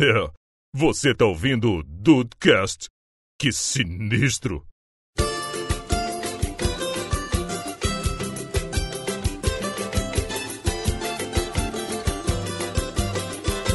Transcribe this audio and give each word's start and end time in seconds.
É, 0.00 0.30
você 0.74 1.14
tá 1.14 1.26
ouvindo 1.26 1.70
o 1.70 1.82
Dudecast? 1.82 2.88
Que 3.38 3.52
sinistro! 3.52 4.64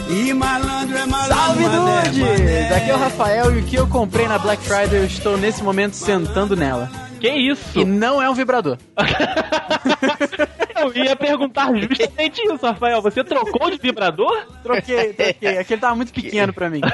E 0.10 0.34
malandro 0.34 0.98
é 0.98 1.06
malandro. 1.06 1.36
Salve, 1.36 1.64
Dudes! 1.64 2.72
Aqui 2.72 2.90
é 2.90 2.96
o 2.96 2.98
Rafael 2.98 3.56
e 3.56 3.60
o 3.60 3.66
que 3.66 3.76
eu 3.76 3.88
comprei 3.88 4.28
na 4.28 4.40
Black 4.40 4.64
Friday 4.64 4.98
eu 4.98 5.06
estou 5.06 5.38
nesse 5.38 5.62
momento 5.62 5.94
sentando 5.94 6.56
nela. 6.56 6.90
Que 7.20 7.30
isso? 7.30 7.80
E 7.80 7.86
não 7.86 8.20
é 8.20 8.28
um 8.28 8.34
vibrador. 8.34 8.80
Eu 10.80 10.96
ia 10.96 11.16
perguntar 11.16 11.74
justamente 11.76 12.42
isso, 12.42 12.66
Rafael. 12.66 13.02
Você 13.02 13.24
trocou 13.24 13.70
de 13.72 13.78
vibrador? 13.78 14.46
Troquei, 14.64 15.14
troquei. 15.14 15.58
Aquele 15.58 15.82
tava 15.82 15.96
muito 15.96 16.14
pequeno 16.14 16.54
pra 16.54 16.70
mim. 16.70 16.82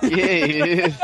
Que 0.00 0.86
isso? 0.86 0.98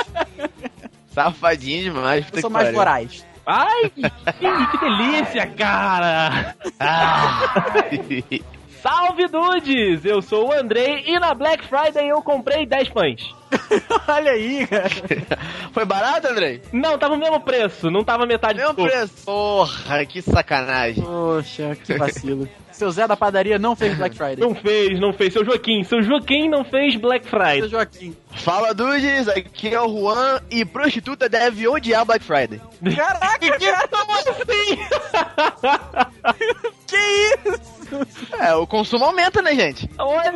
Safadinho 1.10 1.84
demais. 1.84 2.26
Eu 2.32 2.40
sou 2.40 2.50
mais 2.50 2.72
voraz. 2.72 3.24
Ai, 3.46 3.90
que, 3.90 4.02
que 4.02 4.78
delícia, 4.78 5.46
cara! 5.46 6.54
Ah. 6.78 7.64
Salve, 8.82 9.26
dudes! 9.28 10.04
Eu 10.04 10.22
sou 10.22 10.48
o 10.48 10.52
Andrei 10.52 11.02
e 11.06 11.18
na 11.18 11.34
Black 11.34 11.66
Friday 11.66 12.08
eu 12.08 12.22
comprei 12.22 12.64
10 12.64 12.88
pães. 12.90 13.20
Olha 14.06 14.32
aí, 14.32 14.66
cara. 14.66 14.88
Foi 15.72 15.84
barato, 15.84 16.28
Andrei? 16.28 16.62
Não, 16.72 16.96
tava 16.98 17.14
o 17.14 17.18
mesmo 17.18 17.40
preço, 17.40 17.90
não 17.90 18.04
tava 18.04 18.24
metade 18.26 18.58
Mesmo 18.58 18.74
do 18.74 18.82
preço. 18.82 18.98
preço. 19.12 19.24
Porra, 19.24 20.04
que 20.06 20.22
sacanagem. 20.22 21.02
Poxa, 21.02 21.76
que 21.84 21.94
vacilo. 21.94 22.48
Seu 22.78 22.90
Zé 22.92 23.08
da 23.08 23.16
padaria 23.16 23.58
não 23.58 23.74
fez 23.74 23.96
Black 23.96 24.14
Friday. 24.16 24.36
Não 24.38 24.54
fez, 24.54 25.00
não 25.00 25.12
fez. 25.12 25.32
Seu 25.32 25.44
Joaquim, 25.44 25.82
seu 25.82 26.00
Joaquim 26.02 26.48
não 26.48 26.64
fez 26.64 26.94
Black 26.96 27.28
Seu 27.28 27.38
Friday. 27.38 27.68
Joaquim. 27.68 28.16
Fala, 28.36 28.72
Dudes. 28.72 29.28
Aqui 29.28 29.74
é 29.74 29.80
o 29.80 29.88
Juan 29.88 30.40
e 30.50 30.64
prostituta 30.64 31.28
deve 31.28 31.66
odiar 31.66 32.04
Black 32.04 32.24
Friday. 32.24 32.60
Caraca, 32.94 33.50
cara, 33.58 33.88
Como 33.88 34.12
assim? 34.12 34.78
que 36.86 36.96
isso? 36.96 37.78
É, 38.38 38.54
o 38.54 38.66
consumo 38.66 39.06
aumenta, 39.06 39.40
né, 39.40 39.54
gente? 39.54 39.88
Olha, 39.98 40.30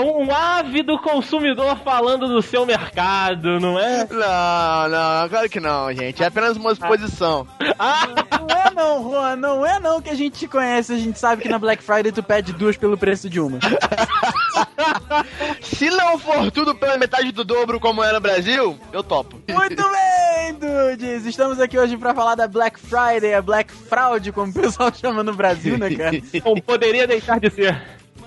um 0.00 0.30
ávido 0.34 0.98
consumidor 0.98 1.78
falando 1.78 2.28
do 2.28 2.42
seu 2.42 2.66
mercado, 2.66 3.58
não 3.58 3.78
é? 3.78 4.06
Não, 4.10 4.88
não, 4.90 5.28
claro 5.30 5.48
que 5.48 5.60
não, 5.60 5.90
gente. 5.94 6.22
É 6.22 6.26
apenas 6.26 6.58
uma 6.58 6.72
exposição. 6.72 7.46
Ah, 7.78 8.06
Não 8.38 8.56
é 8.56 8.70
não, 8.74 9.02
Juan, 9.02 9.36
não 9.36 9.64
é 9.66 9.80
não 9.80 10.02
que 10.02 10.10
a 10.10 10.14
gente 10.14 10.40
te 10.40 10.46
conhece, 10.48 10.92
a 10.92 10.98
gente 10.98 11.18
sabe 11.18 11.40
que 11.42 11.48
na 11.48 11.58
Black 11.64 11.82
Friday 11.82 12.12
tu 12.12 12.22
pede 12.22 12.52
duas 12.52 12.76
pelo 12.76 12.98
preço 12.98 13.30
de 13.30 13.40
uma. 13.40 13.58
Se 15.62 15.88
não 15.88 16.18
for 16.18 16.50
tudo 16.50 16.74
pela 16.74 16.98
metade 16.98 17.32
do 17.32 17.42
dobro 17.42 17.80
como 17.80 18.04
é 18.04 18.12
no 18.12 18.20
Brasil, 18.20 18.78
eu 18.92 19.02
topo. 19.02 19.40
Muito 19.48 19.82
bem, 19.82 20.54
dudes! 20.54 21.24
Estamos 21.24 21.58
aqui 21.58 21.78
hoje 21.78 21.96
pra 21.96 22.14
falar 22.14 22.34
da 22.34 22.46
Black 22.46 22.78
Friday, 22.78 23.32
a 23.32 23.40
Black 23.40 23.72
Fraud, 23.72 24.30
como 24.32 24.50
o 24.50 24.54
pessoal 24.54 24.92
chama 24.94 25.22
no 25.22 25.32
Brasil, 25.32 25.78
né, 25.78 25.94
cara? 25.94 26.12
não 26.44 26.56
poderia 26.56 27.06
deixar 27.06 27.40
de 27.40 27.48
ser. 27.48 27.80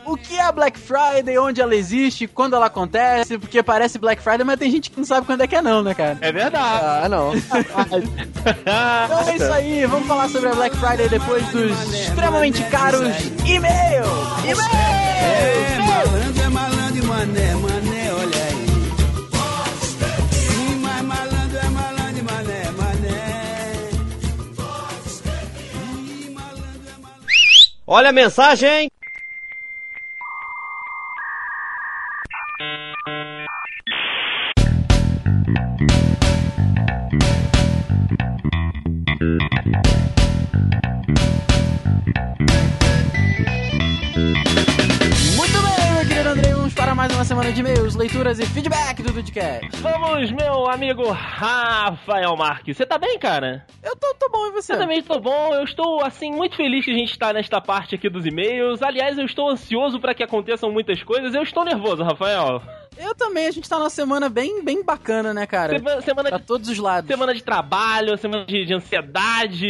O 0.08 0.16
que 0.16 0.38
é 0.38 0.42
a 0.42 0.54
Black 0.54 0.80
Friday, 0.80 1.38
onde 1.38 1.60
ela 1.60 1.76
existe, 1.76 2.28
quando 2.28 2.56
ela 2.56 2.68
acontece, 2.68 3.38
porque 3.38 3.62
parece 3.62 4.00
Black 4.00 4.24
Friday, 4.24 4.46
mas 4.46 4.58
tem 4.58 4.72
gente 4.72 4.90
que 4.90 4.98
não 4.98 5.06
sabe 5.06 5.28
quando 5.28 5.42
é 5.42 5.48
que 5.48 5.56
é 5.56 5.62
não, 5.62 5.84
né, 5.84 5.94
cara? 5.94 6.18
É 6.22 6.32
verdade. 6.32 6.86
Ah, 6.86 7.10
não. 7.10 7.34
Então 8.48 9.28
é 9.28 9.36
isso 9.36 9.52
aí, 9.52 9.86
vamos 9.86 10.08
falar 10.08 10.30
sobre 10.30 10.48
a 10.48 10.56
Black 10.56 10.78
Friday 10.78 11.10
depois 11.10 11.46
dos 11.50 11.94
extremamente 11.94 12.64
caros 12.66 13.02
e-mails! 13.46 14.08
É, 14.48 15.78
malandro 15.80 16.42
é 16.42 16.50
malandro 16.50 16.98
e 16.98 17.06
mané, 17.06 17.56
mané, 17.56 18.14
olha 18.14 18.44
aí. 18.44 18.68
Mas 20.82 21.02
malandro 21.04 21.38
do 49.38 49.48
Dudcast. 49.68 49.82
Vamos, 49.82 50.32
meu 50.32 50.70
amigo 50.70 51.10
Rafael 51.10 52.36
Marques. 52.36 52.76
Você 52.76 52.86
tá 52.86 52.98
bem, 52.98 53.18
cara? 53.20 53.66
Eu 53.84 53.96
tô, 53.96 54.14
tô 54.16 54.30
bom, 54.30 54.48
e 54.48 54.52
você? 54.52 54.74
Eu 54.74 54.80
também 54.80 55.00
estou 55.00 55.20
bom. 55.22 55.54
Eu 55.54 55.64
estou, 55.64 56.04
assim, 56.04 56.32
muito 56.32 56.56
feliz 56.56 56.84
que 56.84 56.92
a 56.92 56.98
gente 56.98 57.12
está 57.12 57.32
nesta 57.32 57.62
parte 57.62 57.96
aqui 57.96 58.10
dos 58.10 58.26
e-mails. 58.26 58.82
Aliás, 58.82 59.18
eu 59.18 59.26
estou 59.26 59.50
ansioso 59.50 60.00
para 60.00 60.14
que 60.14 60.24
aconteçam 60.24 60.72
muitas 60.72 61.02
coisas. 61.04 61.34
Eu 61.34 61.44
estou 61.44 61.64
nervoso, 61.64 62.04
Rafael. 62.04 62.62
Eu 63.00 63.14
também, 63.16 63.48
a 63.48 63.52
gente 63.52 63.70
tá 63.70 63.78
numa 63.78 63.90
semana 63.90 64.28
bem, 64.30 64.64
bem 64.64 64.84
bacana, 64.84 65.34
né, 65.34 65.46
cara? 65.46 65.78
Semana, 65.78 66.02
semana 66.02 66.30
Pra 66.30 66.38
de, 66.40 66.44
todos 66.46 66.68
os 66.70 66.78
lados. 66.78 67.08
semana 67.08 67.34
de 67.34 67.44
trabalho, 67.44 68.18
semana 68.18 68.46
de, 68.46 68.66
de 68.66 68.74
ansiedade. 68.74 69.70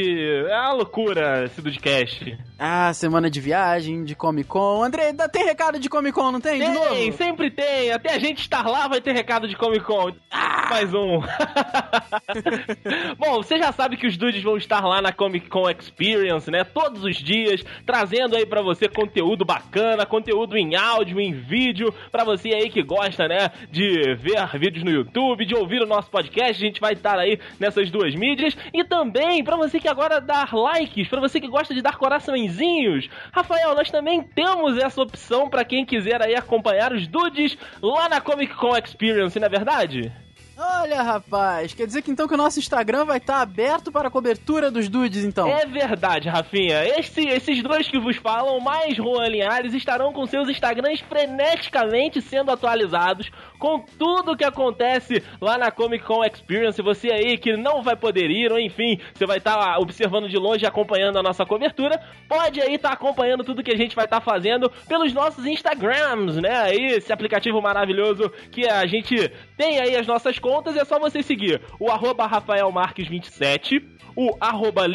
É 0.50 0.58
uma 0.60 0.74
loucura 0.74 1.44
esse 1.46 1.62
Dudcast. 1.62 2.38
Ah, 2.60 2.92
semana 2.94 3.30
de 3.30 3.40
viagem, 3.40 4.04
de 4.04 4.16
Comic 4.16 4.48
Con. 4.50 4.84
Andrei, 4.84 5.14
dá- 5.14 5.28
tem 5.30 5.44
recado 5.46 5.78
de 5.80 5.90
Comic 5.90 6.14
Con, 6.14 6.32
não 6.32 6.42
tem? 6.42 6.60
De 6.60 6.66
Tem, 6.66 6.74
novo? 6.74 7.18
sempre 7.18 7.52
tem. 7.52 7.92
Até 7.92 8.14
a 8.16 8.20
gente 8.20 8.40
estar 8.42 8.66
lá 8.68 8.88
vai 8.88 9.00
ter 9.02 9.12
recado 9.14 9.48
de 9.48 9.56
Comic 9.56 9.84
Con. 9.86 10.12
Ah, 10.32 10.68
mais 10.70 10.94
um. 10.94 11.22
Bom, 13.18 13.36
você 13.44 13.58
já 13.58 13.72
sabe 13.72 13.98
que 13.98 14.08
os 14.08 14.18
dudes 14.18 14.42
vão 14.44 14.58
estar 14.58 14.84
lá 14.86 15.02
na 15.02 15.12
Comic 15.12 15.50
Con 15.50 15.70
Experience, 15.70 16.50
né? 16.50 16.64
Todos 16.64 17.04
os 17.04 17.18
dias, 17.18 17.64
trazendo 17.86 18.36
aí 18.36 18.46
pra 18.46 18.62
você 18.62 18.88
conteúdo 18.88 19.46
bacana, 19.46 20.06
conteúdo 20.06 20.58
em 20.58 20.76
áudio, 20.76 21.20
em 21.20 21.34
vídeo, 21.34 21.94
pra 22.12 22.24
você 22.24 22.50
aí 22.54 22.70
que 22.70 22.82
gosta, 22.84 23.17
né, 23.26 23.50
de 23.72 24.16
ver 24.16 24.46
vídeos 24.60 24.84
no 24.84 24.92
YouTube, 24.92 25.46
de 25.46 25.56
ouvir 25.56 25.82
o 25.82 25.86
nosso 25.86 26.10
podcast. 26.10 26.62
A 26.62 26.68
gente 26.68 26.82
vai 26.82 26.92
estar 26.92 27.18
aí 27.18 27.40
nessas 27.58 27.90
duas 27.90 28.14
mídias 28.14 28.58
e 28.74 28.84
também 28.84 29.42
pra 29.46 29.56
você 29.56 29.80
que 29.80 29.88
agora 29.88 30.20
dar 30.20 30.54
likes, 30.54 31.08
pra 31.08 31.22
você 31.22 31.40
que 31.40 31.48
gosta 31.48 31.74
de 31.74 31.82
dar 31.82 31.96
coraçõezinhos. 31.96 33.10
Rafael, 33.32 33.74
nós 33.74 33.90
também 33.90 34.22
temos 34.22 34.78
essa 34.78 35.02
opção 35.02 35.50
pra 35.50 35.64
quem 35.64 35.86
quiser 35.86 36.22
aí 36.22 36.36
acompanhar 36.36 36.92
os 36.92 37.08
dudes 37.08 37.58
lá 37.82 38.10
na 38.10 38.20
Comic 38.20 38.54
Con 38.56 38.76
Experience, 38.76 39.40
não 39.40 39.46
é 39.46 39.50
verdade? 39.50 40.27
Olha, 40.60 41.04
rapaz, 41.04 41.74
quer 41.76 41.86
dizer 41.86 42.02
que 42.02 42.10
então 42.10 42.28
que 42.28 42.34
o 42.34 42.38
nosso 42.38 42.58
Instagram 42.58 43.06
vai 43.06 43.18
estar 43.18 43.42
aberto 43.42 43.92
para 43.92 44.08
a 44.08 44.12
cobertura 44.12 44.72
dos 44.72 44.90
dudes, 44.90 45.24
então. 45.24 45.48
É 45.48 45.66
verdade, 45.68 46.28
Rafinha. 46.30 46.84
Esse- 46.98 47.28
esses 47.28 47.62
dois 47.62 47.88
que 47.88 48.00
vos 48.00 48.16
falam, 48.18 48.60
mais 48.60 48.96
Juan 48.96 49.28
Linhares, 49.28 49.76
estarão 49.76 50.12
com 50.12 50.26
seus 50.26 50.50
Instagrams 50.50 51.00
freneticamente 51.02 52.22
sendo 52.24 52.50
atualizados 52.52 53.30
com 53.60 53.80
tudo 54.00 54.36
que 54.36 54.44
acontece 54.44 55.24
lá 55.40 55.60
na 55.60 55.70
Comic 55.70 56.04
Con 56.04 56.24
Experience. 56.26 56.82
Você 56.82 57.12
aí 57.12 57.38
que 57.38 57.56
não 57.56 57.84
vai 57.84 57.96
poder 57.96 58.32
ir, 58.32 58.52
ou 58.52 58.60
enfim, 58.60 59.00
você 59.14 59.28
vai 59.28 59.38
estar 59.38 59.78
observando 59.80 60.28
de 60.28 60.38
longe 60.38 60.66
acompanhando 60.66 61.20
a 61.20 61.24
nossa 61.24 61.46
cobertura, 61.46 62.00
pode 62.28 62.60
aí 62.62 62.76
estar 62.76 62.94
acompanhando 62.94 63.44
tudo 63.44 63.62
que 63.64 63.72
a 63.74 63.78
gente 63.78 63.96
vai 63.96 64.06
estar 64.06 64.22
fazendo 64.22 64.72
pelos 64.88 65.14
nossos 65.14 65.46
Instagrams, 65.46 66.38
né? 66.38 66.58
Aí, 66.62 66.86
esse 66.96 67.14
aplicativo 67.14 67.62
maravilhoso 67.62 68.32
que 68.52 68.68
a 68.68 68.88
gente 68.88 69.32
tem 69.56 69.80
aí 69.80 69.96
as 69.96 70.08
nossas 70.08 70.40
contas, 70.48 70.78
é 70.78 70.86
só 70.86 70.98
você 70.98 71.22
seguir 71.22 71.62
o 71.78 71.92
arroba 71.92 72.26
Rafael 72.26 72.72
Marques 72.72 73.08
27, 73.10 73.84
o 74.16 74.32
arroba 74.40 74.88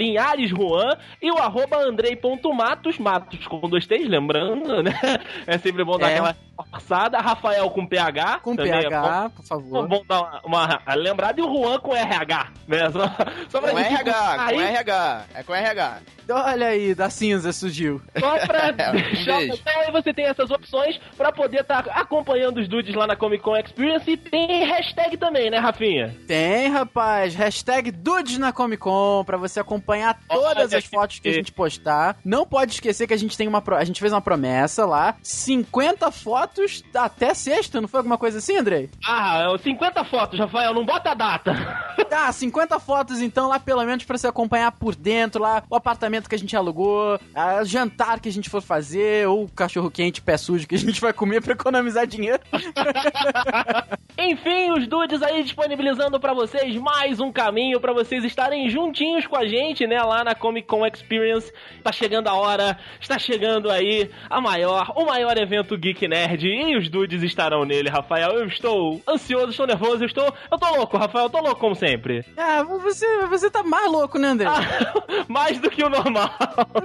e 1.20 1.30
o 1.30 1.36
arroba 1.36 1.76
Andrei.matos, 1.76 2.98
Matos 2.98 3.46
com 3.46 3.60
dois 3.68 3.86
T's, 3.86 4.08
lembrando, 4.08 4.82
né? 4.82 4.92
É 5.46 5.58
sempre 5.58 5.84
bom 5.84 5.98
dar 5.98 6.08
É. 6.08 6.12
aquela 6.14 6.36
forçada. 6.70 7.18
Rafael 7.18 7.68
com 7.70 7.86
PH. 7.86 8.40
Com 8.40 8.56
também 8.56 8.72
é 8.72 8.82
PH, 8.82 9.30
por 9.36 9.44
favor. 9.44 9.88
Bom 9.88 10.02
dar 10.06 10.20
uma, 10.44 10.78
uma 10.86 10.94
lembrada 10.94 11.40
e 11.40 11.44
o 11.44 11.52
Juan 11.52 11.78
com 11.78 11.94
RH, 11.94 12.48
né? 12.68 12.90
Só, 12.90 13.00
só 13.48 13.60
pra 13.60 13.70
Com 13.70 13.78
gente 13.78 13.92
RH, 13.94 14.34
com 14.34 14.40
aí, 14.40 14.58
RH. 14.60 15.24
É 15.34 15.42
com 15.42 15.54
RH. 15.54 15.98
Olha 16.30 16.68
aí, 16.68 16.94
da 16.94 17.10
cinza 17.10 17.52
surgiu. 17.52 18.00
Só 18.18 18.38
pra 18.46 18.70
Um 18.90 18.92
deixar. 18.92 19.42
Então 19.44 19.80
aí 19.80 19.90
você 19.92 20.14
tem 20.14 20.24
essas 20.24 20.50
opções 20.50 20.98
pra 21.16 21.30
poder 21.32 21.60
estar 21.60 21.80
acompanhando 21.90 22.58
os 22.58 22.68
dudes 22.68 22.94
lá 22.94 23.06
na 23.06 23.16
Comic 23.16 23.42
Con 23.42 23.56
Experience 23.56 24.10
e 24.10 24.16
tem 24.16 24.64
hashtag 24.64 25.16
também, 25.16 25.50
né, 25.50 25.58
Rafinha? 25.58 26.14
Tem, 26.26 26.68
rapaz. 26.68 27.34
Hashtag 27.34 27.90
Dudes 27.90 28.38
na 28.38 28.52
Comic 28.52 28.80
Con 28.82 29.24
pra 29.24 29.36
você 29.36 29.60
acompanhar 29.60 30.18
todas 30.28 30.72
as 30.72 30.84
fotos 30.84 31.18
que 31.18 31.28
a 31.28 31.32
gente 31.32 31.52
postar. 31.52 32.16
Não 32.24 32.46
pode 32.46 32.72
esquecer 32.72 33.06
que 33.06 33.14
a 33.14 33.18
gente 33.18 33.36
tem 33.36 33.46
uma 33.48 33.60
pro- 33.60 33.76
a 33.76 33.84
gente 33.84 34.00
fez 34.00 34.12
uma 34.12 34.20
promessa 34.22 34.86
lá, 34.86 35.16
50 35.22 36.10
fotos 36.10 36.51
fotos 36.52 36.84
até 36.94 37.34
sexta, 37.34 37.80
não 37.80 37.88
foi 37.88 37.98
alguma 37.98 38.18
coisa 38.18 38.38
assim, 38.38 38.56
Andrei? 38.56 38.90
Ah, 39.06 39.46
50 39.58 40.04
fotos, 40.04 40.38
Rafael, 40.38 40.74
não 40.74 40.84
bota 40.84 41.10
a 41.10 41.14
data. 41.14 41.52
Tá, 42.12 42.30
50 42.30 42.78
fotos 42.78 43.22
então 43.22 43.48
lá 43.48 43.58
pelo 43.58 43.82
menos 43.86 44.04
pra 44.04 44.18
você 44.18 44.26
acompanhar 44.26 44.70
por 44.72 44.94
dentro 44.94 45.40
lá 45.40 45.62
o 45.70 45.74
apartamento 45.74 46.28
que 46.28 46.34
a 46.34 46.38
gente 46.38 46.54
alugou, 46.54 47.18
o 47.34 47.64
jantar 47.64 48.20
que 48.20 48.28
a 48.28 48.32
gente 48.32 48.50
for 48.50 48.60
fazer, 48.60 49.26
ou 49.26 49.44
o 49.44 49.48
cachorro 49.48 49.90
quente, 49.90 50.20
pé 50.20 50.36
sujo 50.36 50.68
que 50.68 50.74
a 50.74 50.78
gente 50.78 51.00
vai 51.00 51.14
comer 51.14 51.40
pra 51.40 51.54
economizar 51.54 52.06
dinheiro. 52.06 52.42
Enfim, 54.18 54.72
os 54.72 54.86
dudes 54.86 55.22
aí 55.22 55.42
disponibilizando 55.42 56.20
pra 56.20 56.34
vocês 56.34 56.76
mais 56.76 57.18
um 57.18 57.32
caminho 57.32 57.80
pra 57.80 57.94
vocês 57.94 58.22
estarem 58.24 58.68
juntinhos 58.68 59.26
com 59.26 59.36
a 59.36 59.46
gente, 59.46 59.86
né, 59.86 60.02
lá 60.02 60.22
na 60.22 60.34
Comic 60.34 60.68
Con 60.68 60.84
Experience. 60.84 61.50
Tá 61.82 61.92
chegando 61.92 62.28
a 62.28 62.34
hora, 62.34 62.78
está 63.00 63.18
chegando 63.18 63.70
aí 63.70 64.10
a 64.28 64.38
maior, 64.38 64.92
o 64.96 65.06
maior 65.06 65.38
evento 65.38 65.78
Geek 65.78 66.06
Nerd 66.06 66.31
e 66.40 66.76
os 66.76 66.88
dudes 66.88 67.22
estarão 67.22 67.64
nele, 67.64 67.88
Rafael. 67.88 68.32
Eu 68.32 68.46
estou 68.46 69.00
ansioso, 69.08 69.50
estou 69.50 69.66
nervoso, 69.66 70.02
eu 70.02 70.06
estou, 70.06 70.32
eu 70.50 70.58
tô 70.58 70.76
louco, 70.76 70.96
Rafael, 70.96 71.26
eu 71.26 71.30
tô 71.30 71.40
louco 71.40 71.60
como 71.60 71.74
sempre. 71.74 72.24
Ah, 72.36 72.62
você, 72.62 73.26
você 73.26 73.50
tá 73.50 73.62
mais 73.62 73.90
louco, 73.90 74.18
né, 74.18 74.28
André? 74.28 74.48
Ah, 74.48 74.94
mais 75.28 75.58
do 75.58 75.70
que 75.70 75.82
o 75.82 75.90
normal. 75.90 76.30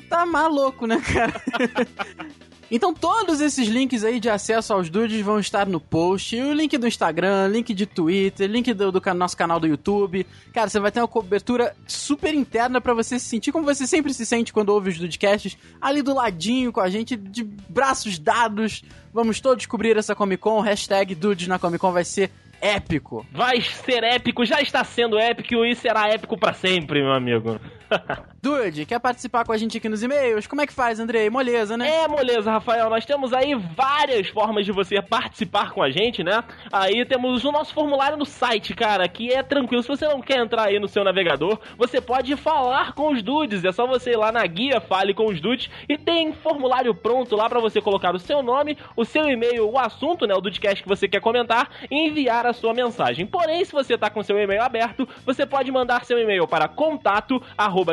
Tá 0.10 0.26
mais 0.26 0.52
louco, 0.52 0.86
né, 0.86 1.02
cara? 1.02 1.34
Então 2.70 2.94
todos 2.94 3.40
esses 3.40 3.68
links 3.68 4.04
aí 4.04 4.20
de 4.20 4.30
acesso 4.30 4.74
aos 4.74 4.90
dudes 4.90 5.22
vão 5.22 5.40
estar 5.40 5.66
no 5.68 5.80
post. 5.80 6.36
O 6.36 6.54
link 6.54 6.78
do 6.78 6.86
Instagram, 6.86 7.48
link 7.48 7.74
de 7.74 7.86
Twitter, 7.86 8.50
link 8.50 8.74
do, 8.74 8.92
do 8.92 9.02
nosso 9.14 9.38
canal 9.38 9.58
do 9.58 9.68
YouTube. 9.68 10.28
Cara, 10.54 10.70
você 10.70 10.80
vai 10.80 10.92
ter 10.92 11.00
uma 11.00 11.08
cobertura 11.08 11.74
super 11.88 12.34
interna 12.34 12.82
para 12.82 12.94
você 12.94 13.18
se 13.18 13.26
sentir 13.26 13.54
como 13.54 13.66
você 13.66 13.88
sempre 13.88 14.14
se 14.14 14.26
sente 14.26 14.52
quando 14.52 14.70
ouve 14.70 14.90
os 14.90 15.00
Dudecasts. 15.00 15.58
Ali 15.80 16.02
do 16.02 16.14
ladinho 16.14 16.74
com 16.74 16.82
a 16.82 16.90
gente, 16.90 17.16
de 17.16 17.44
braços 17.44 18.20
dados. 18.20 18.84
Vamos 19.18 19.42
todos 19.42 19.66
cobrir 19.66 19.98
essa 19.98 20.14
Comic 20.14 20.40
Con. 20.40 20.62
Hashtag 20.62 21.16
Dudes 21.16 21.48
na 21.48 21.58
Comic 21.58 21.81
Con 21.81 21.92
vai 21.92 22.06
ser 22.06 22.30
épico. 22.62 23.25
Vai 23.31 23.60
ser 23.62 24.04
épico, 24.04 24.46
já 24.46 24.62
está 24.62 24.84
sendo 24.84 25.18
épico 25.18 25.66
e 25.66 25.74
será 25.74 26.08
épico 26.08 26.38
para 26.38 26.54
sempre, 26.54 27.02
meu 27.02 27.14
amigo. 27.14 27.60
Dude, 28.42 28.86
quer 28.86 29.00
participar 29.00 29.45
com 29.45 29.51
a 29.51 29.57
gente 29.57 29.78
aqui 29.78 29.89
nos 29.89 30.04
e-mails? 30.04 30.48
Como 30.48 30.62
é 30.62 30.68
que 30.68 30.74
faz, 30.74 31.00
Andrei? 31.00 31.30
Moleza, 31.30 31.78
né? 31.78 32.04
É, 32.04 32.07
moleza, 32.07 32.51
Rafael. 32.51 32.89
Nós 32.89 33.06
temos 33.06 33.34
aí 33.34 33.54
várias 33.56 34.28
formas 34.30 34.66
de 34.66 34.72
você 34.72 35.01
participar 35.01 35.72
com 35.72 35.81
a 35.81 35.89
gente, 35.89 36.24
né? 36.24 36.44
Aí 36.72 37.06
temos 37.06 37.44
o 37.44 37.51
nosso 37.51 37.74
formulário 37.74 38.18
no 38.18 38.25
site, 38.25 38.74
cara, 38.74 39.07
que 39.07 39.31
é 39.31 39.42
tranquilo. 39.44 39.81
Se 39.81 39.89
você 39.89 40.07
não 40.07 40.22
quer 40.22 40.38
entrar 40.38 40.68
aí 40.68 40.80
no 40.80 40.88
seu 40.88 41.04
navegador, 41.04 41.60
você 41.78 42.00
pode 42.00 42.36
falar 42.36 42.94
com 42.94 43.12
os 43.12 43.22
dudes. 43.22 43.63
É 43.63 43.72
só 43.72 43.86
você 43.86 44.12
ir 44.12 44.18
lá 44.18 44.31
na 44.31 44.45
guia 44.45 44.80
Fale 44.80 45.13
com 45.13 45.25
os 45.25 45.42
dudes 45.42 45.69
e 45.90 45.98
tem 45.98 46.33
formulário 46.33 46.94
pronto 46.94 47.36
lá 47.36 47.50
para 47.50 47.60
você 47.60 47.81
colocar 47.81 48.16
o 48.16 48.19
seu 48.19 48.42
nome, 48.42 48.78
o 48.95 49.04
seu 49.04 49.28
e-mail, 49.30 49.69
o 49.69 49.78
assunto, 49.78 50.25
né, 50.25 50.33
o 50.33 50.42
dudecast 50.42 50.81
que 50.81 50.90
você 50.90 51.07
quer 51.07 51.19
comentar 51.19 51.69
e 51.90 52.07
enviar 52.07 52.45
a 52.45 52.54
sua 52.54 52.74
mensagem. 52.74 53.25
Porém, 53.25 53.63
se 53.66 53.72
você 53.72 53.98
tá 53.98 54.10
com 54.10 54.24
seu 54.24 54.40
e-mail 54.40 54.62
aberto, 54.62 55.07
você 55.25 55.45
pode 55.45 55.72
mandar 55.72 56.06
seu 56.06 56.19
e-mail 56.19 56.48
para 56.48 56.68
contato 56.68 57.42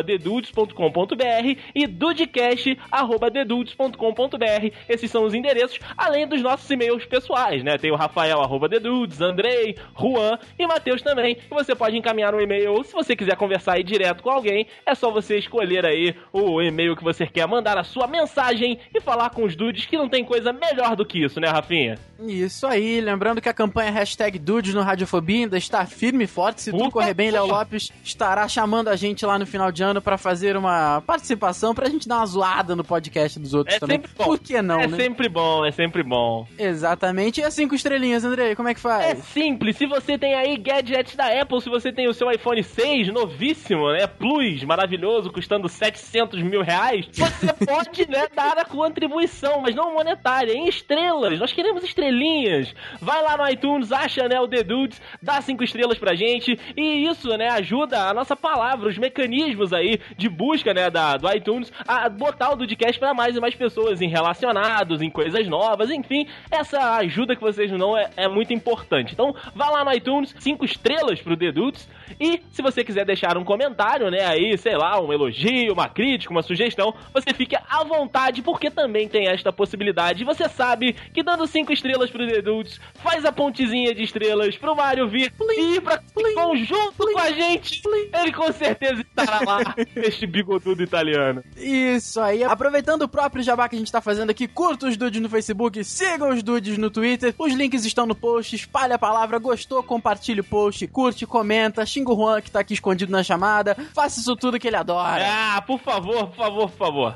dedudes.com.br 0.03 1.59
e 1.75 1.87
dudecast.dedudes.com.br. 1.87 4.71
Esses 4.89 5.11
são 5.11 5.25
os 5.25 5.35
endereços, 5.35 5.79
além 5.97 6.27
dos 6.27 6.43
nossos 6.43 6.71
e-mails 6.71 7.05
pessoais, 7.05 7.63
né? 7.63 7.77
Tem 7.79 7.91
o 7.91 7.97
Rafael, 7.97 8.41
arroba 8.41 8.69
dedudes, 8.69 9.21
Andrei, 9.21 9.77
Juan 9.99 10.39
e 10.59 10.67
Matheus 10.67 11.03
também, 11.03 11.37
você 11.51 11.75
pode 11.75 11.97
encaminhar 11.97 12.35
um 12.35 12.41
e-mail, 12.41 12.73
ou 12.73 12.85
se 12.85 12.93
você 12.93 13.17
quiser 13.17 13.37
conversar 13.37 13.75
aí 13.75 13.85
direto 13.85 14.23
com 14.23 14.31
alguém, 14.31 14.67
é 14.87 14.95
só 14.95 15.11
você 15.11 15.39
escolher 15.39 15.85
aí 15.85 16.15
o 16.33 16.63
e-mail 16.63 16.97
que 16.97 17.05
você 17.05 17.27
quer, 17.27 17.47
mandar 17.47 17.79
a 17.79 17.85
sua 17.85 18.07
mensagem 18.07 18.79
e 18.95 19.01
falar 19.01 19.31
com 19.31 19.45
os 19.45 19.57
dudes, 19.57 19.87
que 19.87 19.97
não 19.97 20.09
tem 20.09 20.25
coisa 20.25 20.53
melhor 20.53 20.97
do 20.97 21.05
que 21.05 21.25
isso, 21.25 21.41
né, 21.41 21.49
Rafinha? 21.49 21.99
Isso 22.21 22.67
aí, 22.67 23.01
lembrando 23.01 23.41
que 23.41 23.49
a 23.49 23.55
campanha 23.55 23.91
hashtag 23.91 24.39
Dudes 24.39 24.73
no 24.73 24.83
Radiofobia 24.83 25.45
ainda 25.45 25.59
está 25.59 25.85
firme 25.85 26.25
e 26.25 26.27
forte. 26.27 26.63
Se 26.63 26.71
tudo 26.71 26.91
correr 26.91 27.15
bem, 27.15 27.31
Léo 27.31 27.47
Lopes 27.47 27.91
estará 28.05 28.47
chamando 28.49 28.89
a 28.89 28.97
gente 28.97 29.27
lá 29.27 29.39
no 29.39 29.47
final 29.47 29.73
de 29.75 29.82
ano 29.82 30.00
para 30.00 30.17
fazer 30.17 30.56
uma 30.56 31.03
participação 31.03 31.75
pra 31.75 31.88
gente 31.88 32.09
dar 32.09 32.19
uma 32.19 32.26
zoada 32.26 32.75
no 32.75 32.85
podcast 32.85 33.38
dos 33.38 33.53
outros 33.53 33.76
é 33.76 33.79
também. 33.79 33.99
Sempre 33.99 34.12
bom. 34.17 34.25
Por 34.25 34.38
que 34.38 34.62
não, 34.62 34.81
é 34.81 34.87
né? 34.87 34.97
É 34.97 35.00
sempre 35.00 35.29
bom, 35.29 35.65
é 35.65 35.73
sempre 35.73 36.03
bom. 36.03 36.47
Exatamente. 36.59 37.41
E 37.41 37.44
as 37.44 37.53
cinco 37.53 37.75
estrelinhas, 37.75 38.25
Andrei, 38.25 38.55
como 38.55 38.69
é 38.69 38.75
que 38.75 38.81
faz? 38.81 39.05
É 39.05 39.15
simples. 39.17 39.76
Se 39.76 39.87
você 39.87 40.17
tem 40.17 40.35
aí 40.35 40.56
gadgets 40.56 41.17
da 41.17 41.26
Apple, 41.41 41.61
se 41.61 41.69
você 41.69 41.93
tem 41.93 42.09
o 42.09 42.15
seu 42.15 42.31
iPhone 42.31 42.62
6, 42.62 43.09
novíssimo, 43.12 43.91
né? 43.93 44.06
Plus, 44.06 44.62
maravilhoso, 44.62 45.32
custando 45.32 45.69
700 45.69 46.41
mil 46.43 46.62
reais, 46.62 47.06
você 47.12 47.53
pode, 47.67 48.09
né, 48.09 48.29
dar 48.35 48.59
a 48.59 48.65
contribuição, 48.65 49.61
mas 49.61 49.75
não 49.75 49.93
monetária, 49.93 50.53
em 50.53 50.69
estrelas. 50.69 51.38
Nós 51.38 51.53
queremos 51.53 51.82
estrelinhas. 51.82 52.75
Vai 53.00 53.23
lá 53.23 53.37
no 53.37 53.49
iTunes, 53.49 53.93
acha, 53.93 54.29
né, 54.29 54.41
o 54.41 54.49
The 54.49 54.62
Dudes, 54.62 55.00
dá 55.21 55.41
cinco 55.41 55.65
estrelas 55.65 55.99
pra 55.99 56.15
gente 56.15 56.59
e 56.76 57.06
isso, 57.06 57.29
né, 57.37 57.49
ajuda 57.50 58.09
a 58.09 58.15
nossa 58.15 58.37
palavra, 58.37 58.88
os 58.88 58.99
mecanismos 58.99 59.63
aí 59.72 60.00
de 60.16 60.28
busca, 60.28 60.75
né, 60.75 60.90
da, 60.90 61.16
do 61.16 61.31
iTunes 61.32 61.72
a 61.87 62.08
botar 62.08 62.52
o 62.52 62.56
Dudcast 62.56 62.99
pra 62.99 63.14
mais 63.14 63.37
e 63.37 63.40
mais 63.40 63.55
pessoas 63.55 64.00
em 64.00 64.08
relacionados, 64.08 65.00
em 65.00 65.11
coisas 65.11 65.46
novas, 65.49 65.90
enfim, 65.90 66.26
essa 66.50 66.96
ajuda 66.96 67.34
que 67.34 67.43
vocês 67.43 67.70
não 67.70 67.96
é, 67.96 68.11
é 68.16 68.28
muito 68.28 68.52
importante. 68.52 69.12
Então, 69.12 69.34
vá 69.55 69.70
lá 69.70 69.84
no 69.84 69.93
iTunes, 69.93 70.34
cinco 70.38 70.64
estrelas 70.64 71.20
pro 71.20 71.37
The 71.37 71.52
Dudes 71.52 71.88
e 72.21 72.41
se 72.51 72.62
você 72.62 72.85
quiser 72.85 73.05
deixar 73.05 73.37
um 73.37 73.45
comentário, 73.45 74.11
né, 74.11 74.25
aí, 74.25 74.56
sei 74.59 74.77
lá, 74.77 75.01
um 75.01 75.12
elogio, 75.12 75.73
uma 75.73 75.89
crítica, 75.89 76.33
uma 76.33 76.43
sugestão, 76.43 76.95
você 77.12 77.33
fique 77.33 77.56
à 77.56 77.85
vontade 77.85 78.43
porque 78.43 78.71
também 78.71 79.09
tem 79.09 79.29
esta 79.29 79.53
possibilidade. 79.53 80.23
E 80.23 80.27
você 80.27 80.49
sabe 80.49 80.95
que 81.12 81.23
dando 81.23 81.47
cinco 81.47 81.73
estrelas 81.73 82.11
pro 82.11 82.27
The 82.27 82.43
Dudes, 82.43 82.81
faz 82.95 83.25
a 83.25 83.33
pontezinha 83.33 83.95
de 83.95 84.03
estrelas 84.03 84.56
pro 84.56 84.77
Mario 84.77 85.09
vir 85.09 85.33
e 85.56 85.77
ir 85.77 85.81
pra 85.81 85.99
Comic-Con 85.99 86.56
junto 86.56 87.12
com 87.12 87.19
a 87.19 87.31
gente. 87.31 87.83
Ele 88.12 88.33
com 88.33 88.53
certeza 88.53 89.00
estará 89.00 89.41
lá, 89.45 89.75
este 89.97 90.27
bigodudo 90.27 90.83
italiano. 90.83 91.43
Isso 91.57 92.21
aí. 92.21 92.43
Aproveitando 92.45 93.03
o 93.03 93.09
próprio 93.09 93.43
jabá 93.43 93.69
que 93.69 93.77
a 93.77 93.79
gente 93.79 93.93
tá 93.93 94.00
fazendo 94.00 94.31
aqui, 94.31 94.47
curta 94.47 94.87
os 94.87 94.97
dudes 94.97 95.21
no 95.21 95.29
Facebook, 95.29 95.83
sigam 95.85 96.31
os 96.31 96.43
dudes 96.43 96.79
no 96.79 96.91
Twitter. 96.91 97.35
Os 97.39 97.53
links 97.53 97.85
estão 97.85 98.07
no 98.07 98.15
post. 98.15 98.55
Espalhe 98.55 98.93
a 98.93 98.99
palavra. 98.99 99.39
Gostou? 99.39 99.83
Compartilhe 99.83 100.41
o 100.41 100.45
post. 100.45 100.87
Curte, 100.89 101.27
comenta. 101.27 101.85
Xinga 101.94 102.12
o 102.12 102.17
Juan 102.17 102.41
que 102.41 102.50
tá 102.50 102.61
aqui 102.61 102.75
escondido 102.75 103.12
na 103.12 103.23
chamada. 103.23 103.76
Faça 103.94 104.19
isso 104.19 104.35
tudo 104.35 104.58
que 104.58 104.67
ele 104.67 104.76
adora. 104.76 105.25
Ah, 105.25 105.62
por 105.62 105.79
favor, 105.79 106.26
por 106.26 106.37
favor, 106.37 106.70
por 106.70 106.76
favor. 106.76 107.14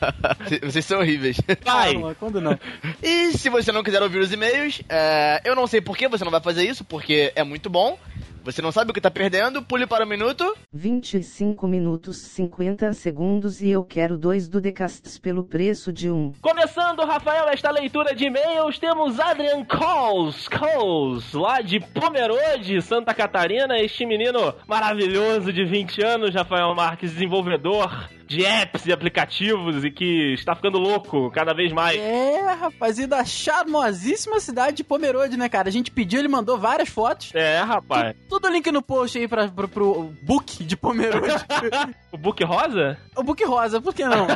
Vocês 0.64 0.84
são 0.84 1.00
horríveis. 1.00 1.36
Vai. 1.62 1.92
Calma, 1.92 2.14
quando 2.14 2.40
não? 2.40 2.58
E 3.02 3.32
se 3.32 3.50
você 3.50 3.70
não 3.70 3.82
quiser 3.82 4.02
ouvir 4.02 4.18
os 4.18 4.32
e-mails, 4.32 4.80
é, 4.88 5.42
eu 5.44 5.54
não 5.54 5.66
sei 5.66 5.80
por 5.80 5.96
que 5.96 6.08
você 6.08 6.24
não 6.24 6.30
vai 6.30 6.40
fazer 6.40 6.64
isso, 6.64 6.84
porque 6.84 7.32
é 7.34 7.44
muito 7.44 7.68
bom. 7.68 7.98
Você 8.44 8.60
não 8.60 8.70
sabe 8.70 8.90
o 8.90 8.94
que 8.94 9.00
tá 9.00 9.10
perdendo, 9.10 9.62
pule 9.62 9.86
para 9.86 10.04
o 10.04 10.08
minuto. 10.08 10.44
25 10.70 11.66
minutos 11.66 12.18
50 12.18 12.92
segundos 12.92 13.62
e 13.62 13.70
eu 13.70 13.82
quero 13.82 14.18
dois 14.18 14.46
Dudecasts 14.46 15.18
pelo 15.18 15.44
preço 15.44 15.90
de 15.90 16.10
um. 16.10 16.30
Começando, 16.42 17.00
Rafael, 17.06 17.48
esta 17.48 17.70
leitura 17.70 18.14
de 18.14 18.26
e-mails, 18.26 18.78
temos 18.78 19.18
Adrian 19.18 19.64
Coles, 19.64 20.46
Coles, 20.48 21.32
lá 21.32 21.62
de 21.62 21.80
Pomerode, 21.80 22.82
Santa 22.82 23.14
Catarina, 23.14 23.78
este 23.78 24.04
menino 24.04 24.54
maravilhoso 24.68 25.50
de 25.50 25.64
20 25.64 26.04
anos, 26.04 26.34
Rafael 26.34 26.74
Marques, 26.74 27.12
desenvolvedor 27.12 28.10
de 28.26 28.44
apps 28.44 28.86
e 28.86 28.92
aplicativos 28.92 29.84
e 29.84 29.90
que 29.90 30.34
está 30.34 30.54
ficando 30.54 30.78
louco 30.78 31.30
cada 31.30 31.52
vez 31.54 31.72
mais. 31.72 31.98
É, 31.98 32.52
rapaz, 32.52 32.98
e 32.98 33.06
da 33.06 33.24
charmosíssima 33.24 34.40
cidade 34.40 34.78
de 34.78 34.84
Pomerode, 34.84 35.36
né, 35.36 35.48
cara? 35.48 35.68
A 35.68 35.72
gente 35.72 35.90
pediu, 35.90 36.20
ele 36.20 36.28
mandou 36.28 36.58
várias 36.58 36.88
fotos. 36.88 37.30
É, 37.34 37.60
rapaz. 37.60 38.16
Tudo 38.28 38.48
link 38.48 38.70
no 38.70 38.82
post 38.82 39.18
aí 39.18 39.28
pra, 39.28 39.48
pro, 39.48 39.68
pro 39.68 40.12
book 40.22 40.64
de 40.64 40.76
Pomerode. 40.76 41.44
o 42.12 42.18
book 42.18 42.42
rosa? 42.44 42.98
O 43.16 43.22
book 43.22 43.44
rosa, 43.44 43.80
por 43.80 43.94
que 43.94 44.04
não? 44.04 44.26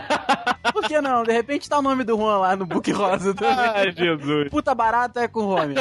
Por 0.72 0.84
que 0.84 1.00
não? 1.00 1.22
De 1.22 1.32
repente 1.32 1.68
tá 1.68 1.78
o 1.78 1.82
nome 1.82 2.04
do 2.04 2.16
Juan 2.16 2.38
lá 2.38 2.56
no 2.56 2.66
book 2.66 2.90
rosa 2.92 3.34
também. 3.34 3.54
Ai, 3.58 3.92
Jesus. 3.92 4.48
Puta 4.50 4.74
barata 4.74 5.20
é 5.20 5.28
com 5.28 5.40
o 5.40 5.48
Home. 5.48 5.74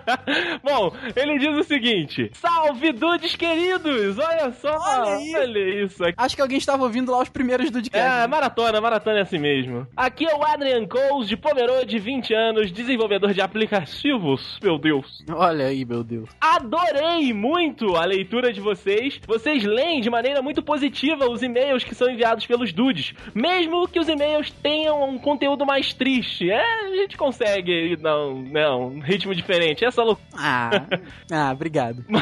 Bom, 0.62 0.92
ele 1.16 1.38
diz 1.38 1.56
o 1.56 1.64
seguinte: 1.64 2.30
Salve, 2.34 2.92
dudes 2.92 3.34
queridos! 3.36 4.18
Olha 4.18 4.52
só! 4.52 4.78
Olha. 4.78 5.40
Olha 5.40 5.84
isso 5.84 6.04
aqui. 6.04 6.14
Acho 6.16 6.36
que 6.36 6.42
alguém 6.42 6.58
estava 6.58 6.82
ouvindo 6.82 7.10
lá 7.12 7.22
os 7.22 7.28
primeiros 7.28 7.40
do 7.58 7.78
É, 7.78 7.80
podcast. 7.80 8.28
maratona, 8.28 8.80
maratona 8.80 9.18
é 9.18 9.22
assim 9.22 9.38
mesmo. 9.38 9.86
Aqui 9.96 10.26
é 10.26 10.34
o 10.34 10.44
Adrian 10.44 10.86
Coles, 10.86 11.28
de 11.28 11.36
Pomerode, 11.36 11.98
20 11.98 12.34
anos, 12.34 12.70
desenvolvedor 12.72 13.32
de 13.32 13.40
aplicativos. 13.40 14.58
Meu 14.62 14.78
Deus. 14.78 15.24
Olha 15.32 15.66
aí, 15.66 15.84
meu 15.84 16.02
Deus. 16.04 16.28
Adorei 16.40 17.32
muito 17.32 17.96
a 17.96 18.04
leitura 18.04 18.52
de 18.52 18.60
vocês. 18.60 19.20
Vocês 19.26 19.64
leem 19.64 20.00
de 20.00 20.10
maneira 20.10 20.40
muito 20.42 20.62
positiva 20.62 21.28
os 21.30 21.42
e-mails 21.42 21.84
que 21.84 21.94
são 21.94 22.08
enviados 22.10 22.46
pelos 22.46 22.72
dudes. 22.72 23.12
Mesmo 23.34 23.86
que 23.88 23.98
os 23.98 24.08
e-mails 24.08 24.50
tenham 24.62 25.08
um 25.08 25.18
conteúdo 25.18 25.64
mais 25.66 25.92
triste. 25.92 26.50
É, 26.50 26.62
a 26.84 26.96
gente 26.96 27.16
consegue 27.16 27.96
não, 28.00 28.34
não, 28.42 28.88
um 28.88 29.00
ritmo 29.00 29.34
diferente. 29.34 29.84
Essa 29.84 30.02
loucura. 30.02 30.28
Ah, 30.36 30.70
ah, 31.32 31.52
obrigado. 31.52 32.04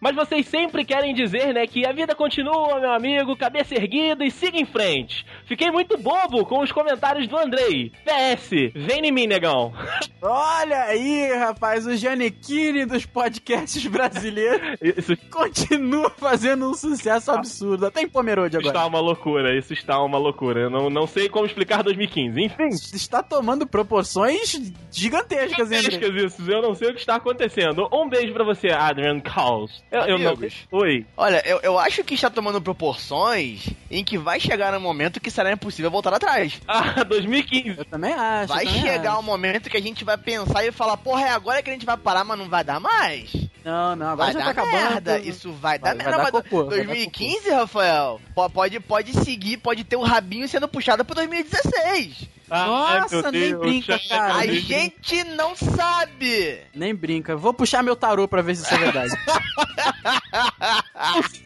Mas 0.00 0.14
vocês 0.14 0.46
sempre 0.46 0.84
querem 0.84 1.14
dizer, 1.14 1.52
né, 1.54 1.66
que 1.66 1.86
a 1.86 1.92
vida 1.92 2.14
continua, 2.14 2.80
meu 2.80 2.92
amigo, 2.92 3.36
cabeça 3.36 3.74
erguida 3.74 4.24
e 4.24 4.30
siga 4.30 4.58
em 4.58 4.64
frente. 4.64 5.24
Fiquei 5.46 5.70
muito 5.70 5.98
bobo 5.98 6.44
com 6.44 6.60
os 6.60 6.72
comentários 6.72 7.26
do 7.26 7.36
Andrei. 7.36 7.92
PS, 8.04 8.50
vem 8.74 9.06
em 9.06 9.12
mim, 9.12 9.26
negão. 9.26 9.72
Olha 10.20 10.84
aí, 10.84 11.32
rapaz, 11.36 11.86
o 11.86 11.96
Janequine 11.96 12.84
dos 12.84 13.06
podcasts 13.06 13.84
brasileiros 13.86 14.78
Isso 14.80 15.16
continua 15.30 16.10
fazendo 16.10 16.68
um 16.68 16.74
sucesso 16.74 17.30
absurdo. 17.30 17.86
Até 17.86 18.02
em 18.02 18.08
Pomerode 18.08 18.56
agora. 18.56 18.74
está 18.74 18.86
uma 18.86 19.00
loucura, 19.00 19.56
isso 19.56 19.72
está 19.72 20.02
uma 20.02 20.18
loucura. 20.18 20.60
Eu 20.60 20.70
não, 20.70 20.90
não 20.90 21.06
sei 21.06 21.28
como 21.28 21.46
explicar 21.46 21.82
2015. 21.82 22.42
Enfim, 22.42 22.68
Está 22.94 23.22
tomando 23.22 23.66
proporções 23.66 24.52
gigantescas, 24.90 25.68
gigantescas 25.68 26.14
isso. 26.14 26.50
Eu 26.50 26.62
não 26.62 26.74
sei 26.74 26.90
o 26.90 26.94
que 26.94 27.00
está 27.00 27.16
acontecendo. 27.16 27.88
Um 27.92 28.08
beijo 28.08 28.32
pra 28.32 28.44
você, 28.44 28.68
Adrian 28.68 29.20
Caos. 29.20 29.84
Eu, 29.90 30.00
eu 30.02 30.18
não... 30.18 30.36
Oi. 30.72 31.06
Olha, 31.16 31.42
eu, 31.46 31.60
eu 31.62 31.78
acho 31.78 32.02
que 32.02 32.14
está 32.14 32.28
tomando 32.28 32.60
proporções 32.60 33.68
em 33.90 34.02
que 34.04 34.18
vai 34.18 34.40
chegar 34.40 34.74
um 34.74 34.80
momento 34.80 35.20
que 35.20 35.30
será 35.30 35.52
impossível 35.52 35.90
voltar 35.90 36.12
atrás. 36.12 36.60
Ah, 36.66 37.04
2015. 37.04 37.78
Eu 37.78 37.84
também 37.84 38.12
acho. 38.12 38.48
Vai 38.52 38.64
também 38.66 38.80
chegar 38.82 39.12
acho. 39.12 39.20
um 39.20 39.22
momento 39.22 39.70
que 39.70 39.76
a 39.76 39.80
gente 39.82 40.04
vai 40.04 40.16
pensar 40.18 40.64
e 40.66 40.72
falar, 40.72 40.96
porra, 40.96 41.22
é 41.26 41.30
agora 41.30 41.62
que 41.62 41.70
a 41.70 41.72
gente 41.72 41.86
vai 41.86 41.96
parar, 41.96 42.24
mas 42.24 42.38
não 42.38 42.48
vai 42.48 42.64
dar 42.64 42.80
mais. 42.80 43.32
Não, 43.64 43.96
não, 43.96 44.08
agora 44.10 44.32
Vai 44.32 44.32
já 44.32 44.38
dar 44.38 44.44
tá 44.44 44.62
acabando. 44.62 44.72
merda, 44.90 45.18
isso 45.20 45.52
vai, 45.52 45.78
Vai- 45.78 45.94
dar 45.96 46.04
vai 46.04 46.12
merda. 46.12 46.30
dar 46.30 46.42
cocô, 46.42 46.64
vai 46.66 46.78
dar 46.78 46.84
2015, 46.86 47.50
Rafael, 47.50 48.20
po- 48.34 48.50
pode, 48.50 48.78
pode 48.80 49.12
seguir, 49.24 49.56
pode 49.58 49.82
ter 49.84 49.96
o 49.96 50.02
rabinho 50.02 50.48
sendo 50.48 50.68
puxado 50.68 51.04
pro 51.04 51.14
2016. 51.16 52.28
Ai, 52.50 53.00
Nossa, 53.00 53.22
meu 53.22 53.32
nem 53.32 53.50
Deus, 53.50 53.60
brinca, 53.60 54.00
cara. 54.08 54.34
A 54.36 54.46
gente 54.46 55.24
não 55.24 55.56
sabe. 55.56 56.60
Nem 56.74 56.94
brinca. 56.94 57.36
Vou 57.36 57.52
puxar 57.52 57.82
meu 57.82 57.96
tarô 57.96 58.28
pra 58.28 58.42
ver 58.42 58.56
se 58.56 58.62
isso 58.62 58.74
é 58.74 58.78
verdade. 58.78 59.12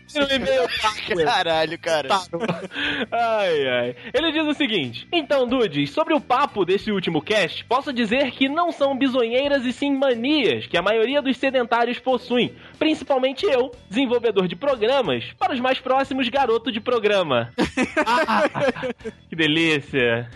Caralho, 1.24 1.78
cara. 1.78 2.08
Ai, 3.10 3.68
ai. 3.68 3.96
Ele 4.12 4.32
diz 4.32 4.44
o 4.46 4.54
seguinte: 4.54 5.06
Então, 5.12 5.46
Dudes, 5.46 5.90
sobre 5.90 6.14
o 6.14 6.20
papo 6.20 6.64
desse 6.64 6.90
último 6.90 7.22
cast, 7.22 7.64
posso 7.64 7.92
dizer 7.92 8.30
que 8.32 8.48
não 8.48 8.72
são 8.72 8.96
bisonheiras 8.96 9.64
e 9.64 9.72
sim 9.72 9.96
manias 9.96 10.66
que 10.66 10.76
a 10.76 10.82
maioria 10.82 11.22
dos 11.22 11.36
sedentários 11.36 11.98
possuem. 11.98 12.54
Principalmente 12.78 13.44
eu, 13.44 13.70
desenvolvedor 13.88 14.48
de 14.48 14.56
programas, 14.56 15.24
para 15.38 15.54
os 15.54 15.60
mais 15.60 15.78
próximos, 15.80 16.28
garoto 16.28 16.72
de 16.72 16.80
programa. 16.80 17.52
Ah, 18.06 18.42
que 19.28 19.36
delícia. 19.36 20.28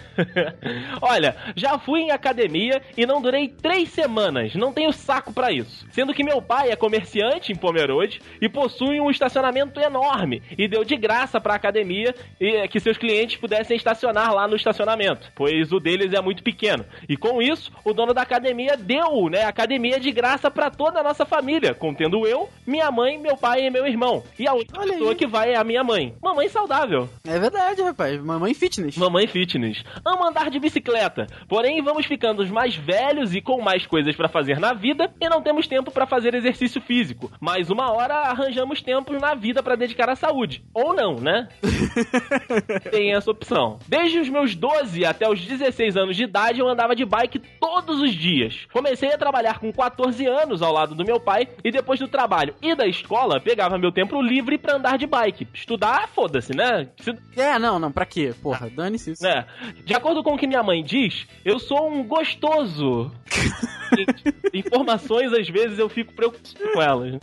Olha, 1.00 1.36
já 1.56 1.78
fui 1.78 2.00
em 2.00 2.10
academia 2.10 2.82
e 2.96 3.06
não 3.06 3.20
durei 3.20 3.48
três 3.48 3.88
semanas. 3.90 4.54
Não 4.54 4.72
tenho 4.72 4.92
saco 4.92 5.32
pra 5.32 5.52
isso. 5.52 5.86
Sendo 5.90 6.14
que 6.14 6.24
meu 6.24 6.40
pai 6.40 6.70
é 6.70 6.76
comerciante 6.76 7.52
em 7.52 7.56
Pomerode 7.56 8.20
e 8.40 8.48
possui 8.48 9.00
um 9.00 9.10
estacionamento 9.10 9.63
enorme 9.80 10.42
e 10.56 10.68
deu 10.68 10.84
de 10.84 10.96
graça 10.96 11.40
pra 11.40 11.54
academia 11.54 12.14
e 12.40 12.66
que 12.68 12.80
seus 12.80 12.96
clientes 12.96 13.36
pudessem 13.36 13.76
estacionar 13.76 14.34
lá 14.34 14.46
no 14.48 14.56
estacionamento, 14.56 15.30
pois 15.34 15.72
o 15.72 15.80
deles 15.80 16.12
é 16.12 16.20
muito 16.20 16.42
pequeno. 16.42 16.84
E 17.08 17.16
com 17.16 17.40
isso, 17.40 17.72
o 17.84 17.92
dono 17.92 18.14
da 18.14 18.22
academia 18.22 18.76
deu, 18.76 19.28
né, 19.30 19.44
a 19.44 19.48
academia 19.48 19.98
de 19.98 20.10
graça 20.10 20.50
pra 20.50 20.70
toda 20.70 21.00
a 21.00 21.02
nossa 21.02 21.24
família, 21.24 21.74
contendo 21.74 22.26
eu, 22.26 22.48
minha 22.66 22.90
mãe, 22.90 23.18
meu 23.18 23.36
pai 23.36 23.66
e 23.66 23.70
meu 23.70 23.86
irmão. 23.86 24.22
E 24.38 24.46
a 24.46 24.54
única 24.54 24.78
Olha 24.80 24.92
aí. 24.92 24.98
pessoa 24.98 25.14
que 25.14 25.26
vai 25.26 25.52
é 25.52 25.56
a 25.56 25.64
minha 25.64 25.82
mãe. 25.84 26.14
Mamãe 26.22 26.48
saudável. 26.48 27.08
é 27.26 27.38
verdade, 27.38 27.82
rapaz. 27.82 28.22
Mamãe 28.22 28.54
fitness. 28.54 28.96
Mamãe 28.96 29.26
fitness. 29.26 29.82
Amo 30.04 30.24
andar 30.24 30.50
de 30.50 30.58
bicicleta. 30.58 31.26
Porém, 31.48 31.82
vamos 31.82 32.06
ficando 32.06 32.44
mais 32.48 32.74
velhos 32.76 33.34
e 33.34 33.40
com 33.40 33.60
mais 33.60 33.86
coisas 33.86 34.14
pra 34.16 34.28
fazer 34.28 34.58
na 34.58 34.72
vida 34.72 35.12
e 35.20 35.28
não 35.28 35.42
temos 35.42 35.66
tempo 35.66 35.90
pra 35.90 36.06
fazer 36.06 36.34
exercício 36.34 36.80
físico. 36.80 37.30
Mas 37.40 37.70
uma 37.70 37.92
hora 37.92 38.14
arranjamos 38.14 38.82
tempo 38.82 39.12
na 39.18 39.34
vida 39.34 39.53
pra 39.62 39.76
dedicar 39.76 40.08
à 40.08 40.16
saúde. 40.16 40.64
Ou 40.74 40.94
não, 40.94 41.16
né? 41.20 41.48
Tem 42.90 43.14
essa 43.14 43.30
opção. 43.30 43.78
Desde 43.88 44.18
os 44.18 44.28
meus 44.28 44.54
12 44.54 45.04
até 45.04 45.28
os 45.28 45.40
16 45.40 45.96
anos 45.96 46.16
de 46.16 46.24
idade, 46.24 46.60
eu 46.60 46.68
andava 46.68 46.94
de 46.94 47.04
bike 47.04 47.38
todos 47.60 48.00
os 48.00 48.12
dias. 48.12 48.66
Comecei 48.72 49.12
a 49.12 49.18
trabalhar 49.18 49.58
com 49.58 49.72
14 49.72 50.26
anos 50.26 50.62
ao 50.62 50.72
lado 50.72 50.94
do 50.94 51.04
meu 51.04 51.18
pai 51.20 51.48
e 51.62 51.70
depois 51.70 51.98
do 52.00 52.08
trabalho 52.08 52.54
e 52.62 52.74
da 52.74 52.86
escola, 52.86 53.40
pegava 53.40 53.78
meu 53.78 53.92
tempo 53.92 54.20
livre 54.20 54.58
pra 54.58 54.76
andar 54.76 54.98
de 54.98 55.06
bike. 55.06 55.46
Estudar, 55.52 56.08
foda-se, 56.08 56.54
né? 56.54 56.88
Se 57.00 57.14
É, 57.36 57.58
não, 57.58 57.78
não, 57.78 57.90
pra 57.92 58.06
quê? 58.06 58.34
Porra, 58.42 58.70
dane-se 58.70 59.12
isso. 59.12 59.22
né? 59.22 59.44
De 59.84 59.94
acordo 59.94 60.22
com 60.22 60.34
o 60.34 60.38
que 60.38 60.46
minha 60.46 60.62
mãe 60.62 60.82
diz, 60.82 61.26
eu 61.44 61.58
sou 61.58 61.88
um 61.90 62.02
gostoso. 62.06 63.10
Informações, 64.52 65.32
às 65.32 65.48
vezes, 65.48 65.78
eu 65.78 65.88
fico 65.88 66.12
preocupado 66.12 66.44
com 66.72 66.82
elas. 66.82 67.18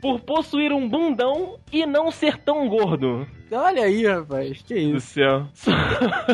Por 0.00 0.20
possuir 0.20 0.72
um 0.72 0.88
bundão 0.88 1.25
e 1.72 1.84
não 1.86 2.10
ser 2.10 2.38
tão 2.38 2.68
gordo. 2.68 3.26
Olha 3.52 3.84
aí, 3.84 4.04
rapaz. 4.06 4.60
Que 4.62 4.74
Do 4.74 4.96
isso. 4.96 5.08
céu. 5.14 5.46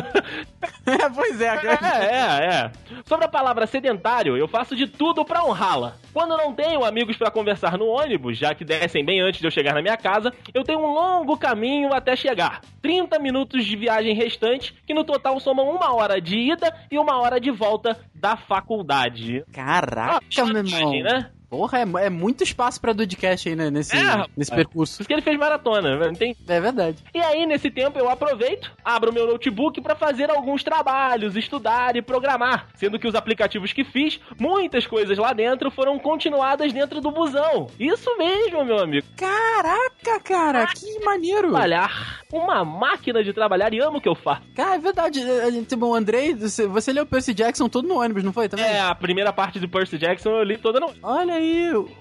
É, 0.85 1.09
pois 1.09 1.39
é, 1.39 1.57
cara. 1.57 2.03
É, 2.03 2.11
é, 2.11 2.49
é. 2.55 2.71
Sobre 3.05 3.25
a 3.25 3.29
palavra 3.29 3.65
sedentário, 3.65 4.35
eu 4.37 4.47
faço 4.47 4.75
de 4.75 4.85
tudo 4.87 5.23
pra 5.23 5.43
honrá-la. 5.45 5.95
Quando 6.13 6.35
não 6.37 6.53
tenho 6.53 6.83
amigos 6.83 7.15
pra 7.17 7.31
conversar 7.31 7.77
no 7.77 7.85
ônibus, 7.87 8.37
já 8.37 8.53
que 8.53 8.65
descem 8.65 9.03
bem 9.03 9.21
antes 9.21 9.39
de 9.39 9.47
eu 9.47 9.51
chegar 9.51 9.73
na 9.73 9.81
minha 9.81 9.95
casa, 9.97 10.31
eu 10.53 10.63
tenho 10.63 10.79
um 10.79 10.93
longo 10.93 11.37
caminho 11.37 11.93
até 11.93 12.15
chegar. 12.15 12.61
30 12.81 13.17
minutos 13.19 13.65
de 13.65 13.75
viagem 13.77 14.13
restante, 14.13 14.73
que 14.85 14.93
no 14.93 15.03
total 15.05 15.39
somam 15.39 15.69
uma 15.69 15.93
hora 15.93 16.19
de 16.19 16.37
ida 16.37 16.73
e 16.91 16.97
uma 16.99 17.17
hora 17.21 17.39
de 17.39 17.49
volta 17.51 17.97
da 18.13 18.35
faculdade. 18.35 19.43
Caraca, 19.53 20.19
Ah, 20.37 20.45
meu 20.45 20.57
irmão. 20.65 20.91
né? 21.01 21.31
Porra, 21.53 21.81
é, 21.81 22.05
é 22.05 22.09
muito 22.09 22.43
espaço 22.43 22.81
pra 22.81 22.93
Dudcast 22.93 23.47
aí, 23.47 23.55
né? 23.55 23.69
Nesse, 23.69 23.95
É, 23.95 24.25
nesse 24.35 24.49
Por 24.49 24.55
percurso. 24.55 24.93
isso 24.99 25.07
que 25.07 25.13
ele 25.13 25.21
fez 25.21 25.37
maratona, 25.37 25.99
né? 25.99 26.11
tem 26.17 26.35
É 26.47 26.59
verdade. 26.59 26.97
E 27.13 27.19
aí, 27.19 27.45
nesse 27.45 27.69
tempo, 27.69 27.99
eu 27.99 28.09
aproveito, 28.09 28.71
abro 28.83 29.13
meu 29.13 29.27
notebook 29.27 29.79
para 29.79 29.95
fazer 29.95 30.31
alguns 30.31 30.63
trabalhos, 30.63 31.35
estudar 31.35 31.95
e 31.95 32.01
programar. 32.01 32.69
Sendo 32.73 32.97
que 32.97 33.07
os 33.07 33.13
aplicativos 33.13 33.71
que 33.71 33.83
fiz, 33.83 34.19
muitas 34.39 34.87
coisas 34.87 35.15
lá 35.15 35.31
dentro 35.31 35.69
foram 35.69 35.99
continuadas 35.99 36.73
dentro 36.73 36.99
do 36.99 37.11
busão. 37.11 37.67
Isso 37.79 38.17
mesmo, 38.17 38.65
meu 38.65 38.79
amigo. 38.79 39.05
Caraca, 39.15 40.19
cara, 40.23 40.65
que 40.65 41.05
maneiro. 41.05 41.49
Trabalhar. 41.49 42.23
Uma 42.31 42.65
máquina 42.65 43.23
de 43.23 43.31
trabalhar 43.31 43.71
e 43.75 43.79
amo 43.79 43.99
o 43.99 44.01
que 44.01 44.09
eu 44.09 44.15
faço. 44.15 44.41
Cara, 44.55 44.73
é 44.73 44.79
verdade. 44.79 45.21
A 45.21 45.51
gente, 45.51 45.75
bom, 45.75 45.91
o 45.91 45.95
Andrei, 45.95 46.33
você, 46.33 46.65
você 46.65 46.91
leu 46.91 47.03
o 47.03 47.07
Percy 47.07 47.31
Jackson 47.31 47.69
todo 47.69 47.87
no 47.87 47.99
ônibus, 47.99 48.23
não 48.23 48.33
foi 48.33 48.49
também? 48.49 48.65
É, 48.65 48.81
a 48.81 48.95
primeira 48.95 49.31
parte 49.31 49.59
do 49.59 49.69
Percy 49.69 49.99
Jackson 49.99 50.31
eu 50.31 50.43
li 50.43 50.57
toda 50.57 50.79
no. 50.79 50.91
Olha 51.03 51.35
aí, 51.35 51.42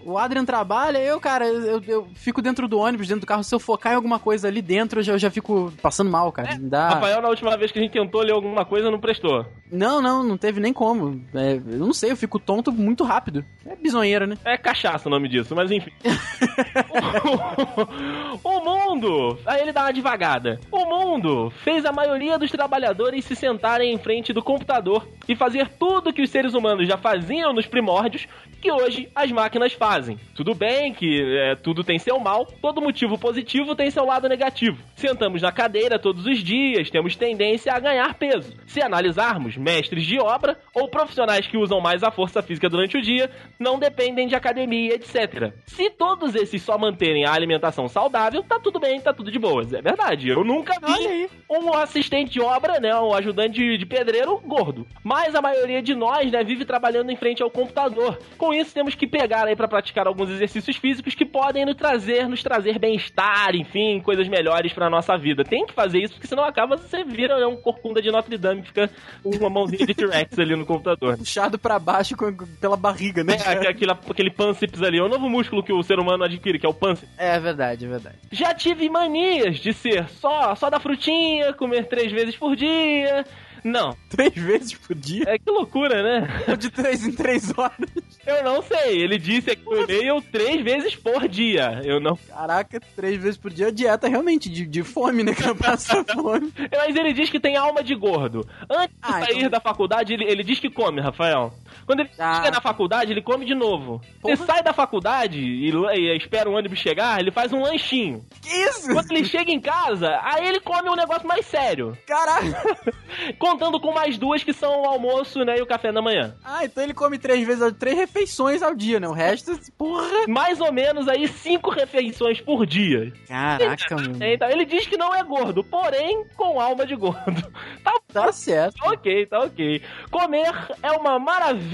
o 0.04 0.18
Adrian 0.18 0.44
trabalha, 0.44 0.98
eu, 0.98 1.20
cara, 1.20 1.46
eu, 1.46 1.82
eu 1.86 2.08
fico 2.14 2.42
dentro 2.42 2.68
do 2.68 2.78
ônibus, 2.78 3.08
dentro 3.08 3.22
do 3.22 3.26
carro. 3.26 3.44
Se 3.44 3.54
eu 3.54 3.60
focar 3.60 3.92
em 3.92 3.96
alguma 3.96 4.18
coisa 4.18 4.48
ali 4.48 4.62
dentro, 4.62 5.00
eu 5.00 5.04
já, 5.04 5.12
eu 5.12 5.18
já 5.18 5.30
fico 5.30 5.72
passando 5.80 6.10
mal, 6.10 6.30
cara. 6.32 6.56
Me 6.56 6.68
dá... 6.68 6.90
Rafael, 6.90 7.22
na 7.22 7.28
última 7.28 7.56
vez 7.56 7.70
que 7.70 7.78
a 7.78 7.82
gente 7.82 7.92
tentou 7.92 8.22
ler 8.22 8.32
alguma 8.32 8.64
coisa, 8.64 8.90
não 8.90 9.00
prestou. 9.00 9.46
Não, 9.70 10.02
não, 10.02 10.22
não 10.22 10.36
teve 10.36 10.60
nem 10.60 10.72
como. 10.72 11.24
É, 11.34 11.54
eu 11.54 11.78
não 11.78 11.92
sei, 11.92 12.10
eu 12.10 12.16
fico 12.16 12.38
tonto 12.38 12.72
muito 12.72 13.04
rápido. 13.04 13.44
É 13.66 13.74
bisonheira, 13.74 14.26
né? 14.26 14.36
É 14.44 14.56
cachaça 14.56 15.08
o 15.08 15.10
nome 15.10 15.28
disso, 15.28 15.54
mas 15.54 15.70
enfim. 15.70 15.90
o 18.42 18.60
mundo! 18.60 19.38
Aí 19.46 19.62
ele 19.62 19.72
dá 19.72 19.82
uma 19.82 19.92
devagada. 19.92 20.60
O 20.70 20.84
mundo 20.84 21.50
fez 21.62 21.84
a 21.84 21.92
maioria 21.92 22.38
dos 22.38 22.50
trabalhadores 22.50 23.24
se 23.24 23.34
sentarem 23.34 23.92
em 23.92 23.98
frente 23.98 24.32
do 24.32 24.42
computador 24.42 25.06
e 25.28 25.34
fazer 25.34 25.68
tudo 25.78 26.12
que 26.12 26.22
os 26.22 26.30
seres 26.30 26.54
humanos 26.54 26.86
já 26.86 26.98
faziam 26.98 27.52
nos 27.52 27.66
primórdios, 27.66 28.26
que 28.60 28.70
hoje 28.70 29.08
as 29.22 29.30
máquinas 29.30 29.72
fazem. 29.72 30.18
Tudo 30.34 30.54
bem 30.54 30.92
que 30.92 31.22
é, 31.38 31.54
tudo 31.54 31.84
tem 31.84 31.98
seu 31.98 32.18
mal, 32.18 32.44
todo 32.60 32.80
motivo 32.80 33.16
positivo 33.16 33.76
tem 33.76 33.90
seu 33.90 34.04
lado 34.04 34.28
negativo. 34.28 34.82
Sentamos 34.96 35.40
na 35.40 35.52
cadeira 35.52 35.98
todos 35.98 36.26
os 36.26 36.38
dias, 36.38 36.90
temos 36.90 37.14
tendência 37.14 37.72
a 37.72 37.78
ganhar 37.78 38.14
peso. 38.14 38.52
Se 38.66 38.82
analisarmos, 38.82 39.56
mestres 39.56 40.04
de 40.04 40.18
obra 40.18 40.58
ou 40.74 40.88
profissionais 40.88 41.46
que 41.46 41.56
usam 41.56 41.80
mais 41.80 42.02
a 42.02 42.10
força 42.10 42.42
física 42.42 42.68
durante 42.68 42.96
o 42.96 43.02
dia 43.02 43.30
não 43.58 43.78
dependem 43.78 44.26
de 44.26 44.34
academia, 44.34 44.94
etc. 44.94 45.52
Se 45.66 45.90
todos 45.90 46.34
esses 46.34 46.62
só 46.62 46.76
manterem 46.76 47.24
a 47.24 47.32
alimentação 47.32 47.86
saudável, 47.88 48.42
tá 48.42 48.58
tudo 48.58 48.80
bem, 48.80 49.00
tá 49.00 49.12
tudo 49.12 49.30
de 49.30 49.38
boas. 49.38 49.72
É 49.72 49.80
verdade. 49.80 50.28
Eu 50.28 50.44
nunca 50.44 50.74
vi 50.84 51.28
um 51.48 51.72
assistente 51.74 52.32
de 52.32 52.40
obra, 52.40 52.80
né, 52.80 52.94
um 52.96 53.14
ajudante 53.14 53.54
de, 53.54 53.78
de 53.78 53.86
pedreiro 53.86 54.38
gordo. 54.38 54.86
Mas 55.04 55.34
a 55.34 55.42
maioria 55.42 55.82
de 55.82 55.94
nós, 55.94 56.30
né, 56.30 56.42
vive 56.42 56.64
trabalhando 56.64 57.10
em 57.10 57.16
frente 57.16 57.42
ao 57.42 57.50
computador. 57.50 58.18
Com 58.36 58.52
isso, 58.52 58.74
temos 58.74 58.94
que 58.94 59.06
pegar 59.12 59.46
aí 59.46 59.54
para 59.54 59.68
praticar 59.68 60.06
alguns 60.06 60.30
exercícios 60.30 60.76
físicos 60.76 61.14
que 61.14 61.24
podem 61.26 61.66
nos 61.66 61.76
trazer, 61.76 62.26
nos 62.26 62.42
trazer 62.42 62.78
bem-estar, 62.78 63.54
enfim, 63.54 64.00
coisas 64.00 64.26
melhores 64.26 64.72
para 64.72 64.88
nossa 64.88 65.16
vida. 65.18 65.44
Tem 65.44 65.66
que 65.66 65.74
fazer 65.74 65.98
isso, 66.00 66.14
porque 66.14 66.26
senão 66.26 66.42
acaba 66.44 66.76
você 66.78 67.04
vira 67.04 67.38
né, 67.38 67.46
um 67.46 67.56
corcunda 67.56 68.00
de 68.00 68.10
Notre 68.10 68.38
Dame, 68.38 68.62
fica 68.62 68.90
uma 69.22 69.50
mãozinha 69.50 69.86
de 69.86 69.94
T-Rex 69.94 70.36
ali 70.40 70.56
no 70.56 70.64
computador. 70.64 71.18
Puxado 71.18 71.58
pra 71.58 71.78
baixo 71.78 72.16
com- 72.16 72.32
pela 72.60 72.76
barriga, 72.76 73.22
né? 73.22 73.36
É, 73.44 73.68
aquele, 73.68 73.92
aquele 73.92 74.30
pânceps 74.30 74.82
ali, 74.82 74.98
é 74.98 75.02
o 75.02 75.08
novo 75.08 75.28
músculo 75.28 75.62
que 75.62 75.72
o 75.72 75.82
ser 75.82 75.98
humano 75.98 76.24
adquire, 76.24 76.58
que 76.58 76.64
é 76.66 76.68
o 76.68 76.74
pânceps. 76.74 77.08
É 77.18 77.38
verdade, 77.38 77.84
é 77.84 77.88
verdade. 77.88 78.16
Já 78.30 78.54
tive 78.54 78.88
manias 78.88 79.58
de 79.58 79.72
ser 79.74 80.08
só, 80.08 80.54
só 80.54 80.70
da 80.70 80.80
frutinha, 80.80 81.52
comer 81.52 81.86
três 81.86 82.10
vezes 82.10 82.34
por 82.36 82.56
dia. 82.56 83.24
Não, 83.64 83.96
Três 84.10 84.34
vezes 84.34 84.74
por 84.74 84.92
dia? 84.96 85.22
é 85.28 85.38
que 85.38 85.48
loucura, 85.48 86.02
né? 86.02 86.44
Ou 86.48 86.56
de 86.56 86.68
três 86.68 87.06
em 87.06 87.12
três 87.12 87.56
horas? 87.56 87.88
Eu 88.26 88.44
não 88.44 88.62
sei, 88.62 89.02
ele 89.02 89.18
disse 89.18 89.50
aqui 89.50 89.64
no 89.64 89.82
e-mail 89.82 90.22
três 90.30 90.62
vezes 90.62 90.94
por 90.94 91.26
dia. 91.26 91.80
Eu 91.84 92.00
não. 92.00 92.16
Caraca, 92.16 92.80
três 92.94 93.20
vezes 93.20 93.36
por 93.36 93.50
dia, 93.50 93.72
dieta 93.72 94.08
realmente, 94.08 94.48
de, 94.48 94.64
de 94.66 94.82
fome, 94.82 95.24
né? 95.24 95.34
Que 95.34 95.54
passa 95.54 96.04
fome. 96.14 96.52
Mas 96.70 96.94
ele 96.96 97.12
diz 97.12 97.28
que 97.30 97.40
tem 97.40 97.56
alma 97.56 97.82
de 97.82 97.94
gordo. 97.94 98.46
Antes 98.70 98.94
de 98.96 99.02
Ah, 99.02 99.20
sair 99.24 99.38
então- 99.38 99.50
da 99.50 99.60
faculdade, 99.60 100.12
ele, 100.12 100.24
ele 100.24 100.44
diz 100.44 100.60
que 100.60 100.70
come, 100.70 101.00
Rafael. 101.00 101.52
Quando 101.86 102.00
ele 102.00 102.10
Ah. 102.18 102.36
chega 102.36 102.50
na 102.50 102.60
faculdade, 102.60 103.12
ele 103.12 103.22
come 103.22 103.44
de 103.44 103.54
novo. 103.54 104.00
Porra. 104.20 104.34
Ele 104.34 104.44
sai 104.44 104.62
da 104.62 104.72
faculdade 104.72 105.38
e, 105.40 105.70
e 105.70 106.16
espera 106.16 106.48
o 106.48 106.54
ônibus 106.54 106.78
chegar, 106.78 107.20
ele 107.20 107.30
faz 107.30 107.52
um 107.52 107.60
lanchinho. 107.62 108.24
Que 108.40 108.48
isso? 108.68 108.92
Quando 108.92 109.10
ele 109.12 109.24
chega 109.24 109.50
em 109.50 109.60
casa, 109.60 110.18
aí 110.22 110.46
ele 110.46 110.60
come 110.60 110.88
um 110.88 110.96
negócio 110.96 111.26
mais 111.26 111.46
sério. 111.46 111.96
Caraca! 112.06 112.92
Contando 113.38 113.80
com 113.80 113.92
mais 113.92 114.16
duas 114.18 114.42
que 114.42 114.52
são 114.52 114.82
o 114.82 114.86
almoço, 114.86 115.40
né, 115.44 115.58
e 115.58 115.62
o 115.62 115.66
café 115.66 115.92
da 115.92 116.02
manhã. 116.02 116.34
Ah, 116.44 116.64
então 116.64 116.82
ele 116.82 116.94
come 116.94 117.18
três 117.18 117.46
vezes, 117.46 117.72
três 117.78 117.96
refeições 117.96 118.62
ao 118.62 118.74
dia, 118.74 118.98
né? 119.00 119.08
O 119.08 119.12
resto, 119.12 119.52
porra! 119.76 120.26
Mais 120.28 120.60
ou 120.60 120.72
menos 120.72 121.08
aí 121.08 121.28
cinco 121.28 121.70
refeições 121.70 122.40
por 122.40 122.66
dia. 122.66 123.12
Caraca, 123.28 123.96
mano. 123.96 124.18
Então, 124.24 124.48
ele 124.50 124.64
diz 124.64 124.86
que 124.86 124.96
não 124.96 125.14
é 125.14 125.22
gordo, 125.22 125.62
porém 125.64 126.24
com 126.36 126.60
alma 126.60 126.86
de 126.86 126.94
gordo. 126.96 127.22
Tá 127.82 127.92
Tá 128.12 128.30
certo. 128.30 128.74
Tá 128.76 128.90
ok, 128.90 129.26
tá 129.26 129.38
ok. 129.40 129.82
Comer 130.10 130.52
é 130.82 130.92
uma 130.92 131.18
maravilha, 131.18 131.71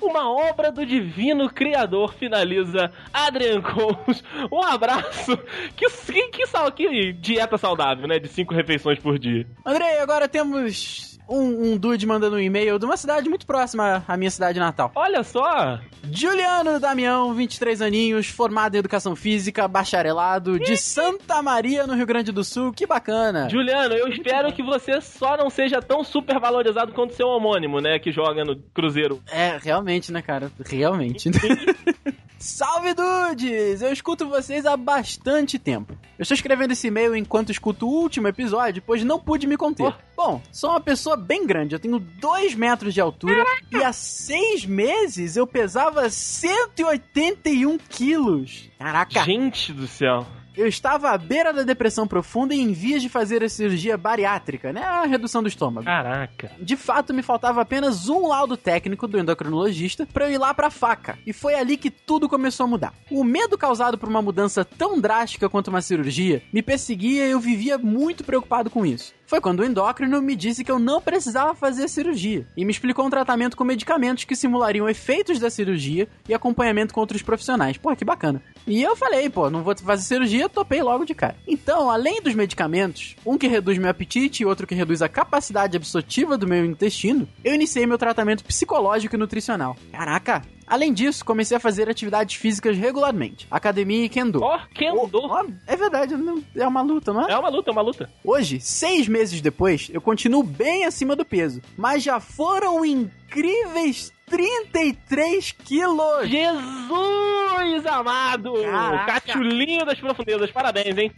uma 0.00 0.30
obra 0.30 0.70
do 0.70 0.84
divino 0.84 1.50
criador, 1.50 2.14
finaliza 2.14 2.90
Adrian 3.12 3.60
Coles. 3.62 4.22
Um 4.50 4.62
abraço. 4.62 5.36
Que, 5.76 5.86
que, 5.88 6.28
que, 6.28 6.70
que 6.72 7.12
dieta 7.12 7.58
saudável, 7.58 8.06
né? 8.06 8.18
De 8.18 8.28
cinco 8.28 8.54
refeições 8.54 8.98
por 8.98 9.18
dia. 9.18 9.46
Andrei, 9.64 9.98
agora 9.98 10.28
temos 10.28 11.13
um, 11.28 11.72
um 11.72 11.76
dude 11.76 12.06
mandando 12.06 12.36
um 12.36 12.40
e-mail 12.40 12.78
de 12.78 12.84
uma 12.84 12.96
cidade 12.96 13.28
muito 13.28 13.46
próxima 13.46 14.04
à 14.06 14.16
minha 14.16 14.30
cidade 14.30 14.58
natal. 14.58 14.92
Olha 14.94 15.22
só, 15.22 15.78
Juliano 16.10 16.78
Damião, 16.78 17.32
23 17.34 17.80
aninhos, 17.82 18.26
formado 18.26 18.74
em 18.74 18.78
Educação 18.78 19.16
Física, 19.16 19.66
bacharelado, 19.66 20.58
de 20.58 20.76
Santa 20.76 21.42
Maria, 21.42 21.86
no 21.86 21.94
Rio 21.94 22.06
Grande 22.06 22.32
do 22.32 22.44
Sul. 22.44 22.72
Que 22.72 22.86
bacana! 22.86 23.48
Juliano, 23.48 23.94
eu 23.94 24.08
espero 24.08 24.52
que 24.52 24.62
você 24.62 25.00
só 25.00 25.36
não 25.36 25.50
seja 25.50 25.80
tão 25.80 26.04
super 26.04 26.38
valorizado 26.38 26.92
quanto 26.92 27.14
seu 27.14 27.26
homônimo, 27.26 27.80
né? 27.80 27.98
Que 27.98 28.12
joga 28.12 28.44
no 28.44 28.56
Cruzeiro. 28.74 29.20
É, 29.30 29.58
realmente, 29.62 30.12
né, 30.12 30.22
cara? 30.22 30.50
Realmente. 30.64 31.30
Salve, 32.44 32.92
dudes! 32.92 33.80
Eu 33.80 33.90
escuto 33.90 34.28
vocês 34.28 34.66
há 34.66 34.76
bastante 34.76 35.58
tempo. 35.58 35.94
Eu 36.18 36.24
estou 36.24 36.34
escrevendo 36.34 36.72
esse 36.72 36.88
e-mail 36.88 37.16
enquanto 37.16 37.50
escuto 37.50 37.88
o 37.88 37.90
último 37.90 38.28
episódio, 38.28 38.82
pois 38.84 39.02
não 39.02 39.18
pude 39.18 39.46
me 39.46 39.56
conter. 39.56 39.86
Oh. 39.86 39.94
Bom, 40.14 40.42
sou 40.52 40.68
uma 40.68 40.80
pessoa 40.80 41.16
bem 41.16 41.46
grande, 41.46 41.74
eu 41.74 41.78
tenho 41.78 41.98
2 41.98 42.54
metros 42.54 42.92
de 42.92 43.00
altura 43.00 43.46
e 43.72 43.82
há 43.82 43.94
seis 43.94 44.66
meses 44.66 45.38
eu 45.38 45.46
pesava 45.46 46.10
181 46.10 47.78
quilos. 47.88 48.68
Caraca! 48.78 49.24
Gente 49.24 49.72
do 49.72 49.86
céu. 49.86 50.26
Eu 50.56 50.66
estava 50.66 51.10
à 51.10 51.18
beira 51.18 51.52
da 51.52 51.62
depressão 51.62 52.06
profunda 52.06 52.54
e 52.54 52.60
em 52.60 52.72
vias 52.72 53.02
de 53.02 53.08
fazer 53.08 53.42
a 53.42 53.48
cirurgia 53.48 53.96
bariátrica, 53.96 54.72
né? 54.72 54.82
A 54.82 55.04
redução 55.04 55.42
do 55.42 55.48
estômago. 55.48 55.84
Caraca. 55.84 56.52
De 56.60 56.76
fato, 56.76 57.12
me 57.12 57.22
faltava 57.22 57.60
apenas 57.60 58.08
um 58.08 58.28
laudo 58.28 58.56
técnico 58.56 59.08
do 59.08 59.18
endocrinologista 59.18 60.06
para 60.06 60.26
eu 60.26 60.32
ir 60.32 60.38
lá 60.38 60.54
pra 60.54 60.70
faca. 60.70 61.18
E 61.26 61.32
foi 61.32 61.54
ali 61.54 61.76
que 61.76 61.90
tudo 61.90 62.28
começou 62.28 62.64
a 62.64 62.68
mudar. 62.68 62.94
O 63.10 63.24
medo 63.24 63.58
causado 63.58 63.98
por 63.98 64.08
uma 64.08 64.22
mudança 64.22 64.64
tão 64.64 65.00
drástica 65.00 65.48
quanto 65.48 65.68
uma 65.68 65.82
cirurgia 65.82 66.42
me 66.52 66.62
perseguia 66.62 67.26
e 67.26 67.30
eu 67.30 67.40
vivia 67.40 67.76
muito 67.76 68.22
preocupado 68.22 68.70
com 68.70 68.86
isso. 68.86 69.12
Foi 69.26 69.40
quando 69.40 69.60
o 69.60 69.64
endócrino 69.64 70.20
me 70.20 70.36
disse 70.36 70.62
que 70.62 70.70
eu 70.70 70.78
não 70.78 71.00
precisava 71.00 71.54
fazer 71.54 71.84
a 71.84 71.88
cirurgia 71.88 72.46
e 72.56 72.64
me 72.64 72.70
explicou 72.70 73.06
um 73.06 73.10
tratamento 73.10 73.56
com 73.56 73.64
medicamentos 73.64 74.24
que 74.24 74.36
simulariam 74.36 74.88
efeitos 74.88 75.38
da 75.38 75.50
cirurgia 75.50 76.08
e 76.28 76.34
acompanhamento 76.34 76.92
com 76.92 77.00
outros 77.00 77.22
profissionais. 77.22 77.76
Pô, 77.76 77.94
que 77.96 78.04
bacana. 78.04 78.42
E 78.66 78.82
eu 78.82 78.94
falei, 78.96 79.28
pô, 79.30 79.50
não 79.50 79.62
vou 79.62 79.76
fazer 79.76 80.02
cirurgia, 80.02 80.48
topei 80.48 80.82
logo 80.82 81.04
de 81.04 81.14
cara. 81.14 81.36
Então, 81.46 81.90
além 81.90 82.20
dos 82.20 82.34
medicamentos, 82.34 83.16
um 83.24 83.38
que 83.38 83.46
reduz 83.46 83.78
meu 83.78 83.90
apetite 83.90 84.42
e 84.42 84.46
outro 84.46 84.66
que 84.66 84.74
reduz 84.74 85.02
a 85.02 85.08
capacidade 85.08 85.76
absortiva 85.76 86.36
do 86.36 86.46
meu 86.46 86.64
intestino, 86.64 87.28
eu 87.42 87.54
iniciei 87.54 87.86
meu 87.86 87.98
tratamento 87.98 88.44
psicológico 88.44 89.14
e 89.14 89.18
nutricional. 89.18 89.76
Caraca! 89.90 90.42
Além 90.66 90.92
disso, 90.92 91.24
comecei 91.24 91.56
a 91.56 91.60
fazer 91.60 91.88
atividades 91.88 92.36
físicas 92.36 92.76
regularmente. 92.76 93.46
Academia 93.50 94.04
e 94.04 94.08
kendo. 94.08 94.42
Ó, 94.42 94.58
Kendo. 94.74 95.10
Ó, 95.14 95.44
é 95.66 95.76
verdade, 95.76 96.14
é 96.56 96.66
uma 96.66 96.82
luta, 96.82 97.12
não 97.12 97.26
é? 97.28 97.32
É 97.32 97.38
uma 97.38 97.48
luta, 97.48 97.70
é 97.70 97.72
uma 97.72 97.82
luta. 97.82 98.10
Hoje, 98.24 98.60
seis 98.60 99.06
meses 99.08 99.40
depois, 99.40 99.90
eu 99.92 100.00
continuo 100.00 100.42
bem 100.42 100.84
acima 100.84 101.14
do 101.14 101.24
peso, 101.24 101.60
mas 101.76 102.02
já 102.02 102.18
foram 102.20 102.84
incríveis 102.84 104.12
33 104.26 105.52
quilos! 105.52 106.28
Jesus 106.28 107.86
amado! 107.86 108.54
Caraca. 108.62 109.20
Cachulinho 109.20 109.84
das 109.84 109.98
profundezas. 110.00 110.50
Parabéns, 110.50 110.96
hein? 110.96 111.12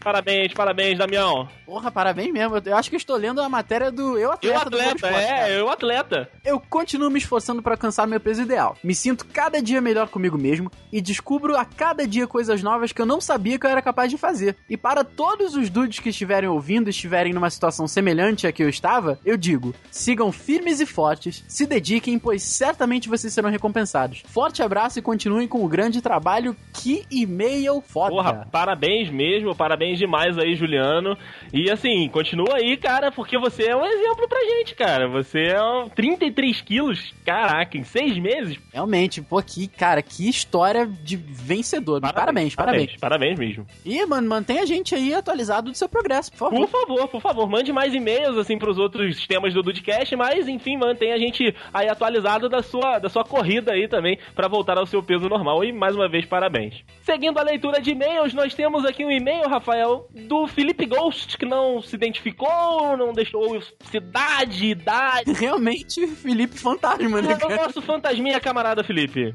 Parabéns, 0.00 0.52
parabéns, 0.52 0.98
Damião. 0.98 1.48
Porra, 1.64 1.90
parabéns 1.90 2.32
mesmo. 2.32 2.56
Eu 2.64 2.76
acho 2.76 2.88
que 2.88 2.96
estou 2.96 3.16
lendo 3.16 3.40
a 3.40 3.48
matéria 3.48 3.90
do 3.90 4.16
Eu 4.16 4.30
Atleta. 4.32 4.56
Eu 4.56 4.60
atleta, 4.60 4.94
Esporte, 4.94 5.14
cara. 5.26 5.48
é, 5.48 5.60
eu 5.60 5.68
atleta. 5.68 6.30
Eu 6.44 6.60
continuo 6.60 7.10
me 7.10 7.18
esforçando 7.18 7.60
para 7.60 7.74
alcançar 7.74 8.06
meu 8.06 8.20
peso 8.20 8.42
ideal. 8.42 8.76
Me 8.84 8.94
sinto 8.94 9.26
cada 9.26 9.60
dia 9.60 9.80
melhor 9.80 10.08
comigo 10.08 10.38
mesmo 10.38 10.70
e 10.92 11.00
descubro 11.00 11.56
a 11.56 11.64
cada 11.64 12.06
dia 12.06 12.26
coisas 12.26 12.62
novas 12.62 12.92
que 12.92 13.02
eu 13.02 13.06
não 13.06 13.20
sabia 13.20 13.58
que 13.58 13.66
eu 13.66 13.70
era 13.70 13.82
capaz 13.82 14.10
de 14.10 14.16
fazer. 14.16 14.56
E 14.70 14.76
para 14.76 15.02
todos 15.02 15.56
os 15.56 15.68
dudes 15.68 15.98
que 15.98 16.10
estiverem 16.10 16.48
ouvindo 16.48 16.88
e 16.88 16.90
estiverem 16.90 17.32
numa 17.32 17.50
situação 17.50 17.88
semelhante 17.88 18.46
à 18.46 18.52
que 18.52 18.62
eu 18.62 18.68
estava, 18.68 19.18
eu 19.24 19.36
digo: 19.36 19.74
sigam 19.90 20.30
firmes 20.30 20.80
e 20.80 20.86
fortes, 20.86 21.44
se 21.48 21.66
dediquem, 21.66 22.18
pois 22.18 22.42
certamente 22.42 23.08
vocês 23.08 23.32
serão 23.32 23.50
recompensados. 23.50 24.22
Forte 24.26 24.62
abraço 24.62 24.98
e 24.98 25.02
continuem 25.02 25.48
com 25.48 25.64
o 25.64 25.68
grande 25.68 26.00
trabalho. 26.00 26.56
Que 26.72 27.04
e-mail 27.10 27.82
foda! 27.84 28.10
Porra, 28.10 28.48
parabéns 28.52 29.10
mesmo, 29.10 29.54
parabéns 29.54 29.95
demais 29.98 30.38
aí, 30.38 30.54
Juliano. 30.54 31.16
E 31.52 31.70
assim, 31.70 32.08
continua 32.08 32.56
aí, 32.56 32.76
cara, 32.76 33.10
porque 33.10 33.38
você 33.38 33.64
é 33.64 33.76
um 33.76 33.84
exemplo 33.84 34.28
pra 34.28 34.38
gente, 34.40 34.74
cara. 34.74 35.08
Você 35.08 35.44
é 35.44 35.62
um 35.62 35.88
33 35.88 36.60
quilos, 36.60 37.14
caraca, 37.24 37.76
em 37.76 37.84
seis 37.84 38.18
meses. 38.18 38.58
Realmente, 38.72 39.22
pô, 39.22 39.42
que, 39.42 39.68
cara, 39.68 40.02
que 40.02 40.28
história 40.28 40.86
de 40.86 41.16
vencedor. 41.16 42.00
Parabéns, 42.00 42.54
parabéns. 42.54 42.96
Parabéns 42.96 43.38
mesmo. 43.38 43.66
E, 43.84 44.04
mano, 44.06 44.28
mantenha 44.28 44.62
a 44.62 44.66
gente 44.66 44.94
aí 44.94 45.14
atualizado 45.14 45.70
do 45.70 45.76
seu 45.76 45.88
progresso, 45.88 46.30
por 46.32 46.38
favor. 46.38 46.66
Por 46.66 46.68
favor, 46.68 47.08
por 47.08 47.20
favor, 47.20 47.48
mande 47.48 47.72
mais 47.72 47.94
e-mails 47.94 48.36
assim 48.36 48.58
pros 48.58 48.78
outros 48.78 49.26
temas 49.26 49.54
do 49.54 49.62
Dudcast, 49.62 50.14
mas 50.16 50.48
enfim, 50.48 50.76
mantenha 50.76 51.14
a 51.14 51.18
gente 51.18 51.54
aí 51.72 51.88
atualizado 51.88 52.48
da 52.48 52.62
sua, 52.62 52.98
da 52.98 53.08
sua 53.08 53.24
corrida 53.24 53.72
aí 53.72 53.88
também 53.88 54.18
pra 54.34 54.48
voltar 54.48 54.78
ao 54.78 54.86
seu 54.86 55.02
peso 55.02 55.28
normal. 55.28 55.64
E 55.64 55.72
mais 55.72 55.94
uma 55.94 56.08
vez, 56.08 56.24
parabéns. 56.24 56.84
Seguindo 57.02 57.38
a 57.38 57.42
leitura 57.42 57.80
de 57.80 57.90
e-mails, 57.90 58.34
nós 58.34 58.54
temos 58.54 58.84
aqui 58.84 59.04
um 59.04 59.10
e-mail, 59.10 59.48
Rafael, 59.48 59.75
do 60.10 60.46
Felipe 60.46 60.86
Ghost, 60.86 61.36
que 61.36 61.44
não 61.46 61.80
se 61.82 61.94
identificou, 61.94 62.96
não 62.96 63.12
deixou 63.12 63.60
cidade, 63.90 64.66
idade. 64.66 65.32
Realmente, 65.32 66.06
Felipe 66.06 66.58
Fantasma, 66.58 67.20
né, 67.22 67.32
É 67.32 67.34
o 67.36 67.38
cara? 67.38 67.62
nosso 67.64 67.82
fantasminha 67.82 68.40
camarada 68.40 68.82
Felipe. 68.84 69.34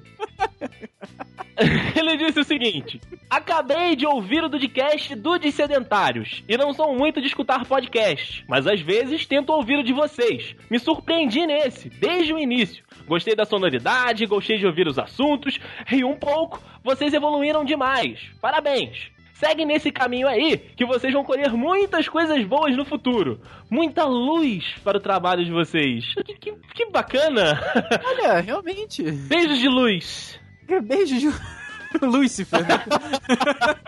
Ele 1.95 2.17
disse 2.17 2.39
o 2.39 2.43
seguinte: 2.43 2.99
Acabei 3.29 3.95
de 3.95 4.05
ouvir 4.05 4.43
o 4.43 4.49
Dudcast 4.49 5.13
Dudes 5.15 5.53
Sedentários 5.53 6.43
e 6.47 6.57
não 6.57 6.73
sou 6.73 6.95
muito 6.95 7.21
de 7.21 7.27
escutar 7.27 7.65
podcast, 7.65 8.43
mas 8.47 8.65
às 8.65 8.81
vezes 8.81 9.25
tento 9.25 9.51
ouvir 9.51 9.77
o 9.77 9.83
de 9.83 9.93
vocês. 9.93 10.55
Me 10.69 10.79
surpreendi 10.79 11.45
nesse, 11.45 11.89
desde 11.89 12.33
o 12.33 12.39
início. 12.39 12.83
Gostei 13.05 13.35
da 13.35 13.45
sonoridade, 13.45 14.25
gostei 14.25 14.57
de 14.57 14.65
ouvir 14.65 14.87
os 14.87 14.97
assuntos, 14.97 15.59
ri 15.85 16.03
um 16.03 16.15
pouco, 16.15 16.61
vocês 16.83 17.13
evoluíram 17.13 17.63
demais. 17.63 18.19
Parabéns! 18.41 19.11
Segue 19.43 19.65
nesse 19.65 19.91
caminho 19.91 20.27
aí, 20.27 20.55
que 20.55 20.85
vocês 20.85 21.11
vão 21.11 21.23
colher 21.23 21.51
muitas 21.51 22.07
coisas 22.07 22.45
boas 22.45 22.77
no 22.77 22.85
futuro. 22.85 23.41
Muita 23.71 24.03
luz 24.05 24.63
para 24.83 24.99
o 24.99 25.01
trabalho 25.01 25.43
de 25.43 25.51
vocês. 25.51 26.13
Que, 26.23 26.35
que- 26.35 26.55
que 26.75 26.85
bacana! 26.91 27.59
Olha, 28.05 28.39
realmente. 28.39 29.01
Beijos 29.11 29.57
de 29.57 29.67
luz! 29.67 30.39
Beijo 30.83 31.17
de 31.17 31.29
Lúcifer. 32.05 32.61
né? 32.61 32.85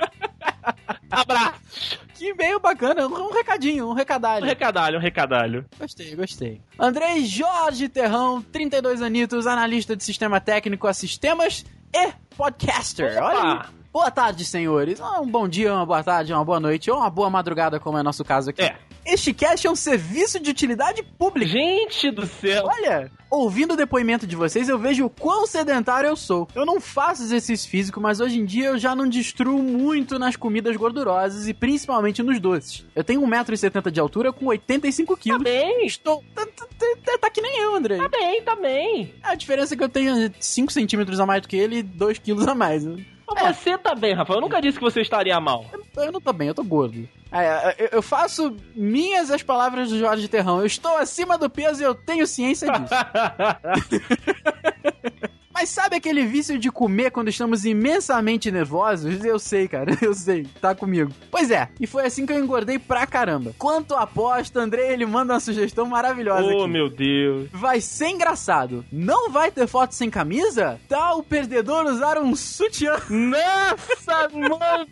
Abraço! 1.11 1.99
que 2.15 2.29
e-mail 2.29 2.59
bacana. 2.59 3.07
Um 3.07 3.31
recadinho, 3.31 3.85
um 3.87 3.91
Um 3.91 3.93
recadalho. 3.93 4.45
recadalho, 4.45 4.97
um 4.97 5.01
recadalho. 5.01 5.65
Gostei, 5.79 6.15
gostei. 6.15 6.61
Andrei 6.79 7.25
Jorge 7.25 7.87
Terrão, 7.89 8.41
32 8.41 9.01
anitos, 9.01 9.45
analista 9.45 9.95
de 9.95 10.03
sistema 10.03 10.39
técnico 10.41 10.87
a 10.87 10.93
sistemas 10.93 11.63
e 11.93 12.11
podcaster. 12.35 13.17
Opa! 13.17 13.25
Olha. 13.27 13.82
Boa 13.93 14.09
tarde, 14.09 14.43
senhores. 14.43 14.99
Um 15.21 15.27
bom 15.27 15.47
dia, 15.47 15.71
uma 15.71 15.85
boa 15.85 16.03
tarde, 16.03 16.33
uma 16.33 16.43
boa 16.43 16.59
noite 16.59 16.89
ou 16.89 16.97
uma 16.97 17.11
boa 17.11 17.29
madrugada, 17.29 17.79
como 17.79 17.95
é 17.95 18.01
nosso 18.01 18.25
caso 18.25 18.49
aqui. 18.49 18.63
É. 18.63 18.75
Este 19.05 19.33
cast 19.33 19.67
é 19.67 19.69
um 19.69 19.75
serviço 19.75 20.39
de 20.39 20.49
utilidade 20.49 21.03
pública. 21.03 21.51
Gente 21.51 22.09
do 22.09 22.25
céu. 22.25 22.63
Olha, 22.65 23.11
ouvindo 23.29 23.73
o 23.73 23.77
depoimento 23.77 24.25
de 24.25 24.35
vocês, 24.35 24.67
eu 24.67 24.79
vejo 24.79 25.05
o 25.05 25.09
quão 25.11 25.45
sedentário 25.45 26.07
eu 26.07 26.15
sou. 26.15 26.47
Eu 26.55 26.65
não 26.65 26.81
faço 26.81 27.21
exercício 27.21 27.69
físico, 27.69 28.01
mas 28.01 28.19
hoje 28.19 28.39
em 28.39 28.45
dia 28.45 28.67
eu 28.69 28.79
já 28.79 28.95
não 28.95 29.07
destruo 29.07 29.61
muito 29.61 30.17
nas 30.17 30.35
comidas 30.37 30.75
gordurosas 30.75 31.47
e 31.47 31.53
principalmente 31.53 32.23
nos 32.23 32.39
doces. 32.39 32.83
Eu 32.95 33.03
tenho 33.03 33.21
1,70m 33.21 33.91
de 33.91 33.99
altura 33.99 34.33
com 34.33 34.47
85 34.47 35.15
Tá 35.15 35.21
quilos. 35.21 35.43
bem, 35.43 35.85
Estou. 35.85 36.23
Tá, 36.33 36.45
tá- 36.47 36.65
tá- 37.05 37.17
tá 37.19 37.29
que 37.29 37.41
nem 37.41 37.59
eu, 37.59 37.75
André. 37.75 37.97
tá 37.97 38.07
bem, 38.09 38.41
tá 38.41 38.55
bem. 38.55 39.13
A 39.21 39.35
diferença 39.35 39.75
é 39.75 39.77
que 39.77 39.83
eu 39.83 39.89
tenho 39.89 40.33
5 40.39 40.71
centímetros 40.71 41.19
a 41.19 41.25
mais 41.27 41.41
do 41.43 41.47
que 41.47 41.57
ele 41.57 41.77
e 41.79 41.83
2 41.83 42.17
quilos 42.17 42.47
a 42.47 42.55
mais. 42.55 42.83
Mas 42.85 43.05
você 43.27 43.77
tá 43.77 43.95
bem, 43.95 44.13
Rafael. 44.13 44.37
Eu 44.37 44.41
nunca 44.41 44.61
disse 44.61 44.77
que 44.77 44.83
você 44.83 45.01
estaria 45.01 45.39
mal. 45.39 45.65
eu 45.97 46.11
não 46.11 46.21
tô 46.21 46.33
bem, 46.33 46.49
eu 46.49 46.53
tô 46.55 46.63
gordo. 46.63 47.07
É, 47.31 47.75
eu- 47.79 47.89
eu 47.93 48.01
faço 48.01 48.55
minhas 48.75 49.31
as 49.31 49.41
palavras 49.41 49.89
do 49.89 49.97
Jorge 49.97 50.27
Terrão. 50.27 50.59
Eu 50.59 50.65
estou 50.65 50.97
acima 50.97 51.37
do 51.37 51.49
peso 51.49 51.81
e 51.81 51.85
eu 51.85 51.95
tenho 51.95 52.27
ciência 52.27 52.69
disso. 52.71 52.93
Mas 55.53 55.69
sabe 55.69 55.95
aquele 55.95 56.25
vício 56.25 56.57
de 56.57 56.71
comer 56.71 57.11
quando 57.11 57.29
estamos 57.29 57.63
imensamente 57.63 58.51
nervosos? 58.51 59.23
Eu 59.23 59.37
sei, 59.37 59.67
cara, 59.67 59.97
eu 60.01 60.13
sei, 60.13 60.47
tá 60.59 60.73
comigo. 60.73 61.11
Pois 61.29 61.51
é, 61.51 61.69
e 61.79 61.85
foi 61.85 62.05
assim 62.05 62.25
que 62.25 62.33
eu 62.33 62.39
engordei 62.39 62.79
pra 62.79 63.05
caramba. 63.05 63.53
Quanto 63.57 63.95
aposta, 63.95 64.59
André, 64.59 64.91
ele 64.91 65.05
manda 65.05 65.33
uma 65.33 65.39
sugestão 65.39 65.85
maravilhosa 65.85 66.43
oh, 66.43 66.63
aqui. 66.63 66.71
meu 66.71 66.89
Deus. 66.89 67.49
Vai 67.51 67.79
ser 67.79 68.07
engraçado. 68.07 68.83
Não 68.91 69.29
vai 69.29 69.51
ter 69.51 69.67
foto 69.67 69.93
sem 69.93 70.09
camisa? 70.09 70.79
Tá 70.89 71.13
o 71.13 71.23
perdedor 71.23 71.85
usar 71.85 72.17
um 72.17 72.35
sutiã. 72.35 72.97
Nossa, 73.09 74.29
mano 74.29 74.87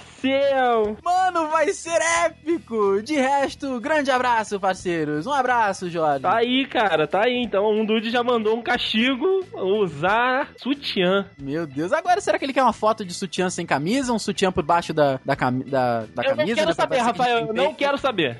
céu. 0.20 0.96
Mano, 1.02 1.48
vai 1.48 1.68
ser 1.72 1.98
épico! 2.24 3.02
De 3.02 3.14
resto, 3.16 3.80
grande 3.80 4.10
abraço, 4.10 4.58
parceiros. 4.60 5.26
Um 5.26 5.32
abraço, 5.32 5.88
Jorge. 5.90 6.20
Tá 6.22 6.36
aí, 6.36 6.66
cara, 6.66 7.06
tá 7.06 7.24
aí. 7.24 7.42
Então, 7.42 7.70
um 7.70 7.84
dude 7.84 8.10
já 8.10 8.22
mandou 8.22 8.56
um 8.56 8.62
castigo 8.62 9.26
usar 9.54 10.48
sutiã. 10.56 11.26
Meu 11.38 11.66
Deus, 11.66 11.92
agora 11.92 12.20
será 12.20 12.38
que 12.38 12.44
ele 12.44 12.52
quer 12.52 12.62
uma 12.62 12.72
foto 12.72 13.04
de 13.04 13.14
sutiã 13.14 13.48
sem 13.50 13.64
camisa? 13.66 14.12
Um 14.12 14.18
sutiã 14.18 14.50
por 14.52 14.62
baixo 14.64 14.92
da, 14.92 15.18
da, 15.24 15.36
cami- 15.36 15.64
da, 15.64 16.00
da 16.14 16.22
eu 16.22 16.36
camisa? 16.36 16.46
não 16.46 16.54
quero 16.54 16.74
saber, 16.74 16.98
Rafael. 16.98 17.38
Eu 17.46 17.54
não 17.54 17.74
quero 17.74 17.98
saber. 17.98 18.38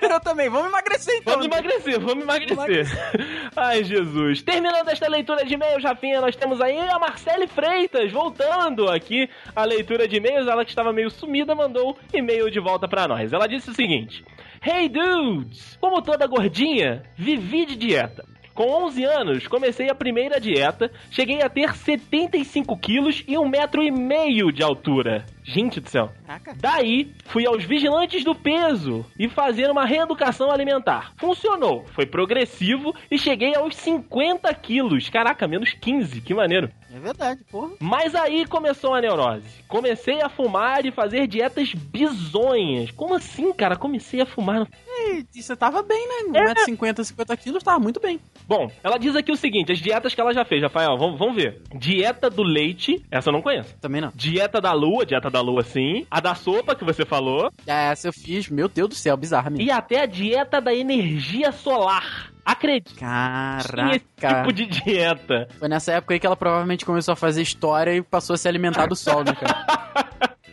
eu 0.00 0.20
também. 0.20 0.48
Vamos 0.48 0.68
emagrecer 0.68 1.14
então. 1.16 1.34
Vamos 1.34 1.46
emagrecer, 1.46 2.00
vamos 2.00 2.24
emagrecer. 2.24 2.86
Ai, 3.56 3.84
Jesus. 3.84 4.42
Terminando 4.42 4.88
esta 4.88 5.08
leitura 5.08 5.44
de 5.44 5.54
e-mails, 5.54 5.82
Rafinha, 5.82 6.20
nós 6.20 6.34
temos 6.36 6.60
aí 6.60 6.78
a 6.78 6.98
Marcele 6.98 7.46
Freitas, 7.46 8.10
voltando 8.12 8.88
aqui 8.90 9.28
a 9.54 9.64
leitura 9.64 10.06
de 10.08 10.16
e-mails. 10.16 10.46
Ela 10.48 10.64
que 10.64 10.70
estava 10.70 10.92
meio 10.92 11.01
sumida, 11.10 11.54
mandou 11.54 11.96
e-mail 12.12 12.50
de 12.50 12.60
volta 12.60 12.88
pra 12.88 13.08
nós. 13.08 13.32
Ela 13.32 13.46
disse 13.46 13.70
o 13.70 13.74
seguinte: 13.74 14.24
Hey 14.64 14.88
dudes! 14.88 15.76
Como 15.80 16.02
toda 16.02 16.26
gordinha, 16.26 17.02
vivi 17.16 17.66
de 17.66 17.76
dieta. 17.76 18.24
Com 18.54 18.64
11 18.84 19.04
anos, 19.04 19.46
comecei 19.46 19.88
a 19.88 19.94
primeira 19.94 20.38
dieta, 20.38 20.90
cheguei 21.10 21.40
a 21.40 21.48
ter 21.48 21.74
75 21.74 22.76
quilos 22.76 23.24
e 23.26 23.38
um 23.38 23.48
metro 23.48 23.82
e 23.82 23.90
meio 23.90 24.52
de 24.52 24.62
altura. 24.62 25.24
Gente 25.42 25.80
do 25.80 25.88
céu. 25.88 26.10
Caraca. 26.26 26.54
Daí, 26.60 27.10
fui 27.24 27.46
aos 27.46 27.64
vigilantes 27.64 28.22
do 28.22 28.34
peso 28.34 29.06
e 29.18 29.26
fazer 29.28 29.70
uma 29.70 29.86
reeducação 29.86 30.50
alimentar. 30.50 31.14
Funcionou, 31.16 31.86
foi 31.94 32.04
progressivo 32.04 32.94
e 33.10 33.18
cheguei 33.18 33.54
aos 33.54 33.74
50 33.74 34.52
quilos. 34.54 35.08
Caraca, 35.08 35.48
menos 35.48 35.72
15, 35.72 36.20
que 36.20 36.34
maneiro. 36.34 36.70
É 36.94 36.98
verdade, 36.98 37.40
porra. 37.50 37.70
Mas 37.80 38.14
aí 38.14 38.46
começou 38.46 38.94
a 38.94 39.00
neurose. 39.00 39.46
Comecei 39.66 40.20
a 40.20 40.28
fumar 40.28 40.84
e 40.84 40.92
fazer 40.92 41.26
dietas 41.26 41.72
bizonhas. 41.74 42.90
Como 42.90 43.14
assim, 43.14 43.52
cara? 43.52 43.76
Comecei 43.76 44.20
a 44.20 44.26
fumar. 44.26 44.68
E, 44.88 45.24
você 45.32 45.56
tava 45.56 45.82
bem, 45.82 46.06
né? 46.30 46.40
É. 46.40 46.70
1,50m, 46.70 47.02
50 47.02 47.36
quilos, 47.38 47.62
tava 47.62 47.78
muito 47.78 47.98
bem. 47.98 48.20
Bom, 48.46 48.70
ela 48.84 48.98
diz 48.98 49.16
aqui 49.16 49.32
o 49.32 49.36
seguinte: 49.36 49.72
as 49.72 49.78
dietas 49.78 50.14
que 50.14 50.20
ela 50.20 50.34
já 50.34 50.44
fez, 50.44 50.62
Rafael, 50.62 50.96
vamos, 50.98 51.18
vamos 51.18 51.34
ver. 51.34 51.62
Dieta 51.74 52.28
do 52.28 52.42
leite, 52.42 53.02
essa 53.10 53.30
eu 53.30 53.32
não 53.32 53.42
conheço. 53.42 53.74
Também 53.80 54.00
não. 54.00 54.12
Dieta 54.14 54.60
da 54.60 54.72
lua, 54.72 55.06
dieta 55.06 55.30
da 55.30 55.40
lua 55.40 55.62
sim. 55.62 56.06
A 56.10 56.20
da 56.20 56.34
sopa, 56.34 56.74
que 56.74 56.84
você 56.84 57.06
falou. 57.06 57.50
É, 57.66 57.90
Essa 57.90 58.08
eu 58.08 58.12
fiz, 58.12 58.48
meu 58.48 58.68
Deus 58.68 58.88
do 58.90 58.94
céu, 58.94 59.16
bizarra 59.16 59.48
mesmo. 59.50 59.64
E 59.64 59.70
até 59.70 60.02
a 60.02 60.06
dieta 60.06 60.60
da 60.60 60.74
energia 60.74 61.52
solar. 61.52 62.31
Acredite. 62.44 62.94
Tinha 62.96 63.90
esse 63.94 64.04
Caraca. 64.16 64.40
tipo 64.42 64.52
de 64.52 64.66
dieta. 64.66 65.48
Foi 65.58 65.68
nessa 65.68 65.92
época 65.92 66.14
aí 66.14 66.20
que 66.20 66.26
ela 66.26 66.36
provavelmente 66.36 66.84
começou 66.84 67.12
a 67.12 67.16
fazer 67.16 67.42
história 67.42 67.94
e 67.94 68.02
passou 68.02 68.34
a 68.34 68.36
se 68.36 68.48
alimentar 68.48 68.86
do 68.86 68.96
sol, 68.96 69.22
né, 69.24 69.32
cara? 69.34 69.82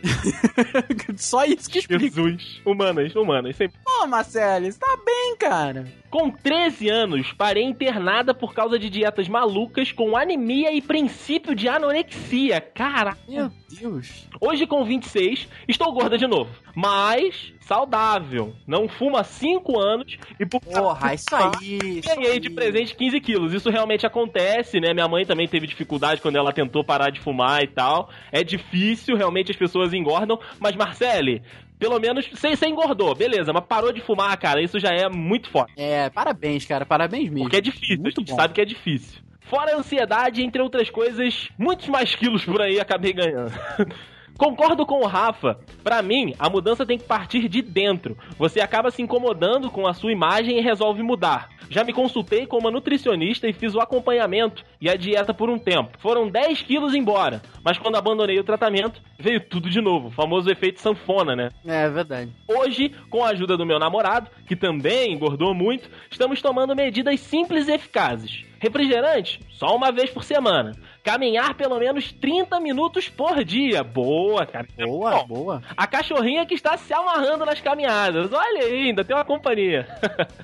Só 1.16 1.44
isso 1.44 1.68
que 1.68 1.78
explica. 1.78 2.04
Jesus. 2.04 2.60
Humanas, 2.64 3.14
humanas. 3.14 3.56
Sempre. 3.56 3.78
Pô, 3.84 4.06
Marcelo, 4.06 4.70
você 4.70 4.78
tá 4.78 4.98
bem, 5.04 5.36
cara. 5.36 5.86
Com 6.10 6.30
13 6.30 6.88
anos, 6.88 7.32
parei 7.32 7.64
internada 7.64 8.32
por 8.34 8.54
causa 8.54 8.78
de 8.78 8.88
dietas 8.88 9.28
malucas 9.28 9.92
com 9.92 10.16
anemia 10.16 10.72
e 10.72 10.80
princípio 10.80 11.54
de 11.54 11.68
anorexia. 11.68 12.60
Caraca. 12.60 13.18
Meu 13.28 13.50
Deus. 13.68 14.26
Hoje, 14.40 14.66
com 14.66 14.84
26, 14.84 15.48
estou 15.68 15.92
gorda 15.92 16.16
de 16.16 16.26
novo. 16.26 16.50
Mas 16.74 17.52
saudável. 17.70 18.52
Não 18.66 18.88
fumo 18.88 19.16
há 19.16 19.22
5 19.22 19.78
anos 19.78 20.18
e 20.40 20.44
por 20.44 20.60
Porra, 20.60 21.14
isso 21.14 21.28
aí. 21.32 22.00
Ganhei 22.00 22.40
de 22.40 22.50
presente 22.50 22.96
15 22.96 23.20
quilos. 23.20 23.54
Isso 23.54 23.70
realmente 23.70 24.04
acontece, 24.04 24.80
né? 24.80 24.92
Minha 24.92 25.06
mãe 25.06 25.24
também 25.24 25.46
teve 25.46 25.68
dificuldade 25.68 26.20
quando 26.20 26.34
ela 26.34 26.52
tentou 26.52 26.82
parar 26.82 27.10
de 27.10 27.20
fumar 27.20 27.62
e 27.62 27.68
tal. 27.68 28.10
É 28.32 28.42
difícil, 28.42 29.16
realmente 29.16 29.52
as 29.52 29.56
pessoas 29.56 29.92
engordam. 29.92 30.40
Mas, 30.58 30.74
Marcele, 30.74 31.42
pelo 31.78 32.00
menos 32.00 32.26
você, 32.26 32.56
você 32.56 32.66
engordou, 32.66 33.14
beleza, 33.14 33.52
mas 33.52 33.64
parou 33.64 33.92
de 33.92 34.00
fumar, 34.00 34.36
cara. 34.36 34.60
Isso 34.60 34.80
já 34.80 34.90
é 34.90 35.08
muito 35.08 35.48
forte. 35.48 35.72
É, 35.76 36.10
parabéns, 36.10 36.66
cara, 36.66 36.84
parabéns 36.84 37.30
mesmo. 37.30 37.44
Porque 37.44 37.56
é 37.56 37.60
difícil, 37.60 38.00
Muito 38.00 38.20
a 38.20 38.22
gente 38.22 38.30
bom. 38.30 38.36
sabe 38.36 38.52
que 38.52 38.60
é 38.60 38.64
difícil. 38.64 39.22
Fora 39.42 39.74
a 39.74 39.78
ansiedade, 39.78 40.42
entre 40.42 40.60
outras 40.60 40.90
coisas, 40.90 41.48
muitos 41.56 41.88
mais 41.88 42.14
quilos 42.16 42.44
por 42.44 42.60
aí 42.60 42.80
acabei 42.80 43.12
ganhando. 43.12 43.52
Concordo 44.40 44.86
com 44.86 45.00
o 45.00 45.06
Rafa. 45.06 45.58
Pra 45.84 46.00
mim, 46.00 46.34
a 46.38 46.48
mudança 46.48 46.86
tem 46.86 46.96
que 46.96 47.04
partir 47.04 47.46
de 47.46 47.60
dentro. 47.60 48.16
Você 48.38 48.58
acaba 48.58 48.90
se 48.90 49.02
incomodando 49.02 49.70
com 49.70 49.86
a 49.86 49.92
sua 49.92 50.12
imagem 50.12 50.56
e 50.56 50.62
resolve 50.62 51.02
mudar. 51.02 51.50
Já 51.68 51.84
me 51.84 51.92
consultei 51.92 52.46
com 52.46 52.56
uma 52.56 52.70
nutricionista 52.70 53.46
e 53.46 53.52
fiz 53.52 53.74
o 53.74 53.80
acompanhamento 53.80 54.64
e 54.80 54.88
a 54.88 54.96
dieta 54.96 55.34
por 55.34 55.50
um 55.50 55.58
tempo. 55.58 55.90
Foram 55.98 56.26
10 56.26 56.62
quilos 56.62 56.94
embora, 56.94 57.42
mas 57.62 57.76
quando 57.76 57.96
abandonei 57.96 58.38
o 58.40 58.44
tratamento, 58.44 59.02
veio 59.18 59.40
tudo 59.40 59.68
de 59.68 59.80
novo. 59.82 60.08
O 60.08 60.10
famoso 60.10 60.50
efeito 60.50 60.80
sanfona, 60.80 61.36
né? 61.36 61.50
É 61.66 61.88
verdade. 61.90 62.32
Hoje, 62.48 62.94
com 63.10 63.22
a 63.22 63.28
ajuda 63.28 63.58
do 63.58 63.66
meu 63.66 63.78
namorado, 63.78 64.30
que 64.46 64.56
também 64.56 65.12
engordou 65.12 65.54
muito, 65.54 65.90
estamos 66.10 66.40
tomando 66.40 66.74
medidas 66.74 67.20
simples 67.20 67.68
e 67.68 67.72
eficazes. 67.72 68.46
Refrigerante, 68.58 69.40
só 69.50 69.76
uma 69.76 69.92
vez 69.92 70.10
por 70.10 70.24
semana. 70.24 70.72
Caminhar 71.02 71.54
pelo 71.54 71.78
menos 71.78 72.12
30 72.12 72.60
minutos 72.60 73.08
por 73.08 73.42
dia. 73.42 73.82
Boa, 73.82 74.44
cara. 74.44 74.66
Boa, 74.76 75.24
Bom, 75.24 75.26
boa. 75.26 75.62
a 75.76 75.86
cachorrinha 75.86 76.44
que 76.44 76.54
está 76.54 76.76
se 76.76 76.92
amarrando 76.92 77.46
nas 77.46 77.60
caminhadas. 77.60 78.32
Olha 78.32 78.64
aí, 78.64 78.88
ainda 78.88 79.04
tem 79.04 79.16
uma 79.16 79.24
companhia. 79.24 79.86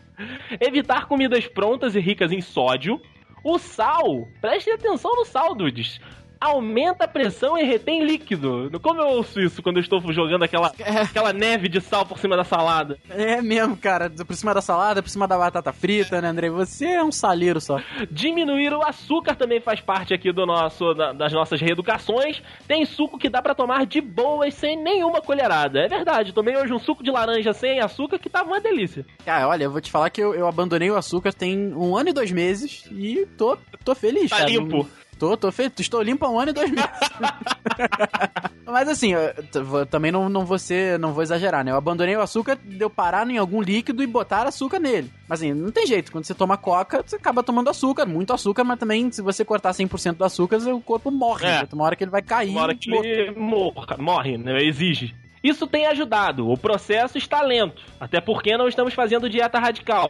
Evitar 0.61 1.07
comidas 1.07 1.47
prontas 1.47 1.95
e 1.95 2.01
ricas 2.01 2.33
em 2.33 2.41
sódio. 2.41 3.01
O 3.45 3.59
sal, 3.59 4.27
prestem 4.41 4.75
atenção 4.75 5.15
no 5.15 5.25
sal, 5.25 5.55
dudes. 5.55 6.01
Aumenta 6.47 7.05
a 7.05 7.09
pressão 7.09 7.59
e 7.59 7.65
retém 7.65 8.05
líquido. 8.05 8.71
Como 8.81 9.01
eu 9.01 9.09
ouço 9.09 9.41
isso 9.41 9.63
quando 9.63 9.77
eu 9.77 9.83
estou 9.83 10.01
jogando 10.13 10.45
aquela, 10.45 10.73
É. 10.79 11.03
aquela 11.03 11.33
neve 11.33 11.69
de 11.69 11.81
sal 11.81 12.07
por 12.07 12.19
cima 12.19 12.37
da 12.37 12.45
salada? 12.45 12.99
É 13.11 13.43
mesmo, 13.43 13.77
cara. 13.77 14.09
Por 14.11 14.35
cima 14.37 14.55
da 14.55 14.61
salada, 14.63 15.03
por 15.03 15.09
cima 15.09 15.27
da 15.27 15.37
batata 15.37 15.73
frita, 15.73 16.21
né, 16.21 16.29
André? 16.29 16.49
Você 16.51 16.87
é 16.87 17.03
um 17.05 17.11
saleiro 17.11 17.61
só. 17.61 17.81
Diminuir 18.11 18.73
o 18.73 18.83
açúcar 18.83 19.35
também 19.35 19.61
faz 19.61 19.81
parte 19.81 20.15
aqui 20.15 20.33
do 20.33 20.47
nosso, 20.47 20.95
da- 20.95 21.13
das 21.13 21.33
nossas 21.33 21.61
reeducações. 21.61 22.43
Tem 22.69 22.85
suco 22.85 23.19
que 23.19 23.29
dá 23.29 23.43
pra 23.43 23.55
tomar 23.55 23.85
de 23.87 24.01
boas 24.01 24.55
sem 24.55 24.77
nenhuma 24.77 25.21
colherada. 25.21 25.81
É 25.81 25.89
verdade, 25.89 26.33
tomei 26.33 26.57
hoje 26.57 26.73
um 26.73 26.79
suco 26.79 27.03
de 27.03 27.11
laranja 27.11 27.53
sem 27.53 27.81
açúcar 27.81 28.19
que 28.19 28.31
tava 28.31 28.49
uma 28.49 28.61
delícia. 28.61 29.05
Cara, 29.25 29.49
olha, 29.49 29.65
eu 29.65 29.71
vou 29.71 29.81
te 29.81 29.91
falar 29.91 30.11
que 30.11 30.21
eu, 30.23 30.35
eu 30.35 30.47
abandonei 30.47 30.91
o 30.91 30.97
açúcar 30.97 31.33
tem 31.33 31.75
um 31.75 31.97
ano 31.97 32.11
e 32.11 32.13
dois 32.13 32.31
meses 32.31 32.85
e 32.93 33.27
tô, 33.37 33.59
tô 33.85 33.95
feliz, 33.95 34.31
Tá 34.31 34.39
cara. 34.39 34.51
limpo. 34.51 34.77
Não- 34.79 35.06
Tô, 35.19 35.37
tô 35.37 35.51
feito. 35.51 35.81
Estou 35.81 36.03
limpo 36.03 36.25
há 36.25 36.31
um 36.31 36.39
ano 36.39 36.51
e 36.51 36.55
dois 36.55 36.71
meses. 36.71 36.91
Mas 38.67 38.89
assim, 38.89 39.13
eu 39.15 39.87
também 39.87 40.13
não, 40.13 40.29
não 40.29 40.45
vou 40.45 40.59
ser, 40.59 40.99
não 40.99 41.13
vou 41.13 41.23
exagerar, 41.23 41.65
né? 41.65 41.71
Eu 41.71 41.77
abandonei 41.77 42.17
o 42.17 42.21
açúcar, 42.21 42.59
deu 42.63 42.91
parar 42.91 43.29
em 43.31 43.39
algum 43.39 43.63
líquido 43.63 44.03
e 44.03 44.07
botar 44.07 44.47
açúcar 44.47 44.79
nele. 44.79 45.11
Mas 45.29 45.41
assim, 45.41 45.55
não 45.55 45.71
tem 45.71 45.87
jeito. 45.87 46.13
Quando 46.13 46.25
você 46.25 46.35
toma 46.35 46.57
coca, 46.57 47.03
você 47.05 47.17
acaba 47.17 47.43
tomando 47.43 47.71
açúcar, 47.71 48.05
muito 48.05 48.33
açúcar, 48.33 48.65
mas 48.65 48.79
também 48.79 49.11
se 49.11 49.23
você 49.23 49.45
cortar 49.45 49.71
100% 49.71 50.17
do 50.17 50.25
açúcar, 50.25 50.59
o 50.59 50.81
corpo 50.81 51.11
morre. 51.11 51.47
É. 51.47 51.63
né? 51.63 51.69
Uma 51.73 51.85
hora 51.85 51.97
que 51.97 52.05
ele 52.05 52.11
vai 52.11 52.23
cair. 52.23 52.51
Uma 52.51 52.63
hora 52.63 52.75
que 52.75 52.91
ele 52.93 53.31
morra, 53.39 53.97
morre, 53.99 54.37
né? 54.37 54.63
Exige. 54.63 55.15
Isso 55.43 55.67
tem 55.67 55.87
ajudado. 55.87 56.51
O 56.51 56.59
processo 56.59 57.17
está 57.17 57.41
lento. 57.41 57.81
Até 58.01 58.21
porque 58.21 58.57
não 58.57 58.67
estamos 58.67 58.95
fazendo 58.95 59.31
dieta 59.31 59.59
radical. 59.59 60.09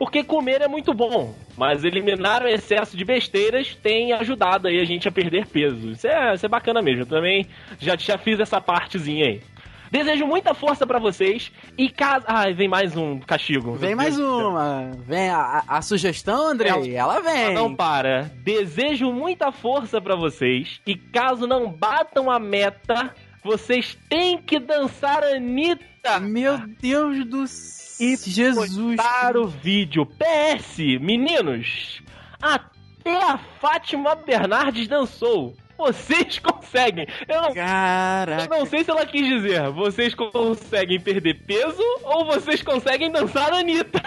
Porque 0.00 0.24
comer 0.24 0.62
é 0.62 0.66
muito 0.66 0.94
bom, 0.94 1.34
mas 1.58 1.84
eliminar 1.84 2.42
o 2.42 2.48
excesso 2.48 2.96
de 2.96 3.04
besteiras 3.04 3.74
tem 3.74 4.14
ajudado 4.14 4.66
aí 4.66 4.80
a 4.80 4.84
gente 4.86 5.06
a 5.06 5.12
perder 5.12 5.46
peso. 5.46 5.90
Isso 5.90 6.06
é, 6.06 6.34
isso 6.34 6.46
é 6.46 6.48
bacana 6.48 6.80
mesmo. 6.80 7.02
Eu 7.02 7.06
também 7.06 7.46
já, 7.78 7.94
já 7.96 8.16
fiz 8.16 8.40
essa 8.40 8.62
partezinha 8.62 9.26
aí. 9.26 9.42
Desejo 9.90 10.24
muita 10.26 10.54
força 10.54 10.86
pra 10.86 10.98
vocês 10.98 11.52
e 11.76 11.90
caso. 11.90 12.24
Ai, 12.26 12.54
vem 12.54 12.66
mais 12.66 12.96
um 12.96 13.18
castigo. 13.18 13.74
Vem 13.74 13.94
mais 13.94 14.18
uma. 14.18 14.90
Vem 15.06 15.28
a, 15.28 15.64
a- 15.68 15.82
sugestão, 15.82 16.46
Andrei. 16.46 16.94
Ela 16.96 17.20
vem. 17.20 17.52
Não 17.52 17.74
para. 17.76 18.30
Desejo 18.42 19.12
muita 19.12 19.52
força 19.52 20.00
pra 20.00 20.16
vocês 20.16 20.80
e 20.86 20.94
caso 20.96 21.46
não 21.46 21.68
batam 21.70 22.30
a 22.30 22.38
meta, 22.38 23.14
vocês 23.44 23.98
têm 24.08 24.38
que 24.38 24.58
dançar 24.58 25.22
Anitta. 25.24 26.18
Meu 26.20 26.56
Deus 26.80 27.26
do 27.26 27.46
céu. 27.46 27.79
E 28.00 28.16
Jesus. 28.16 28.96
Para 28.96 29.38
o 29.38 29.46
vídeo. 29.46 30.06
PS, 30.06 30.78
meninos, 31.00 32.00
até 32.40 33.22
a 33.22 33.38
Fátima 33.60 34.14
Bernardes 34.16 34.88
dançou. 34.88 35.54
Vocês 35.76 36.38
conseguem. 36.40 37.06
Eu 37.28 37.42
não, 37.42 37.48
eu 37.48 37.54
Caraca. 37.54 38.58
não 38.58 38.64
sei 38.64 38.84
se 38.84 38.90
ela 38.90 39.04
quis 39.04 39.26
dizer. 39.26 39.70
Vocês 39.70 40.14
conseguem 40.14 40.98
perder 40.98 41.34
peso 41.46 41.82
ou 42.04 42.24
vocês 42.24 42.62
conseguem 42.62 43.10
dançar 43.10 43.52
Anitta? 43.52 44.02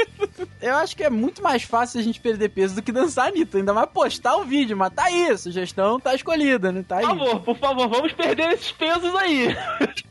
Eu 0.67 0.77
acho 0.77 0.97
que 0.97 1.05
é 1.05 1.11
muito 1.11 1.43
mais 1.43 1.63
fácil 1.63 2.01
a 2.01 2.03
gente 2.03 2.21
perder 2.21 2.49
peso 2.49 2.75
do 2.75 2.83
que 2.83 2.91
dançar 2.91 3.29
Anitta. 3.29 3.59
Ainda 3.59 3.73
mais 3.73 3.89
postar 3.89 4.37
o 4.37 4.45
vídeo, 4.45 4.77
mas 4.77 4.93
tá 4.93 5.05
aí, 5.05 5.31
a 5.31 5.39
sugestão 5.39 6.01
tá 6.01 6.13
escolhida, 6.13 6.73
né? 6.73 6.85
Tá 6.87 6.97
aí. 6.97 7.07
Por 7.07 7.17
favor, 7.17 7.41
por 7.41 7.57
favor, 7.57 7.89
vamos 7.89 8.13
perder 8.13 8.53
esses 8.53 8.73
pesos 8.73 9.15
aí. 9.15 9.57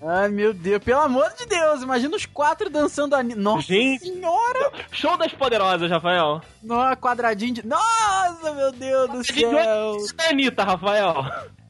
Ai, 0.02 0.30
meu 0.30 0.54
Deus, 0.54 0.82
pelo 0.82 1.02
amor 1.02 1.30
de 1.38 1.46
Deus, 1.46 1.82
imagina 1.84 2.16
os 2.16 2.26
quatro 2.26 2.70
dançando 2.70 3.16
Anitta. 3.16 3.40
Nossa 3.42 3.68
Gente. 3.68 4.06
senhora! 4.06 4.72
Show 4.92 5.18
das 5.18 5.34
poderosas, 5.34 5.92
Rafael. 5.92 6.42
Nossa, 6.64 6.96
quadradinho 6.96 7.56
de. 7.56 7.68
Nossa, 7.68 8.54
meu 8.54 8.72
Deus 8.72 9.10
do 9.10 9.24
céu! 9.26 9.98
Anitta, 10.30 10.64
Rafael. 10.64 11.26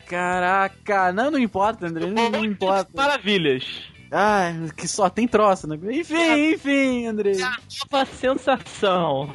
Caraca, 0.05 1.11
não, 1.11 1.31
não 1.31 1.39
importa, 1.39 1.87
André, 1.87 2.05
não, 2.05 2.29
não 2.29 2.45
importa. 2.45 2.89
Maravilhas. 2.93 3.94
Ai, 4.11 4.53
que 4.75 4.87
só 4.87 5.09
tem 5.09 5.27
troço, 5.27 5.67
né? 5.67 5.77
Enfim, 5.91 6.53
enfim, 6.53 7.07
André. 7.07 7.33
Nova 7.37 8.05
sensação. 8.05 9.29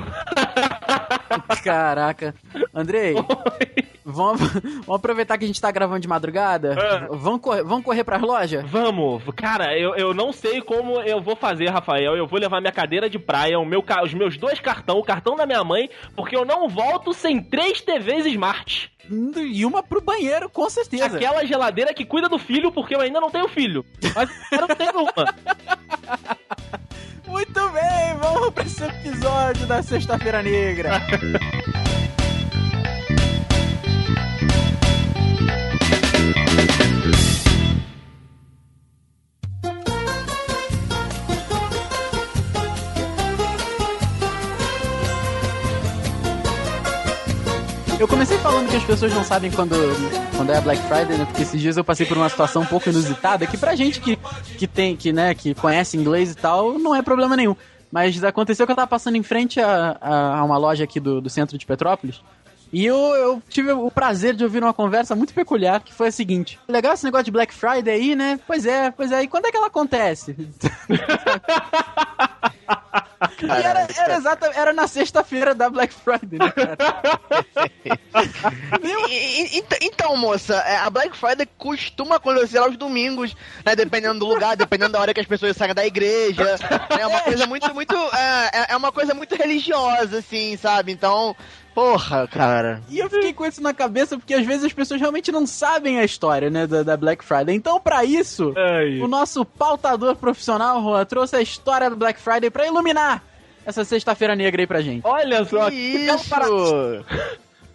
Caraca. 1.63 2.35
Andrei, 2.75 3.15
vamos, 4.11 4.41
vamos 4.85 4.97
aproveitar 4.97 5.39
que 5.39 5.45
a 5.45 5.47
gente 5.47 5.61
tá 5.61 5.71
gravando 5.71 6.01
de 6.01 6.09
madrugada. 6.09 6.77
Ah. 6.79 7.09
Vamos, 7.11 7.41
correr, 7.41 7.63
vamos 7.63 7.85
correr 7.85 8.05
pras 8.05 8.21
lojas? 8.21 8.69
Vamos, 8.69 9.23
cara, 9.35 9.77
eu, 9.79 9.95
eu 9.95 10.13
não 10.13 10.33
sei 10.33 10.61
como 10.61 11.01
eu 11.01 11.21
vou 11.21 11.37
fazer, 11.37 11.69
Rafael. 11.69 12.17
Eu 12.17 12.27
vou 12.27 12.39
levar 12.39 12.61
minha 12.61 12.73
cadeira 12.73 13.09
de 13.09 13.19
praia, 13.19 13.59
o 13.59 13.65
meu, 13.65 13.85
os 14.05 14.15
meus 14.15 14.37
dois 14.37 14.61
cartão, 14.61 14.99
o 14.99 15.05
cartão 15.05 15.37
da 15.37 15.47
minha 15.47 15.65
mãe, 15.65 15.89
porque 16.15 16.37
eu 16.37 16.45
não 16.45 16.69
volto 16.69 17.13
sem 17.13 17.43
três 17.43 17.81
TVs 17.81 18.27
Smart. 18.27 18.91
E 19.37 19.67
uma 19.67 19.83
pro 19.83 20.01
banheiro, 20.01 20.49
com 20.49 20.69
certeza. 20.71 21.17
Aquela 21.17 21.45
geladeira 21.45 21.93
que 21.93 22.05
cuida 22.05 22.29
do 22.29 22.39
filho, 22.39 22.71
porque 22.71 22.95
eu 22.95 23.01
ainda 23.01 23.21
não 23.21 23.31
tenho 23.31 23.49
filho. 23.49 23.85
Mas 24.15 24.31
eu 24.53 24.61
não 24.61 24.69
tenho 24.69 24.93
uma. 25.01 25.35
Muito 27.27 27.69
bem, 27.71 28.17
vamos 28.21 28.51
pra 28.51 28.65
esse 28.65 28.85
episódio 28.85 29.67
da 29.67 29.83
Sexta-feira 29.83 30.43
Negra. 30.43 31.01
Eu 48.01 48.09
comecei 48.09 48.39
falando 48.39 48.67
que 48.71 48.77
as 48.77 48.83
pessoas 48.83 49.13
não 49.13 49.23
sabem 49.23 49.51
quando, 49.51 49.77
quando 50.35 50.51
é 50.51 50.59
Black 50.63 50.81
Friday, 50.85 51.19
né? 51.19 51.27
Porque 51.27 51.43
esses 51.43 51.61
dias 51.61 51.77
eu 51.77 51.85
passei 51.85 52.07
por 52.07 52.17
uma 52.17 52.31
situação 52.31 52.63
um 52.63 52.67
pouco 52.67 52.89
inusitada, 52.89 53.47
que 53.47 53.59
pra 53.59 53.77
gente 53.77 54.01
que, 54.01 54.19
que 54.57 54.67
tem, 54.67 54.97
que, 54.97 55.13
né, 55.13 55.35
que 55.35 55.55
conhece 55.55 55.99
inglês 55.99 56.33
e 56.33 56.35
tal, 56.35 56.79
não 56.79 56.95
é 56.95 57.03
problema 57.03 57.37
nenhum. 57.37 57.55
Mas 57.93 58.25
aconteceu 58.25 58.65
que 58.65 58.73
eu 58.73 58.77
tava 58.77 58.89
passando 58.89 59.17
em 59.17 59.23
frente 59.23 59.61
a, 59.61 59.99
a, 60.01 60.39
a 60.39 60.45
uma 60.45 60.57
loja 60.57 60.83
aqui 60.83 60.99
do, 60.99 61.21
do 61.21 61.29
centro 61.29 61.59
de 61.59 61.67
Petrópolis. 61.67 62.23
E 62.73 62.87
eu, 62.87 62.97
eu 62.97 63.43
tive 63.49 63.73
o 63.73 63.91
prazer 63.91 64.35
de 64.35 64.45
ouvir 64.45 64.63
uma 64.63 64.73
conversa 64.73 65.17
muito 65.17 65.35
peculiar, 65.35 65.81
que 65.81 65.93
foi 65.93 66.09
a 66.09 66.13
seguinte. 66.13 66.59
Legal 66.69 66.93
esse 66.95 67.05
negócio 67.05 67.25
de 67.25 67.31
Black 67.33 67.53
Friday 67.53 67.93
aí, 67.93 68.15
né? 68.15 68.39
Pois 68.47 68.65
é, 68.65 68.91
pois 68.93 69.11
é. 69.11 69.23
E 69.23 69.29
quando 69.29 69.47
é 69.47 69.51
que 69.51 69.57
ela 69.57 69.67
acontece? 69.67 70.37
e 73.43 73.51
era, 73.51 73.87
era, 73.97 74.15
exata, 74.17 74.51
era 74.55 74.73
na 74.73 74.87
sexta-feira 74.87 75.55
da 75.55 75.69
Black 75.69 75.93
Friday, 75.93 76.39
né, 76.39 76.51
cara? 76.51 76.77
E- 78.83 79.57
e- 79.57 79.59
ent- 79.59 79.79
Então, 79.83 80.17
moça, 80.17 80.55
é, 80.67 80.77
a 80.79 80.91
Black 80.91 81.17
Friday 81.17 81.47
costuma 81.59 82.17
acontecer 82.17 82.59
aos 82.59 82.77
domingos, 82.77 83.35
né? 83.65 83.75
Dependendo 83.77 84.19
do 84.21 84.27
lugar, 84.27 84.57
dependendo 84.57 84.93
da 84.93 85.01
hora 85.01 85.15
que 85.15 85.21
as 85.21 85.27
pessoas 85.27 85.57
saem 85.57 85.75
da 85.75 85.87
igreja. 85.87 86.57
É 86.99 87.07
uma 87.07 87.21
coisa 87.21 87.47
muito, 87.47 87.73
muito. 87.75 87.95
É, 87.95 88.51
é- 88.53 88.67
é 88.73 88.77
uma 88.77 88.93
coisa 88.93 89.15
muito 89.15 89.35
religiosa, 89.37 90.19
assim, 90.19 90.57
sabe? 90.57 90.93
Então, 90.93 91.35
porra, 91.75 92.27
cara. 92.29 92.83
E 92.89 92.99
eu 92.99 93.09
fiquei 93.09 93.33
com 93.33 93.47
isso 93.47 93.63
na 93.63 93.73
cabeça 93.73 94.17
porque 94.17 94.35
às 94.35 94.45
vezes 94.45 94.65
as 94.65 94.73
pessoas 94.73 95.01
realmente 95.01 95.31
não 95.33 95.47
sabem 95.47 95.99
a 95.99 96.05
história, 96.05 96.51
né, 96.51 96.67
da, 96.67 96.83
da 96.83 96.97
Black 96.97 97.25
Friday. 97.25 97.55
Então, 97.55 97.81
pra 97.81 98.05
isso, 98.05 98.53
Ai. 98.57 99.01
o 99.01 99.09
nosso 99.09 99.45
pautador 99.45 100.17
profissional, 100.17 100.83
Juan, 100.83 101.05
trouxe 101.05 101.37
a 101.37 101.41
história 101.43 101.89
do 101.91 101.97
Black 101.97 102.21
Friday 102.21 102.51
pra 102.51 102.67
iluminar 102.67 103.23
essa 103.65 103.85
sexta-feira 103.85 104.35
negra 104.35 104.63
aí 104.63 104.67
pra 104.67 104.81
gente. 104.81 105.03
Olha 105.07 105.45
só, 105.45 105.71
Que 105.71 106.07
que 106.09 106.29
para- 106.29 106.47
isso! 106.49 107.05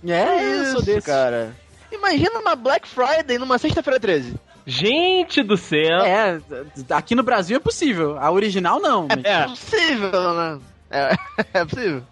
É, 0.08 0.60
eu 0.60 0.65
sou 0.73 0.81
desse. 0.81 1.05
cara. 1.05 1.55
Imagina 1.91 2.39
uma 2.39 2.55
Black 2.55 2.88
Friday 2.88 3.38
numa 3.38 3.58
sexta-feira 3.58 3.99
13. 3.99 4.36
Gente 4.67 5.41
do 5.43 5.55
céu. 5.55 5.99
É, 6.03 6.39
aqui 6.89 7.13
no 7.15 7.23
Brasil 7.23 7.55
é 7.58 7.60
possível. 7.60 8.17
A 8.19 8.31
original 8.31 8.79
não. 8.79 9.08
mas- 9.08 9.23
É 9.23 9.31
É. 9.41 9.43
possível, 9.45 10.34
né? 10.34 10.60
É, 10.95 11.15
é 11.60 11.65
possível. 11.65 12.03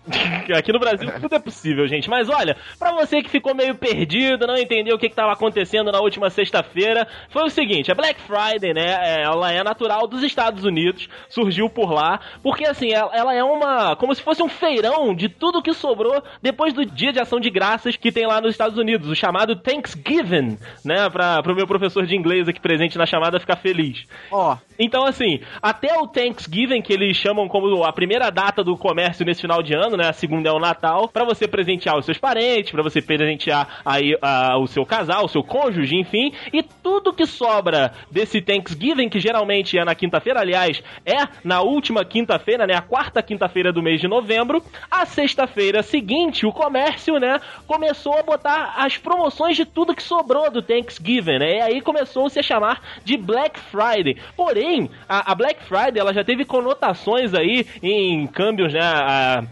Aqui 0.58 0.74
no 0.74 0.80
Brasil 0.80 1.10
tudo 1.22 1.36
é 1.36 1.40
possível, 1.40 1.88
gente. 1.88 2.10
Mas 2.10 2.30
olha, 2.30 2.58
pra 2.78 2.92
você 2.92 3.22
que 3.22 3.30
ficou 3.30 3.56
meio 3.56 3.76
perdido, 3.76 4.46
não 4.46 4.58
entendeu 4.58 4.96
o 4.96 5.00
que, 5.00 5.08
que 5.08 5.16
tava 5.16 5.32
acontecendo 5.32 5.90
na 5.92 6.02
última 6.02 6.30
sexta-feira, 6.30 7.08
foi 7.30 7.44
o 7.44 7.50
seguinte: 7.50 7.92
a 7.92 7.96
Black 7.96 8.20
Friday, 8.22 8.74
né? 8.74 8.98
é, 9.02 9.24
Ela 9.24 9.54
é 9.54 9.64
natural 9.64 10.06
dos 10.06 10.22
Estados 10.22 10.66
Unidos, 10.66 11.08
surgiu 11.30 11.70
por 11.70 11.94
lá, 11.94 12.20
porque 12.42 12.66
assim, 12.66 12.92
ela, 12.92 13.34
é 13.34 13.44
uma. 13.44 13.96
como 13.96 14.14
se 14.14 14.22
fosse 14.22 14.44
um 14.44 14.50
feirão 14.50 15.16
de 15.16 15.30
tudo 15.30 15.62
que 15.62 15.74
sobrou 15.74 16.22
depois 16.42 16.74
do 16.74 16.86
dia 16.86 17.14
de 17.14 17.20
ação 17.20 17.40
de 17.40 17.50
graças 17.50 17.96
que 17.96 18.12
tem 18.12 18.28
lá 18.28 18.42
nos 18.42 18.52
Estados 18.52 18.78
Unidos, 18.78 19.10
o 19.10 19.16
chamado 19.16 19.56
Thanksgiving, 19.56 20.58
né? 20.84 21.10
Pra, 21.10 21.42
pro 21.42 21.56
meu 21.56 21.66
professor 21.68 22.06
de 22.06 22.16
inglês 22.16 22.50
aqui 22.50 22.60
presente 22.60 22.98
na 22.98 23.06
chamada 23.06 23.40
ficar 23.40 23.56
feliz. 23.56 24.06
Ó, 24.32 24.58
Então, 24.78 25.06
assim, 25.06 25.40
até 25.62 25.98
o 26.00 26.08
Thanksgiving, 26.08 26.82
que 26.82 26.92
eles 26.92 27.16
chamam 27.16 27.48
como 27.48 27.84
a 27.84 27.94
primeira 27.94 28.30
data 28.30 28.64
do 28.64 28.73
comércio 28.78 29.26
nesse 29.26 29.42
final 29.42 29.62
de 29.62 29.74
ano, 29.74 29.98
né? 29.98 30.10
A 30.10 30.14
segunda 30.14 30.50
é 30.50 30.52
o 30.52 30.60
Natal, 30.60 31.08
pra 31.08 31.24
você 31.24 31.48
presentear 31.48 31.98
os 31.98 32.06
seus 32.06 32.18
parentes, 32.18 32.72
pra 32.72 32.84
você 32.84 33.02
presentear 33.02 33.82
aí 33.86 34.18
ah, 34.22 34.58
o 34.58 34.68
seu 34.68 34.86
casal, 34.86 35.26
o 35.26 35.30
seu 35.30 35.44
cônjuge, 35.44 35.96
enfim. 35.96 36.34
E 36.52 36.64
tudo 36.64 37.14
que 37.14 37.26
sobra 37.26 37.94
desse 38.12 38.42
Thanksgiving, 38.42 39.10
que 39.10 39.20
geralmente 39.20 39.78
é 39.78 39.86
na 39.86 39.96
quinta-feira, 39.96 40.40
aliás, 40.40 40.84
é 41.06 41.28
na 41.44 41.62
última 41.62 42.04
quinta-feira, 42.06 42.66
né? 42.68 42.76
A 42.76 42.82
quarta 42.82 43.22
quinta-feira 43.22 43.72
do 43.72 43.82
mês 43.82 44.02
de 44.02 44.08
novembro. 44.08 44.64
A 44.90 45.06
sexta-feira 45.06 45.84
seguinte, 45.84 46.46
o 46.46 46.52
comércio, 46.52 47.18
né? 47.18 47.40
Começou 47.68 48.18
a 48.18 48.24
botar 48.24 48.76
as 48.78 48.98
promoções 48.98 49.56
de 49.56 49.66
tudo 49.66 49.96
que 49.96 50.04
sobrou 50.04 50.50
do 50.50 50.62
Thanksgiving, 50.62 51.40
né? 51.40 51.58
E 51.58 51.62
aí 51.62 51.82
começou-se 51.82 52.40
a 52.40 52.44
chamar 52.44 52.82
de 53.04 53.18
Black 53.18 53.60
Friday. 53.60 54.18
Porém, 54.36 54.90
a, 55.08 55.32
a 55.32 55.36
Black 55.36 55.64
Friday 55.64 56.00
ela 56.00 56.14
já 56.14 56.24
teve 56.24 56.46
conotações 56.46 57.34
aí 57.34 57.66
em 57.82 58.28
câmbios, 58.54 58.74
né? 58.74 58.82
a- 58.82 59.44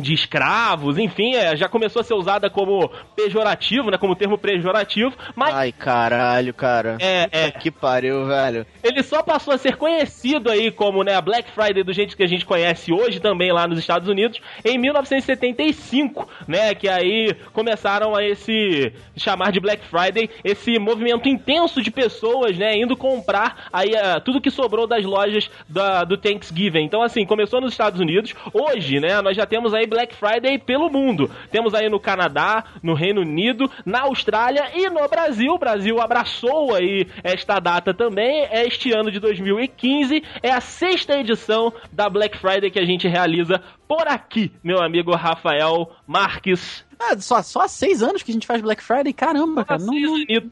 de 0.00 0.14
escravos, 0.14 0.98
enfim, 0.98 1.34
é, 1.34 1.56
já 1.56 1.68
começou 1.68 2.00
a 2.00 2.04
ser 2.04 2.14
usada 2.14 2.48
como 2.48 2.90
pejorativo, 3.16 3.90
né? 3.90 3.98
Como 3.98 4.14
termo 4.16 4.38
pejorativo, 4.38 5.14
mas 5.34 5.54
Ai, 5.54 5.72
caralho, 5.72 6.54
cara. 6.54 6.96
é, 7.00 7.28
é, 7.30 7.50
Que 7.50 7.70
pariu, 7.70 8.26
velho. 8.26 8.66
ele 8.82 9.02
só 9.02 9.22
passou 9.22 9.52
a 9.54 9.58
ser 9.58 9.76
conhecido 9.76 10.50
aí 10.50 10.70
como 10.70 11.02
né, 11.02 11.14
a 11.14 11.20
Black 11.20 11.50
Friday 11.50 11.82
do 11.82 11.92
jeito 11.92 12.16
que 12.16 12.22
a 12.22 12.26
gente 12.28 12.46
conhece 12.46 12.92
hoje 12.92 13.20
também 13.20 13.52
lá 13.52 13.66
nos 13.66 13.78
Estados 13.78 14.08
Unidos 14.08 14.40
em 14.64 14.78
1975, 14.78 16.28
né, 16.46 16.74
que 16.74 16.88
aí 16.88 17.34
começaram 17.52 18.14
a 18.14 18.24
esse 18.24 18.92
chamar 19.16 19.52
de 19.52 19.60
Black 19.60 19.84
Friday 19.84 20.30
esse 20.44 20.78
movimento 20.78 21.28
intenso 21.28 21.82
de 21.82 21.90
pessoas, 21.90 22.56
né, 22.56 22.74
indo 22.76 22.96
comprar 22.96 23.68
aí 23.72 23.94
ah, 23.96 24.20
tudo 24.20 24.40
que 24.40 24.50
sobrou 24.50 24.86
das 24.86 25.04
lojas 25.04 25.50
da, 25.68 26.04
do 26.04 26.16
Thanksgiving. 26.16 26.84
Então 26.84 27.02
assim, 27.02 27.24
começou 27.26 27.60
nos 27.60 27.72
Estados 27.72 28.00
Unidos, 28.00 28.34
hoje, 28.52 29.00
né, 29.00 29.20
nós 29.20 29.36
já 29.36 29.46
temos 29.46 29.74
aí 29.74 29.86
Black 29.88 30.14
Friday 30.14 30.58
pelo 30.58 30.90
mundo. 30.90 31.30
Temos 31.50 31.74
aí 31.74 31.88
no 31.88 31.98
Canadá, 31.98 32.64
no 32.82 32.94
Reino 32.94 33.22
Unido, 33.22 33.70
na 33.84 34.02
Austrália 34.02 34.70
e 34.74 34.88
no 34.88 35.08
Brasil. 35.08 35.52
O 35.52 35.58
Brasil 35.58 36.00
abraçou 36.00 36.74
aí 36.74 37.06
esta 37.24 37.58
data 37.58 37.92
também. 37.92 38.46
É 38.50 38.66
este 38.66 38.92
ano 38.92 39.10
de 39.10 39.18
2015. 39.18 40.22
É 40.42 40.50
a 40.52 40.60
sexta 40.60 41.18
edição 41.18 41.72
da 41.92 42.08
Black 42.08 42.38
Friday 42.38 42.70
que 42.70 42.78
a 42.78 42.84
gente 42.86 43.08
realiza 43.08 43.60
por 43.88 44.06
aqui, 44.06 44.52
meu 44.62 44.82
amigo 44.82 45.14
Rafael 45.14 45.90
Marques. 46.06 46.84
ah, 47.00 47.16
só, 47.18 47.42
só 47.42 47.62
há 47.62 47.68
seis 47.68 48.02
anos 48.02 48.22
que 48.22 48.30
a 48.30 48.34
gente 48.34 48.46
faz 48.46 48.60
Black 48.60 48.82
Friday? 48.82 49.14
Caramba, 49.14 49.64
cara. 49.64 49.80
Não, 49.80 49.94
não, 49.94 50.18
Eu, 50.28 50.42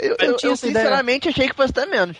Eu 0.00 0.16
eu, 0.18 0.36
tinha 0.36 0.50
eu 0.50 0.52
essa 0.54 0.66
ideia. 0.66 0.84
sinceramente 0.84 1.28
achei 1.28 1.46
que 1.48 1.54
fosse 1.54 1.70
até 1.70 1.84
menos. 1.84 2.16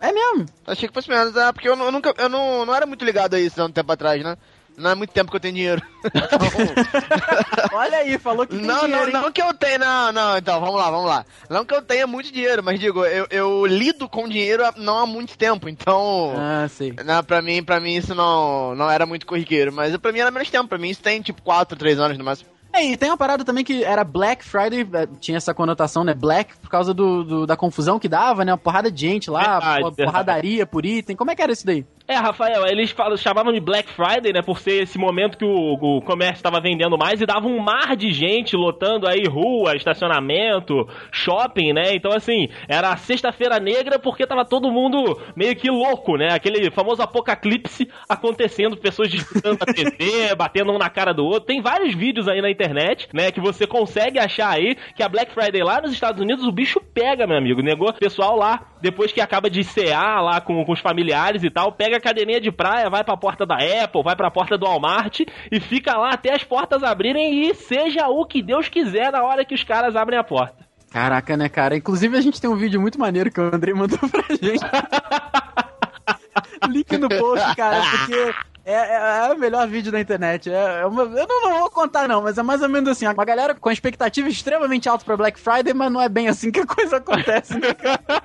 É 0.00 0.12
mesmo? 0.12 0.44
Achei 0.66 0.86
que 0.86 0.92
fosse 0.92 1.08
menos, 1.08 1.34
é, 1.34 1.50
porque 1.52 1.66
eu, 1.66 1.74
eu 1.74 1.90
nunca, 1.90 2.12
eu 2.18 2.28
não, 2.28 2.66
não 2.66 2.74
era 2.74 2.84
muito 2.84 3.02
ligado 3.04 3.34
a 3.34 3.40
isso 3.40 3.62
há 3.62 3.64
um 3.64 3.70
tempo 3.72 3.90
atrás, 3.90 4.22
né? 4.22 4.36
Não 4.76 4.90
é 4.90 4.94
muito 4.94 5.10
tempo 5.10 5.30
que 5.30 5.36
eu 5.36 5.40
tenho 5.40 5.54
dinheiro. 5.54 5.82
Olha 7.72 7.98
aí, 7.98 8.18
falou 8.18 8.46
que 8.46 8.56
tem 8.56 8.64
Não, 8.66 8.80
dinheiro, 8.86 9.12
não, 9.12 9.22
não 9.22 9.32
que 9.32 9.42
eu 9.42 9.52
tenha, 9.54 9.78
não, 9.78 10.12
não, 10.12 10.36
então, 10.38 10.60
vamos 10.60 10.76
lá, 10.76 10.90
vamos 10.90 11.06
lá. 11.06 11.24
Não 11.48 11.64
que 11.64 11.74
eu 11.74 11.82
tenha 11.82 12.06
muito 12.06 12.32
dinheiro, 12.32 12.62
mas 12.62 12.78
digo, 12.80 13.04
eu, 13.04 13.26
eu 13.30 13.66
lido 13.66 14.08
com 14.08 14.28
dinheiro 14.28 14.62
não 14.76 14.98
há 15.00 15.06
muito 15.06 15.36
tempo, 15.36 15.68
então... 15.68 16.34
Ah, 16.36 16.66
sei. 16.68 16.94
Não, 17.04 17.22
pra 17.22 17.40
mim, 17.42 17.62
pra 17.62 17.80
mim 17.80 17.94
isso 17.94 18.14
não, 18.14 18.74
não 18.74 18.90
era 18.90 19.06
muito 19.06 19.26
corriqueiro, 19.26 19.72
mas 19.72 19.96
pra 19.96 20.12
mim 20.12 20.20
era 20.20 20.30
menos 20.30 20.50
tempo, 20.50 20.68
pra 20.68 20.78
mim 20.78 20.90
isso 20.90 21.02
tem 21.02 21.20
tipo 21.20 21.42
4, 21.42 21.76
3 21.78 21.98
anos 21.98 22.18
no 22.18 22.24
máximo. 22.24 22.50
É, 22.72 22.84
e 22.84 22.96
tem 22.96 23.08
uma 23.08 23.16
parada 23.16 23.44
também 23.44 23.62
que 23.62 23.84
era 23.84 24.02
Black 24.02 24.44
Friday, 24.44 24.80
é, 24.94 25.06
tinha 25.20 25.36
essa 25.36 25.54
conotação, 25.54 26.02
né? 26.02 26.12
Black, 26.12 26.56
por 26.56 26.68
causa 26.68 26.92
do, 26.92 27.22
do- 27.22 27.46
da 27.46 27.56
confusão 27.56 28.00
que 28.00 28.08
dava, 28.08 28.44
né? 28.44 28.50
Uma 28.50 28.58
porrada 28.58 28.90
de 28.90 29.00
gente 29.00 29.30
lá, 29.30 29.42
Verdade, 29.60 29.80
por- 29.82 29.90
verdade. 29.92 30.10
porradaria 30.10 30.66
por 30.66 30.84
item. 30.84 31.14
Como 31.14 31.30
é 31.30 31.36
que 31.36 31.42
era 31.42 31.52
isso 31.52 31.64
daí? 31.64 31.86
É, 32.06 32.16
Rafael, 32.16 32.66
eles 32.66 32.90
falam, 32.90 33.16
chamavam 33.16 33.50
de 33.50 33.60
Black 33.60 33.90
Friday, 33.90 34.30
né, 34.30 34.42
por 34.42 34.58
ser 34.58 34.82
esse 34.82 34.98
momento 34.98 35.38
que 35.38 35.44
o, 35.44 35.72
o 35.72 36.02
comércio 36.02 36.34
estava 36.34 36.60
vendendo 36.60 36.98
mais 36.98 37.18
e 37.22 37.24
dava 37.24 37.46
um 37.46 37.58
mar 37.58 37.96
de 37.96 38.12
gente 38.12 38.54
lotando 38.54 39.08
aí 39.08 39.24
rua, 39.26 39.74
estacionamento, 39.74 40.86
shopping, 41.10 41.72
né? 41.72 41.94
Então, 41.94 42.12
assim, 42.12 42.50
era 42.68 42.90
a 42.90 42.96
sexta-feira 42.98 43.58
negra 43.58 43.98
porque 43.98 44.26
tava 44.26 44.44
todo 44.44 44.70
mundo 44.70 45.18
meio 45.34 45.56
que 45.56 45.70
louco, 45.70 46.18
né? 46.18 46.28
Aquele 46.30 46.70
famoso 46.70 47.00
apocalipse 47.00 47.88
acontecendo, 48.06 48.76
pessoas 48.76 49.10
disputando 49.10 49.62
a 49.62 49.72
TV, 49.72 50.34
batendo 50.36 50.72
um 50.72 50.78
na 50.78 50.90
cara 50.90 51.14
do 51.14 51.24
outro. 51.24 51.46
Tem 51.46 51.62
vários 51.62 51.94
vídeos 51.94 52.28
aí 52.28 52.42
na 52.42 52.50
internet, 52.50 53.08
né, 53.14 53.30
que 53.30 53.40
você 53.40 53.66
consegue 53.66 54.18
achar 54.18 54.50
aí 54.50 54.76
que 54.94 55.02
a 55.02 55.08
Black 55.08 55.32
Friday 55.32 55.62
lá 55.62 55.80
nos 55.80 55.92
Estados 55.92 56.20
Unidos 56.20 56.44
o 56.44 56.52
bicho 56.52 56.80
pega, 56.92 57.26
meu 57.26 57.38
amigo. 57.38 57.62
Negou 57.62 57.90
pessoal 57.94 58.36
lá, 58.36 58.73
depois 58.84 59.10
que 59.10 59.20
acaba 59.20 59.48
de 59.48 59.64
cear 59.64 60.20
lá 60.20 60.42
com, 60.42 60.62
com 60.62 60.72
os 60.72 60.78
familiares 60.78 61.42
e 61.42 61.48
tal, 61.48 61.72
pega 61.72 61.96
a 61.96 62.00
cadeirinha 62.00 62.38
de 62.38 62.52
praia, 62.52 62.90
vai 62.90 63.02
pra 63.02 63.16
porta 63.16 63.46
da 63.46 63.56
Apple, 63.56 64.02
vai 64.02 64.14
pra 64.14 64.30
porta 64.30 64.58
do 64.58 64.66
Walmart 64.66 65.20
e 65.50 65.58
fica 65.58 65.96
lá 65.96 66.10
até 66.10 66.34
as 66.34 66.44
portas 66.44 66.82
abrirem 66.82 67.48
e 67.48 67.54
seja 67.54 68.08
o 68.08 68.26
que 68.26 68.42
Deus 68.42 68.68
quiser 68.68 69.10
na 69.10 69.22
hora 69.22 69.42
que 69.42 69.54
os 69.54 69.64
caras 69.64 69.96
abrem 69.96 70.18
a 70.18 70.22
porta. 70.22 70.66
Caraca, 70.92 71.34
né, 71.34 71.48
cara? 71.48 71.74
Inclusive 71.74 72.14
a 72.14 72.20
gente 72.20 72.38
tem 72.38 72.50
um 72.50 72.56
vídeo 72.56 72.78
muito 72.78 73.00
maneiro 73.00 73.30
que 73.30 73.40
o 73.40 73.54
Andrei 73.54 73.72
mandou 73.72 73.98
pra 73.98 74.22
gente. 74.30 74.60
Link 76.68 76.98
no 76.98 77.08
post, 77.08 77.56
cara, 77.56 77.80
porque 77.80 78.34
é, 78.64 78.72
é- 78.72 79.26
é 79.28 79.32
o 79.32 79.38
melhor 79.38 79.66
vídeo 79.68 79.92
da 79.92 80.00
internet. 80.00 80.50
É, 80.50 80.80
é 80.80 80.86
uma- 80.86 81.02
eu 81.02 81.26
não, 81.28 81.42
não 81.42 81.58
vou 81.60 81.70
contar, 81.70 82.08
não, 82.08 82.22
mas 82.22 82.38
é 82.38 82.42
mais 82.42 82.62
ou 82.62 82.68
menos 82.68 82.88
assim: 82.90 83.06
uma 83.06 83.24
galera 83.24 83.54
com 83.54 83.70
expectativa 83.70 84.28
extremamente 84.28 84.88
alta 84.88 85.04
pra 85.04 85.16
Black 85.16 85.38
Friday, 85.38 85.74
mas 85.74 85.92
não 85.92 86.00
é 86.00 86.08
bem 86.08 86.28
assim 86.28 86.50
que 86.50 86.60
a 86.60 86.66
coisa 86.66 86.96
acontece, 86.96 87.58
né, 87.58 87.74
cara? 87.74 88.00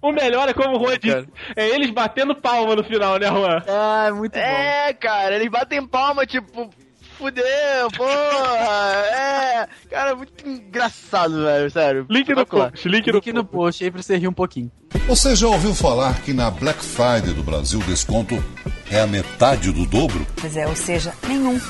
O 0.00 0.12
melhor 0.12 0.48
é 0.48 0.52
como 0.54 0.76
o 0.76 0.78
Juan 0.84 0.98
disse, 0.98 1.26
é 1.56 1.68
eles 1.68 1.90
batendo 1.90 2.34
palma 2.34 2.76
no 2.76 2.84
final, 2.84 3.18
né, 3.18 3.26
Juan? 3.26 3.62
É, 3.66 4.10
muito 4.12 4.34
bom. 4.34 4.38
É, 4.38 4.92
cara, 4.92 5.34
eles 5.34 5.50
batem 5.50 5.84
palma, 5.86 6.24
tipo, 6.26 6.70
fudeu, 7.18 7.90
porra, 7.96 9.04
é. 9.06 9.68
Cara, 9.90 10.14
muito 10.14 10.46
engraçado, 10.46 11.42
velho, 11.42 11.70
sério. 11.70 12.06
Link 12.10 12.28
no 12.34 12.46
post, 12.46 12.88
link 12.88 13.06
no 13.06 13.14
Link 13.14 13.32
no 13.32 13.44
post 13.44 13.84
aí 13.84 13.90
pra 13.90 14.02
você 14.02 14.16
rir 14.16 14.28
um 14.28 14.32
pouquinho. 14.32 14.70
Você 15.06 15.34
já 15.36 15.46
ouviu 15.48 15.74
falar 15.74 16.20
que 16.22 16.32
na 16.32 16.50
Black 16.50 16.82
Friday 16.82 17.34
do 17.34 17.42
Brasil 17.42 17.78
o 17.78 17.84
desconto 17.84 18.42
é 18.90 19.00
a 19.00 19.06
metade 19.06 19.70
do 19.72 19.84
dobro? 19.86 20.26
Pois 20.40 20.56
é, 20.56 20.66
ou 20.66 20.76
seja, 20.76 21.12
nenhum. 21.26 21.60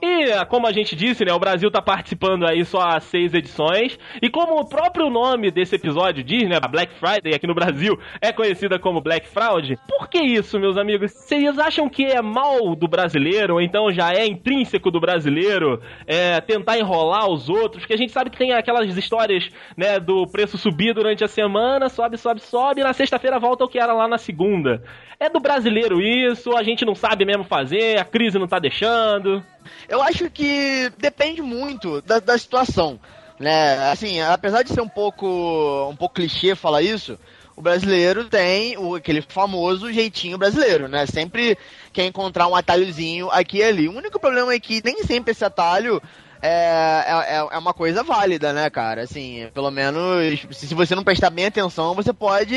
E 0.00 0.44
como 0.46 0.66
a 0.66 0.72
gente 0.72 0.94
disse, 0.94 1.24
né, 1.24 1.32
o 1.32 1.38
Brasil 1.38 1.70
tá 1.70 1.82
participando 1.82 2.46
aí 2.46 2.64
só 2.64 2.80
há 2.80 3.00
seis 3.00 3.34
edições. 3.34 3.98
E 4.20 4.28
como 4.28 4.60
o 4.60 4.68
próprio 4.68 5.10
nome 5.10 5.50
desse 5.50 5.76
episódio 5.76 6.22
diz, 6.22 6.48
né, 6.48 6.58
Black 6.70 6.92
Friday 6.94 7.34
aqui 7.34 7.46
no 7.46 7.54
Brasil 7.54 7.98
é 8.20 8.32
conhecida 8.32 8.78
como 8.78 9.00
Black 9.00 9.28
Fraud. 9.28 9.76
Por 9.88 10.08
que 10.08 10.18
isso, 10.18 10.58
meus 10.58 10.76
amigos? 10.76 11.12
Vocês 11.12 11.58
acham 11.58 11.88
que 11.88 12.04
é 12.04 12.22
mal 12.22 12.74
do 12.74 12.86
brasileiro, 12.86 13.54
ou 13.54 13.60
então 13.60 13.90
já 13.92 14.12
é 14.12 14.26
intrínseco 14.26 14.90
do 14.90 15.00
brasileiro 15.00 15.80
é, 16.06 16.40
tentar 16.40 16.78
enrolar 16.78 17.28
os 17.28 17.48
outros? 17.48 17.82
Porque 17.82 17.94
a 17.94 17.98
gente 17.98 18.12
sabe 18.12 18.30
que 18.30 18.38
tem 18.38 18.52
aquelas 18.52 18.96
histórias, 18.96 19.48
né, 19.76 19.98
do 19.98 20.26
preço 20.26 20.58
subir 20.58 20.94
durante 20.94 21.24
a 21.24 21.28
semana, 21.28 21.88
sobe, 21.88 22.16
sobe, 22.16 22.40
sobe, 22.40 22.80
e 22.80 22.84
na 22.84 22.92
sexta-feira 22.92 23.38
volta 23.38 23.64
o 23.64 23.68
que 23.68 23.78
era 23.78 23.92
lá 23.92 24.06
na 24.06 24.18
segunda. 24.18 24.82
É 25.20 25.28
do 25.28 25.40
brasileiro 25.40 26.00
isso, 26.00 26.56
a 26.56 26.62
gente 26.62 26.84
não 26.84 26.94
sabe 26.94 27.24
mesmo 27.24 27.42
fazer, 27.42 27.98
a 27.98 28.04
crise 28.04 28.38
não 28.38 28.46
tá 28.46 28.60
deixando. 28.60 29.42
Eu 29.88 30.02
acho 30.02 30.30
que 30.30 30.90
depende 30.98 31.42
muito 31.42 32.00
da, 32.02 32.20
da 32.20 32.36
situação, 32.38 32.98
né? 33.38 33.90
Assim, 33.90 34.20
apesar 34.20 34.62
de 34.62 34.72
ser 34.72 34.80
um 34.80 34.88
pouco 34.88 35.88
um 35.90 35.96
pouco 35.96 36.16
clichê 36.16 36.54
falar 36.54 36.82
isso, 36.82 37.18
o 37.56 37.60
brasileiro 37.60 38.24
tem 38.24 38.78
o, 38.78 38.94
aquele 38.94 39.20
famoso 39.20 39.92
jeitinho 39.92 40.38
brasileiro, 40.38 40.86
né? 40.86 41.06
Sempre 41.06 41.58
quer 41.92 42.06
encontrar 42.06 42.46
um 42.46 42.54
atalhozinho 42.54 43.28
aqui 43.30 43.58
e 43.58 43.64
ali. 43.64 43.88
O 43.88 43.96
único 43.96 44.20
problema 44.20 44.52
é 44.52 44.60
que 44.60 44.80
nem 44.84 45.02
sempre 45.02 45.32
esse 45.32 45.44
atalho 45.44 46.00
é, 46.40 47.04
é, 47.06 47.36
é 47.36 47.58
uma 47.58 47.74
coisa 47.74 48.02
válida, 48.02 48.52
né, 48.52 48.70
cara? 48.70 49.02
Assim, 49.02 49.48
pelo 49.52 49.70
menos 49.70 50.46
se 50.52 50.74
você 50.74 50.94
não 50.94 51.02
prestar 51.02 51.30
bem 51.30 51.46
atenção, 51.46 51.94
você 51.94 52.12
pode 52.12 52.56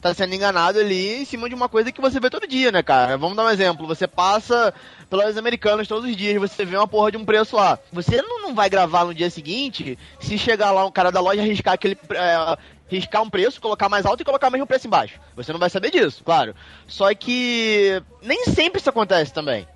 estar 0.00 0.14
sendo 0.14 0.34
enganado 0.34 0.78
ali 0.78 1.20
em 1.20 1.24
cima 1.24 1.48
de 1.48 1.54
uma 1.54 1.68
coisa 1.68 1.92
que 1.92 2.00
você 2.00 2.18
vê 2.18 2.30
todo 2.30 2.46
dia, 2.46 2.72
né, 2.72 2.82
cara? 2.82 3.18
Vamos 3.18 3.36
dar 3.36 3.44
um 3.44 3.50
exemplo. 3.50 3.86
Você 3.86 4.06
passa 4.06 4.72
pelos 5.10 5.36
americanos 5.36 5.86
todos 5.86 6.08
os 6.08 6.16
dias, 6.16 6.40
você 6.40 6.64
vê 6.64 6.76
uma 6.76 6.88
porra 6.88 7.12
de 7.12 7.18
um 7.18 7.24
preço 7.24 7.54
lá. 7.54 7.78
Você 7.92 8.20
não, 8.22 8.42
não 8.42 8.54
vai 8.54 8.70
gravar 8.70 9.04
no 9.04 9.14
dia 9.14 9.30
seguinte 9.30 9.98
se 10.18 10.38
chegar 10.38 10.72
lá 10.72 10.86
um 10.86 10.90
cara 10.90 11.12
da 11.12 11.20
loja 11.20 11.42
arriscar 11.42 11.74
aquele. 11.74 11.98
É, 12.12 12.58
riscar 12.88 13.22
um 13.22 13.30
preço, 13.30 13.60
colocar 13.60 13.88
mais 13.88 14.04
alto 14.04 14.22
e 14.22 14.24
colocar 14.24 14.48
o 14.48 14.50
mesmo 14.50 14.66
preço 14.66 14.88
embaixo. 14.88 15.20
Você 15.36 15.52
não 15.52 15.60
vai 15.60 15.70
saber 15.70 15.92
disso, 15.92 16.24
claro. 16.24 16.56
Só 16.88 17.14
que 17.14 18.02
nem 18.20 18.46
sempre 18.46 18.80
isso 18.80 18.90
acontece 18.90 19.32
também. 19.32 19.68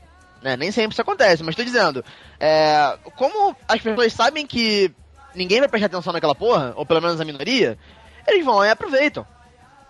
Né? 0.43 0.57
Nem 0.57 0.73
sempre 0.73 0.95
isso 0.95 1.03
acontece, 1.03 1.45
mas 1.45 1.55
tô 1.55 1.63
dizendo, 1.63 2.05
é, 2.41 2.99
como 3.15 3.55
as 3.69 3.81
pessoas 3.81 4.13
sabem 4.13 4.45
que 4.45 4.91
ninguém 5.33 5.61
vai 5.61 5.69
prestar 5.69 5.87
atenção 5.87 6.13
naquela 6.13 6.35
porra, 6.35 6.73
ou 6.77 6.85
pelo 6.85 7.01
menos 7.01 7.21
a 7.21 7.25
minoria, 7.25 7.79
eles 8.27 8.45
vão 8.45 8.65
e 8.65 8.69
aproveitam 8.69 9.25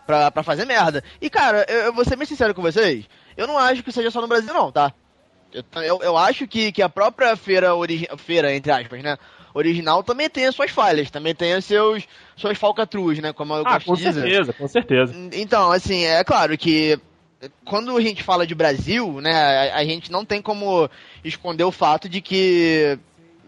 pra, 0.07 0.31
pra 0.31 0.43
fazer 0.43 0.65
merda. 0.65 1.03
E 1.21 1.29
cara, 1.31 1.65
eu, 1.69 1.79
eu 1.87 1.93
vou 1.93 2.05
ser 2.05 2.17
bem 2.17 2.27
sincero 2.27 2.55
com 2.55 2.63
vocês, 2.63 3.05
eu 3.37 3.47
não 3.47 3.59
acho 3.59 3.83
que 3.83 3.93
seja 3.93 4.11
só 4.11 4.21
no 4.21 4.29
Brasil 4.29 4.53
não, 4.53 4.71
tá? 4.71 4.93
Eu, 5.87 6.03
eu, 6.03 6.17
acho 6.19 6.49
que, 6.49 6.73
que 6.73 6.83
a 6.83 6.89
própria 6.89 7.37
feira, 7.37 7.77
origi 7.77 8.09
feira, 8.19 8.53
entre 8.53 8.73
aspas, 8.73 9.03
né? 9.03 9.17
Original 9.55 10.03
também 10.03 10.29
tem 10.29 10.47
as 10.47 10.55
suas 10.55 10.73
falhas, 10.73 11.13
também 11.13 11.33
tem 11.33 11.57
os 11.57 11.65
seus 11.65 12.09
suas 12.35 12.59
falcatruas, 12.59 13.21
né? 13.21 13.33
Como 13.33 13.55
eu 13.55 13.63
Ah, 13.65 13.79
com 13.81 13.95
certeza, 13.95 14.53
com 14.53 14.67
certeza. 14.67 15.15
Então, 15.33 15.71
assim, 15.71 16.05
é 16.05 16.25
claro 16.25 16.59
que 16.59 16.99
quando 17.65 17.97
a 17.97 18.01
gente 18.01 18.23
fala 18.23 18.47
de 18.47 18.55
Brasil, 18.55 19.21
né, 19.21 19.71
a, 19.71 19.77
a 19.77 19.85
gente 19.85 20.11
não 20.11 20.25
tem 20.25 20.43
como 20.43 20.91
esconder 21.25 21.65
o 21.65 21.71
fato 21.71 22.09
de 22.09 22.21
que, 22.21 22.99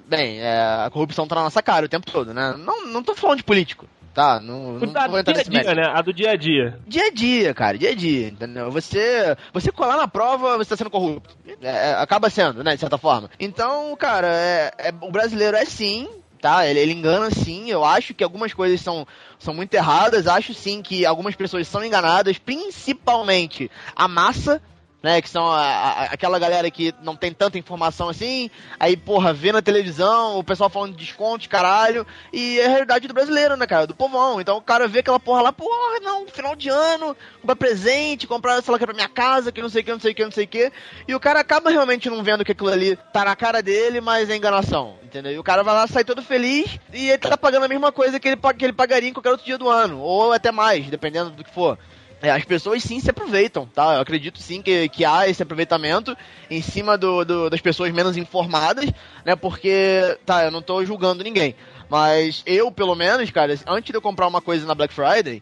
bem, 0.07 0.41
é, 0.41 0.85
a 0.85 0.91
corrupção 0.93 1.27
tá 1.27 1.35
na 1.35 1.43
nossa 1.43 1.63
cara 1.63 1.87
o 1.87 1.89
tempo 1.89 2.11
todo, 2.11 2.33
né? 2.33 2.55
Não, 2.57 2.87
não 2.87 3.03
tô 3.03 3.15
falando 3.15 3.39
de 3.39 3.45
político, 3.45 3.89
tá? 4.17 4.41
Não, 4.41 4.79
não 4.79 5.01
A 5.01 5.07
vou 5.07 5.19
entrar 5.19 5.35
dia 5.35 5.45
nesse 5.45 5.51
dia, 5.51 5.75
né? 5.75 5.93
A 5.95 6.01
do 6.01 6.11
dia 6.11 6.31
a 6.31 6.37
dia. 6.37 6.79
Dia 6.87 7.09
a 7.09 7.11
dia, 7.11 7.53
cara, 7.53 7.77
dia 7.77 7.91
a 7.91 7.95
dia, 7.95 8.29
entendeu? 8.29 8.71
Você, 8.71 9.37
você 9.53 9.71
colar 9.71 9.99
na 9.99 10.09
prova, 10.09 10.57
você 10.57 10.71
tá 10.71 10.77
sendo 10.77 10.89
corrupto. 10.89 11.37
É, 11.61 11.91
é, 11.91 11.95
acaba 11.97 12.31
sendo, 12.31 12.65
né, 12.65 12.73
de 12.75 12.81
certa 12.81 12.97
forma. 12.97 13.29
Então, 13.39 13.95
cara, 13.95 14.29
é, 14.29 14.73
é- 14.79 14.95
o 15.03 15.11
brasileiro 15.13 15.55
é 15.55 15.67
sim, 15.67 16.09
tá? 16.41 16.67
Ele, 16.67 16.81
ele 16.81 16.93
engana 16.93 17.31
sim. 17.31 17.69
Eu 17.69 17.85
acho 17.85 18.15
que 18.15 18.25
algumas 18.25 18.55
coisas 18.55 18.81
são, 18.81 19.07
são 19.39 19.53
muito 19.53 19.75
erradas. 19.75 20.27
Acho 20.27 20.55
sim 20.55 20.81
que 20.81 21.05
algumas 21.05 21.37
pessoas 21.37 21.69
são 21.69 21.85
enganadas, 21.85 22.39
principalmente 22.39 23.71
a 23.95 24.09
massa. 24.09 24.63
Né, 25.07 25.23
que 25.23 25.31
são 25.31 25.47
a- 25.47 25.61
a- 25.63 26.05
aquela 26.07 26.37
galera 26.37 26.69
que 26.69 26.93
não 27.01 27.15
tem 27.15 27.33
tanta 27.33 27.57
informação 27.57 28.09
assim, 28.09 28.51
aí, 28.81 28.97
porra, 28.97 29.33
vê 29.33 29.53
na 29.53 29.63
televisão, 29.63 30.37
o 30.37 30.43
pessoal 30.43 30.69
falando 30.69 30.97
de 30.97 31.05
descontos, 31.05 31.47
caralho, 31.47 32.05
e 32.33 32.59
é 32.59 32.67
a 32.67 32.71
realidade 32.71 33.07
do 33.07 33.15
brasileiro, 33.15 33.57
né, 33.57 33.69
cara, 33.69 33.87
do 33.87 33.95
povão. 33.95 34.41
Então 34.41 34.57
o 34.57 34.61
cara 34.61 34.89
vê 34.89 34.99
aquela 34.99 35.21
porra 35.21 35.43
lá, 35.43 35.53
porra, 35.53 36.01
não, 36.03 36.27
final 36.27 36.57
de 36.57 36.69
ano, 36.69 37.17
comprar 37.41 37.55
presente, 37.55 38.27
comprar, 38.27 38.61
sei 38.61 38.73
lá, 38.73 38.79
que 38.79 38.83
é 38.83 38.87
pra 38.89 38.97
minha 38.97 39.09
casa, 39.09 39.53
que 39.53 39.63
não 39.63 39.69
sei 39.69 39.83
o 39.83 39.85
que, 39.85 39.93
não 39.93 40.01
sei 40.01 40.11
o 40.11 40.15
que, 40.17 40.25
não 40.25 40.33
sei 40.33 40.45
o 40.45 40.49
que, 40.49 40.73
e 41.07 41.15
o 41.15 41.21
cara 41.21 41.39
acaba 41.39 41.71
realmente 41.71 42.11
não 42.11 42.25
vendo 42.25 42.45
que 42.45 42.51
aquilo 42.51 42.71
ali 42.71 42.97
tá 43.13 43.25
na 43.25 43.37
cara 43.37 43.63
dele, 43.63 44.01
mas 44.01 44.29
é 44.29 44.35
enganação, 44.35 44.97
entendeu? 45.05 45.31
E 45.31 45.39
o 45.39 45.45
cara 45.45 45.63
vai 45.63 45.73
lá, 45.73 45.87
sai 45.87 46.03
todo 46.03 46.21
feliz, 46.21 46.81
e 46.93 47.11
ele 47.11 47.19
tá 47.19 47.37
pagando 47.37 47.67
a 47.67 47.69
mesma 47.69 47.93
coisa 47.93 48.19
que 48.19 48.27
ele, 48.27 48.41
que 48.59 48.65
ele 48.65 48.73
pagaria 48.73 49.09
em 49.09 49.13
qualquer 49.13 49.31
outro 49.31 49.47
dia 49.47 49.57
do 49.57 49.69
ano, 49.69 50.01
ou 50.01 50.33
até 50.33 50.51
mais, 50.51 50.85
dependendo 50.91 51.31
do 51.31 51.45
que 51.45 51.55
for. 51.55 51.79
É, 52.27 52.31
as 52.33 52.45
pessoas 52.45 52.83
sim 52.83 52.99
se 52.99 53.09
aproveitam, 53.09 53.67
tá? 53.67 53.95
Eu 53.95 54.01
acredito 54.01 54.41
sim 54.41 54.61
que, 54.61 54.89
que 54.89 55.05
há 55.05 55.29
esse 55.29 55.43
aproveitamento 55.45 56.17
em 56.51 56.61
cima 56.61 56.99
do, 56.99 57.25
do- 57.25 57.49
das 57.49 57.61
pessoas 57.61 57.93
menos 57.93 58.17
informadas, 58.17 58.87
né? 59.25 59.37
Porque, 59.37 60.19
tá, 60.27 60.45
eu 60.45 60.51
não 60.51 60.61
tô 60.61 60.85
julgando 60.85 61.23
ninguém. 61.23 61.55
Mas 61.89 62.43
eu, 62.45 62.69
pelo 62.73 62.97
menos, 62.97 63.31
cara, 63.31 63.55
antes 63.69 63.93
de 63.93 63.97
eu 63.97 64.03
comprar 64.03 64.27
uma 64.27 64.41
coisa 64.43 64.67
na 64.67 64.75
Black 64.75 64.93
Friday, 64.93 65.41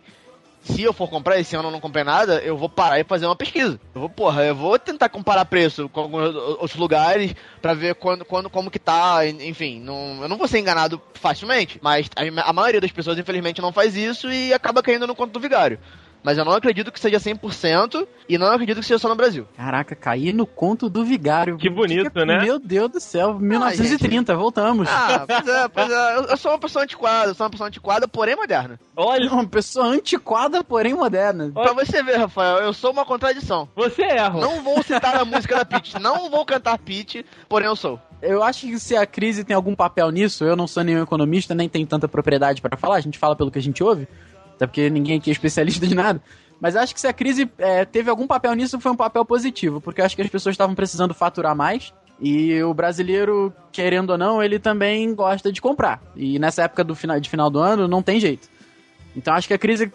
se 0.62 0.83
eu 0.83 0.92
for 0.92 1.09
comprar, 1.09 1.38
esse 1.40 1.57
ano 1.57 1.68
eu 1.68 1.73
não 1.73 1.81
comprei 1.81 2.05
nada, 2.05 2.37
eu 2.44 2.55
vou 2.55 2.68
parar 2.68 3.01
e 3.01 3.05
fazer 3.05 3.25
uma 3.25 3.35
pesquisa. 3.37 3.81
Eu 3.94 4.01
vou, 4.03 4.11
porra, 4.11 4.44
eu 4.44 4.55
vou 4.55 4.79
tentar 4.79 5.09
comparar 5.09 5.47
preço 5.47 5.88
com 5.88 6.01
alguns 6.01 6.35
outros 6.35 6.75
lugares 6.77 7.35
pra 7.62 7.73
ver 7.73 7.94
quando, 7.94 8.27
quando, 8.27 8.51
como 8.51 8.70
que 8.70 8.79
tá, 8.79 9.27
enfim, 9.27 9.81
não, 9.81 10.20
eu 10.23 10.29
não 10.29 10.37
vou 10.37 10.47
ser 10.49 10.59
enganado 10.59 11.01
facilmente, 11.14 11.79
mas 11.83 12.11
a, 12.14 12.51
a 12.51 12.53
maioria 12.53 12.81
das 12.81 12.92
pessoas, 12.92 13.18
infelizmente, 13.18 13.62
não 13.62 13.73
faz 13.73 13.97
isso 13.97 14.31
e 14.31 14.53
acaba 14.53 14.83
caindo 14.83 15.07
no 15.07 15.14
conto 15.14 15.33
do 15.33 15.40
vigário. 15.40 15.79
Mas 16.24 16.38
eu 16.38 16.44
não 16.44 16.52
acredito 16.52 16.90
que 16.90 16.98
seja 16.98 17.18
100% 17.18 18.06
e 18.28 18.38
não 18.38 18.46
acredito 18.51 18.80
que 18.80 18.86
seja 18.86 18.99
só 18.99 19.09
no 19.11 19.14
Brasil. 19.14 19.46
Caraca, 19.57 19.94
caí 19.94 20.32
no 20.32 20.46
conto 20.46 20.88
do 20.88 21.05
vigário. 21.05 21.59
Que 21.59 21.68
bonito, 21.68 22.24
né? 22.24 22.40
Meu 22.42 22.59
Deus 22.59 22.90
do 22.90 22.99
céu, 22.99 23.38
1930, 23.38 24.34
voltamos. 24.34 24.88
Ah, 24.90 25.24
pois 25.26 25.46
é, 25.46 25.68
pois 25.68 25.90
é. 25.90 26.16
Eu, 26.16 26.22
eu 26.24 26.36
sou 26.38 26.53
uma 26.53 26.59
pessoa 26.59 26.82
antiquada, 26.84 27.30
eu 27.30 27.34
sou 27.34 27.44
uma 27.44 27.51
pessoa 27.51 27.68
antiquada, 27.68 28.09
porém 28.09 28.34
moderna. 28.36 28.80
Olha, 28.96 29.30
Uma 29.30 29.46
pessoa 29.46 29.86
antiquada, 29.86 30.64
porém 30.64 30.94
moderna. 30.94 31.51
Pra 31.53 31.72
você 31.74 32.03
ver, 32.03 32.16
Rafael, 32.16 32.59
eu 32.59 32.72
sou 32.72 32.90
uma 32.92 33.05
contradição. 33.05 33.68
você 33.76 34.03
erra. 34.03 34.40
Não 34.40 34.62
vou 34.62 34.82
citar 34.82 35.16
a 35.16 35.24
música 35.26 35.57
da 35.57 35.64
Peach, 35.64 36.01
não 36.01 36.30
vou 36.30 36.44
cantar 36.46 36.78
Peach, 36.78 37.24
porém 37.49 37.68
eu 37.68 37.76
sou. 37.76 38.01
Eu 38.22 38.42
acho 38.42 38.66
que 38.66 38.78
se 38.78 38.96
a 38.96 39.05
crise 39.05 39.44
tem 39.44 39.55
algum 39.55 39.74
papel 39.74 40.11
nisso, 40.11 40.44
eu 40.44 40.57
não 40.57 40.66
sou 40.66 40.82
nenhum 40.82 41.03
economista, 41.03 41.55
nem 41.55 41.68
tenho 41.68 41.86
tanta 41.86 42.09
propriedade 42.09 42.62
pra 42.62 42.76
falar, 42.78 42.96
a 42.96 43.01
gente 43.01 43.18
fala 43.18 43.36
pelo 43.36 43.51
que 43.51 43.59
a 43.59 43.62
gente 43.62 43.84
ouve, 43.84 44.09
até 44.57 44.66
porque 44.66 44.90
ninguém 44.90 45.18
aqui 45.18 45.30
é 45.30 45.32
especialista 45.32 45.86
de 45.86 45.94
nada. 45.94 46.22
Mas 46.61 46.76
acho 46.76 46.94
que 46.94 47.00
se 47.00 47.07
a 47.07 47.12
crise 47.12 47.50
é, 47.59 47.84
teve 47.84 48.09
algum 48.09 48.26
papel 48.26 48.55
nisso, 48.55 48.80
foi 48.80 48.92
um 48.92 48.96
papel 48.96 49.24
positivo, 49.24 49.80
porque 49.80 50.00
acho 50.00 50.16
que 50.16 50.22
as 50.22 50.28
pessoas 50.28 50.55
estavam 50.55 50.74
precisando 50.74 51.12
faturar 51.12 51.55
mais. 51.55 51.92
E 52.20 52.62
o 52.62 52.72
brasileiro, 52.72 53.52
querendo 53.72 54.11
ou 54.11 54.18
não, 54.18 54.42
ele 54.42 54.59
também 54.59 55.14
gosta 55.14 55.50
de 55.50 55.61
comprar. 55.61 56.00
E 56.14 56.38
nessa 56.38 56.62
época 56.62 56.84
do 56.84 56.94
final, 56.94 57.18
de 57.18 57.28
final 57.28 57.50
do 57.50 57.59
ano, 57.59 57.88
não 57.88 58.02
tem 58.02 58.20
jeito. 58.20 58.48
Então 59.16 59.34
acho 59.34 59.48
que 59.48 59.55
a 59.55 59.59
crise 59.59 59.92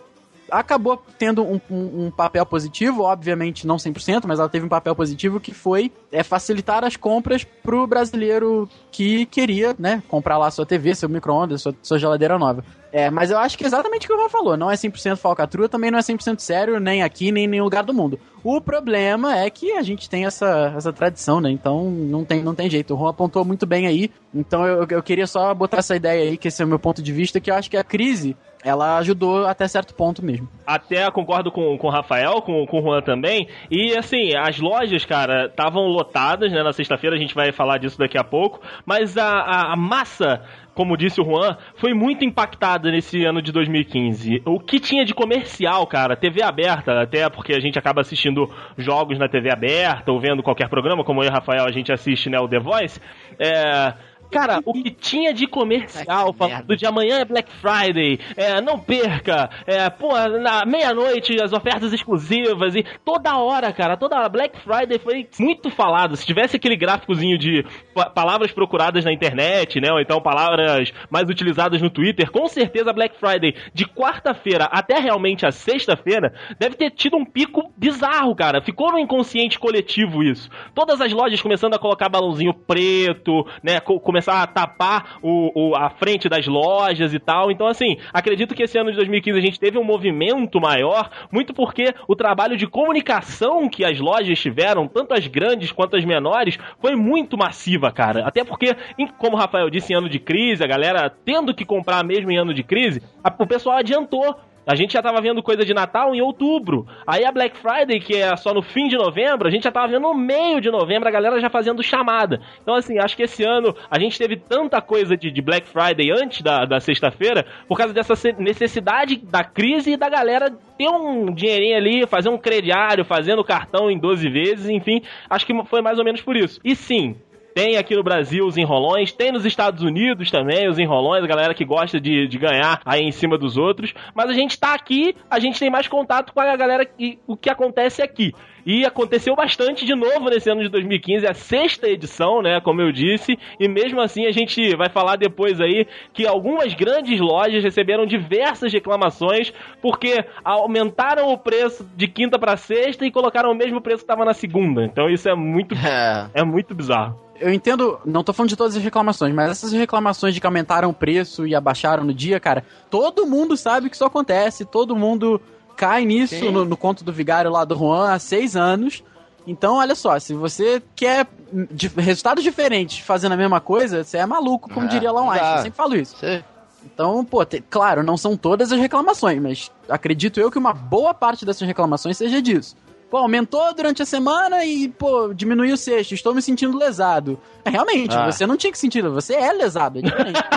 acabou 0.51 1.01
tendo 1.17 1.43
um, 1.43 1.59
um- 1.69 2.05
um 2.07 2.11
papel 2.11 2.45
positivo, 2.45 3.03
obviamente 3.03 3.65
não 3.67 3.77
100%, 3.77 4.27
mas 4.27 4.39
ela 4.39 4.49
teve 4.49 4.65
um 4.65 4.69
papel 4.69 4.95
positivo 4.95 5.39
que 5.39 5.53
foi 5.53 5.91
é, 6.11 6.23
facilitar 6.23 6.83
as 6.83 6.95
compras 6.95 7.43
pro 7.43 7.85
brasileiro 7.87 8.67
que 8.91 9.25
queria, 9.27 9.75
né, 9.77 10.01
comprar 10.07 10.37
lá 10.37 10.49
sua 10.51 10.65
TV, 10.65 10.95
seu 10.95 11.07
micro-ondas, 11.09 11.61
sua, 11.61 11.75
sua 11.81 11.99
geladeira 11.99 12.37
nova. 12.39 12.63
É, 12.91 13.11
mas 13.11 13.29
eu 13.29 13.37
acho 13.37 13.55
que 13.55 13.63
é 13.63 13.67
exatamente 13.67 14.05
o 14.05 14.09
que 14.09 14.13
o 14.15 14.17
Juan 14.17 14.29
falou, 14.29 14.57
não 14.57 14.71
é 14.71 14.73
100% 14.73 15.15
falcatrua, 15.17 15.69
também 15.69 15.91
não 15.91 15.99
é 15.99 16.01
100% 16.01 16.39
sério, 16.39 16.79
nem 16.79 17.03
aqui, 17.03 17.31
nem 17.31 17.43
em 17.43 17.47
nenhum 17.47 17.63
lugar 17.65 17.83
do 17.83 17.93
mundo. 17.93 18.19
O 18.43 18.59
problema 18.59 19.37
é 19.37 19.47
que 19.51 19.73
a 19.73 19.83
gente 19.83 20.09
tem 20.09 20.25
essa, 20.25 20.73
essa 20.75 20.91
tradição, 20.91 21.39
né, 21.39 21.51
então 21.51 21.91
não 21.91 22.25
tem, 22.25 22.41
não 22.41 22.55
tem 22.55 22.67
jeito. 22.67 22.95
O 22.95 22.97
Juan 22.97 23.11
apontou 23.11 23.45
muito 23.45 23.67
bem 23.67 23.85
aí, 23.85 24.09
então 24.33 24.65
eu, 24.65 24.87
eu 24.89 25.03
queria 25.03 25.27
só 25.27 25.53
botar 25.53 25.77
essa 25.77 25.95
ideia 25.95 26.31
aí, 26.31 26.37
que 26.37 26.47
esse 26.47 26.61
é 26.63 26.65
o 26.65 26.67
meu 26.67 26.79
ponto 26.79 26.99
de 27.03 27.13
vista, 27.13 27.39
que 27.39 27.51
eu 27.51 27.55
acho 27.55 27.69
que 27.69 27.77
a 27.77 27.83
crise, 27.83 28.35
ela 28.63 28.97
ajudou 28.97 29.45
até 29.45 29.67
certo 29.67 29.93
ponto 29.93 30.23
mesmo. 30.23 30.47
Até 30.67 31.09
concordo 31.11 31.51
com, 31.51 31.77
com 31.77 31.87
o 31.87 31.89
Rafael, 31.89 32.41
com, 32.41 32.65
com 32.65 32.79
o 32.79 32.81
Juan 32.81 33.01
também. 33.01 33.47
E 33.71 33.95
assim, 33.95 34.35
as 34.35 34.59
lojas, 34.59 35.05
cara, 35.05 35.45
estavam 35.45 35.87
lotadas, 35.87 36.51
né? 36.51 36.61
Na 36.61 36.73
sexta-feira 36.73 37.15
a 37.15 37.19
gente 37.19 37.33
vai 37.33 37.51
falar 37.51 37.77
disso 37.77 37.97
daqui 37.97 38.17
a 38.17 38.23
pouco. 38.23 38.59
Mas 38.85 39.17
a, 39.17 39.27
a, 39.27 39.73
a 39.73 39.75
massa. 39.75 40.41
Como 40.75 40.95
disse 40.95 41.19
o 41.19 41.25
Juan, 41.25 41.57
foi 41.75 41.93
muito 41.93 42.23
impactada 42.23 42.89
nesse 42.89 43.25
ano 43.25 43.41
de 43.41 43.51
2015. 43.51 44.43
O 44.45 44.61
que 44.61 44.79
tinha 44.79 45.03
de 45.03 45.13
comercial, 45.13 45.85
cara, 45.85 46.15
TV 46.15 46.41
aberta, 46.41 47.01
até 47.01 47.29
porque 47.29 47.53
a 47.53 47.59
gente 47.59 47.77
acaba 47.77 47.99
assistindo 47.99 48.49
jogos 48.77 49.19
na 49.19 49.27
TV 49.27 49.51
aberta 49.51 50.09
ou 50.09 50.21
vendo 50.21 50.41
qualquer 50.41 50.69
programa, 50.69 51.03
como 51.03 51.21
eu 51.21 51.27
e 51.27 51.29
o 51.29 51.33
Rafael 51.33 51.65
a 51.65 51.71
gente 51.71 51.91
assiste, 51.91 52.29
né, 52.29 52.39
o 52.39 52.47
The 52.47 52.59
Voice. 52.59 53.01
É, 53.37 53.93
Cara, 54.31 54.59
o 54.65 54.73
que 54.73 54.91
tinha 54.91 55.33
de 55.33 55.47
comercial 55.47 56.33
falando 56.33 56.75
de 56.75 56.85
amanhã 56.85 57.19
é 57.19 57.25
Black 57.25 57.49
Friday, 57.53 58.19
é, 58.37 58.61
não 58.61 58.79
perca, 58.79 59.49
é, 59.65 59.89
pô, 59.89 60.09
na 60.39 60.65
meia-noite 60.65 61.41
as 61.41 61.51
ofertas 61.51 61.91
exclusivas 61.93 62.75
e 62.75 62.83
toda 63.03 63.37
hora, 63.37 63.71
cara, 63.73 63.97
toda 63.97 64.15
hora. 64.17 64.29
Black 64.29 64.59
Friday 64.59 64.99
foi 64.99 65.27
muito 65.39 65.69
falado. 65.69 66.15
Se 66.15 66.25
tivesse 66.25 66.55
aquele 66.57 66.75
gráficozinho 66.75 67.37
de 67.37 67.65
pa- 67.93 68.09
palavras 68.09 68.51
procuradas 68.51 69.03
na 69.05 69.11
internet, 69.11 69.79
né, 69.81 69.91
ou 69.91 69.99
então 69.99 70.21
palavras 70.21 70.91
mais 71.09 71.27
utilizadas 71.29 71.81
no 71.81 71.89
Twitter, 71.89 72.29
com 72.31 72.47
certeza 72.47 72.93
Black 72.93 73.17
Friday 73.19 73.55
de 73.73 73.85
quarta-feira 73.85 74.65
até 74.65 74.99
realmente 74.99 75.45
a 75.45 75.51
sexta-feira 75.51 76.33
deve 76.59 76.75
ter 76.75 76.91
tido 76.91 77.17
um 77.17 77.25
pico 77.25 77.71
bizarro, 77.77 78.35
cara. 78.35 78.61
Ficou 78.61 78.91
no 78.91 78.99
inconsciente 78.99 79.57
coletivo 79.59 80.23
isso. 80.23 80.49
Todas 80.73 81.01
as 81.01 81.11
lojas 81.11 81.41
começando 81.41 81.73
a 81.73 81.79
colocar 81.79 82.09
balãozinho 82.09 82.53
preto, 82.53 83.45
né, 83.63 83.79
co- 83.79 83.99
começar 84.19 84.43
a 84.43 84.47
tapar 84.47 85.17
o, 85.21 85.69
o- 85.71 85.75
a 85.75 85.89
frente 85.89 86.27
das 86.27 86.45
lojas 86.45 87.13
e 87.13 87.19
tal. 87.19 87.49
Então, 87.51 87.67
assim, 87.67 87.97
acredito 88.13 88.53
que 88.53 88.63
esse 88.63 88.77
ano 88.77 88.91
de 88.91 88.97
2015 88.97 89.37
a 89.37 89.41
gente 89.41 89.59
teve 89.59 89.77
um 89.77 89.83
movimento 89.83 90.59
maior, 90.59 91.09
muito 91.31 91.53
porque 91.53 91.93
o 92.07 92.15
trabalho 92.15 92.57
de 92.57 92.67
comunicação 92.67 93.69
que 93.69 93.85
as 93.85 93.99
lojas 93.99 94.37
tiveram, 94.39 94.87
tanto 94.87 95.13
as 95.13 95.25
grandes 95.27 95.71
quanto 95.71 95.95
as 95.95 96.03
menores, 96.03 96.57
foi 96.81 96.95
muito 96.95 97.37
massiva, 97.37 97.91
cara. 97.91 98.25
Até 98.27 98.43
porque, 98.43 98.75
como 99.17 99.37
o 99.37 99.39
Rafael 99.39 99.69
disse, 99.69 99.93
em 99.93 99.95
ano 99.95 100.09
de 100.09 100.19
crise, 100.19 100.63
a 100.63 100.67
galera 100.67 101.09
tendo 101.23 101.53
que 101.53 101.63
comprar 101.65 102.03
mesmo 102.03 102.29
em 102.31 102.37
ano 102.37 102.53
de 102.53 102.63
crise, 102.63 103.01
a- 103.23 103.33
o 103.39 103.47
pessoal 103.47 103.77
adiantou. 103.77 104.35
A 104.65 104.75
gente 104.75 104.93
já 104.93 105.01
tava 105.01 105.21
vendo 105.21 105.41
coisa 105.41 105.65
de 105.65 105.73
Natal 105.73 106.13
em 106.13 106.21
outubro. 106.21 106.85
Aí 107.05 107.25
a 107.25 107.31
Black 107.31 107.57
Friday, 107.57 107.99
que 107.99 108.15
é 108.15 108.35
só 108.35 108.53
no 108.53 108.61
fim 108.61 108.87
de 108.87 108.95
novembro, 108.95 109.47
a 109.47 109.51
gente 109.51 109.63
já 109.63 109.71
tava 109.71 109.87
vendo 109.87 110.01
no 110.01 110.13
meio 110.13 110.61
de 110.61 110.69
novembro 110.69 111.07
a 111.07 111.11
galera 111.11 111.39
já 111.39 111.49
fazendo 111.49 111.81
chamada. 111.81 112.39
Então, 112.61 112.75
assim, 112.75 112.99
acho 112.99 113.15
que 113.15 113.23
esse 113.23 113.43
ano 113.43 113.75
a 113.89 113.99
gente 113.99 114.17
teve 114.17 114.37
tanta 114.37 114.81
coisa 114.81 115.17
de, 115.17 115.31
de 115.31 115.41
Black 115.41 115.67
Friday 115.67 116.11
antes 116.11 116.41
da, 116.41 116.65
da 116.65 116.79
sexta-feira 116.79 117.45
por 117.67 117.77
causa 117.77 117.93
dessa 117.93 118.13
necessidade 118.37 119.17
da 119.17 119.43
crise 119.43 119.93
e 119.93 119.97
da 119.97 120.09
galera 120.09 120.51
ter 120.77 120.89
um 120.89 121.33
dinheirinho 121.33 121.77
ali, 121.77 122.07
fazer 122.07 122.29
um 122.29 122.37
crediário, 122.37 123.03
fazendo 123.03 123.43
cartão 123.43 123.89
em 123.89 123.99
12 123.99 124.29
vezes, 124.29 124.69
enfim. 124.69 125.01
Acho 125.29 125.45
que 125.45 125.63
foi 125.65 125.81
mais 125.81 125.97
ou 125.97 126.05
menos 126.05 126.21
por 126.21 126.35
isso. 126.35 126.59
E 126.63 126.75
sim, 126.75 127.15
tem 127.59 127.75
aqui 127.75 127.93
no 127.93 128.01
Brasil 128.01 128.45
os 128.45 128.55
enrolões, 128.55 129.11
tem 129.11 129.33
nos 129.33 129.43
Estados 129.43 129.83
Unidos 129.83 130.31
também 130.31 130.69
os 130.69 130.79
enrolões, 130.79 131.21
a 131.21 131.27
galera 131.27 131.53
que 131.53 131.65
gosta 131.65 131.99
de, 131.99 132.25
de 132.25 132.37
ganhar 132.37 132.81
aí 132.85 133.01
em 133.01 133.11
cima 133.11 133.37
dos 133.37 133.57
outros. 133.57 133.93
Mas 134.15 134.29
a 134.29 134.33
gente 134.33 134.57
tá 134.57 134.73
aqui, 134.73 135.13
a 135.29 135.39
gente 135.39 135.59
tem 135.59 135.69
mais 135.69 135.85
contato 135.85 136.31
com 136.31 136.39
a 136.39 136.55
galera 136.55 136.85
que 136.85 137.19
o 137.27 137.35
que 137.35 137.49
acontece 137.49 138.01
aqui. 138.01 138.33
E 138.65 138.85
aconteceu 138.85 139.35
bastante 139.35 139.85
de 139.85 139.93
novo 139.93 140.29
nesse 140.29 140.49
ano 140.49 140.61
de 140.61 140.69
2015, 140.69 141.27
a 141.27 141.33
sexta 141.33 141.89
edição, 141.89 142.41
né, 142.41 142.61
como 142.61 142.81
eu 142.81 142.93
disse, 142.93 143.37
e 143.59 143.67
mesmo 143.67 143.99
assim 143.99 144.25
a 144.25 144.31
gente 144.31 144.75
vai 144.77 144.89
falar 144.89 145.17
depois 145.17 145.59
aí 145.59 145.85
que 146.13 146.25
algumas 146.25 146.73
grandes 146.73 147.19
lojas 147.19 147.63
receberam 147.63 148.05
diversas 148.05 148.71
reclamações 148.71 149.51
porque 149.81 150.23
aumentaram 150.45 151.29
o 151.33 151.37
preço 151.37 151.85
de 151.95 152.07
quinta 152.07 152.39
para 152.39 152.55
sexta 152.55 153.05
e 153.05 153.11
colocaram 153.11 153.51
o 153.51 153.55
mesmo 153.55 153.81
preço 153.81 153.99
que 153.99 154.03
estava 154.03 154.23
na 154.23 154.33
segunda. 154.33 154.85
Então 154.85 155.09
isso 155.09 155.27
é 155.27 155.35
muito 155.35 155.75
É. 155.89 156.29
é 156.35 156.43
muito 156.43 156.73
bizarro. 156.75 157.28
Eu 157.39 157.53
entendo, 157.53 157.99
não 158.05 158.23
tô 158.23 158.33
falando 158.33 158.49
de 158.49 158.55
todas 158.55 158.75
as 158.75 158.83
reclamações, 158.83 159.33
mas 159.33 159.49
essas 159.51 159.71
reclamações 159.71 160.33
de 160.33 160.41
que 160.41 160.45
aumentaram 160.45 160.89
o 160.89 160.93
preço 160.93 161.47
e 161.47 161.55
abaixaram 161.55 162.03
no 162.03 162.13
dia, 162.13 162.39
cara, 162.39 162.65
todo 162.89 163.25
mundo 163.25 163.55
sabe 163.55 163.89
que 163.89 163.95
isso 163.95 164.03
acontece, 164.05 164.65
todo 164.65 164.95
mundo 164.95 165.41
cai 165.77 166.03
nisso 166.03 166.35
Sim. 166.35 166.51
no, 166.51 166.65
no 166.65 166.75
conto 166.75 167.03
do 167.03 167.13
vigário 167.13 167.49
lá 167.49 167.63
do 167.63 167.75
Juan 167.77 168.11
há 168.11 168.19
seis 168.19 168.55
anos. 168.55 169.03
Então, 169.47 169.75
olha 169.77 169.95
só, 169.95 170.19
se 170.19 170.33
você 170.33 170.83
quer 170.95 171.25
de- 171.71 171.87
resultados 171.87 172.43
diferentes 172.43 172.99
fazendo 172.99 173.31
a 173.31 173.37
mesma 173.37 173.61
coisa, 173.61 174.03
você 174.03 174.17
é 174.17 174.25
maluco, 174.25 174.69
como 174.69 174.85
É, 174.85 174.89
diria 174.89 175.11
lá 175.11 175.21
um 175.21 175.31
Einstein. 175.31 175.51
Eu 175.55 175.61
sempre 175.63 175.77
falo 175.77 175.95
isso. 175.95 176.17
Você- 176.17 176.43
Então, 176.85 177.23
pô, 177.25 177.43
te- 177.45 177.61
claro, 177.69 178.03
não 178.03 178.15
são 178.17 178.35
todas 178.37 178.71
as 178.71 178.79
reclamações, 178.79 179.41
mas 179.41 179.71
acredito 179.87 180.39
eu 180.39 180.51
que 180.51 180.57
uma 180.57 180.73
boa 180.73 181.13
parte 181.13 181.45
dessas 181.45 181.67
reclamações 181.67 182.17
seja 182.17 182.41
disso. 182.41 182.75
Pô, 183.09 183.17
aumentou 183.17 183.73
durante 183.73 184.03
a 184.03 184.05
semana 184.05 184.63
e, 184.63 184.87
pô, 184.89 185.33
diminuiu 185.33 185.73
o 185.73 185.77
sexto, 185.77 186.13
estou 186.13 186.33
me 186.35 186.41
sentindo 186.41 186.77
lesado. 186.77 187.39
É, 187.65 187.69
realmente, 187.71 188.15
Ah. 188.15 188.31
você 188.31 188.45
não 188.45 188.55
tinha 188.55 188.71
que 188.71 188.77
sentir, 188.77 189.01
você 189.01 189.33
é 189.35 189.51
lesado, 189.51 189.97
é 189.99 190.01
diferente. 190.03 190.39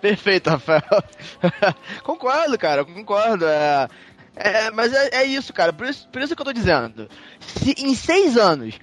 Perfeito, 0.00 0.50
Rafael. 0.50 0.82
concordo, 2.02 2.58
cara, 2.58 2.84
concordo. 2.84 3.46
É, 3.46 3.88
é, 4.36 4.70
mas 4.70 4.92
é, 4.92 5.22
é 5.22 5.24
isso, 5.24 5.52
cara. 5.52 5.72
Por 5.72 5.86
isso, 5.86 6.08
por 6.08 6.22
isso 6.22 6.34
que 6.34 6.42
eu 6.42 6.46
tô 6.46 6.52
dizendo. 6.52 7.08
Se 7.40 7.74
em 7.78 7.94
seis 7.94 8.36
anos, 8.36 8.74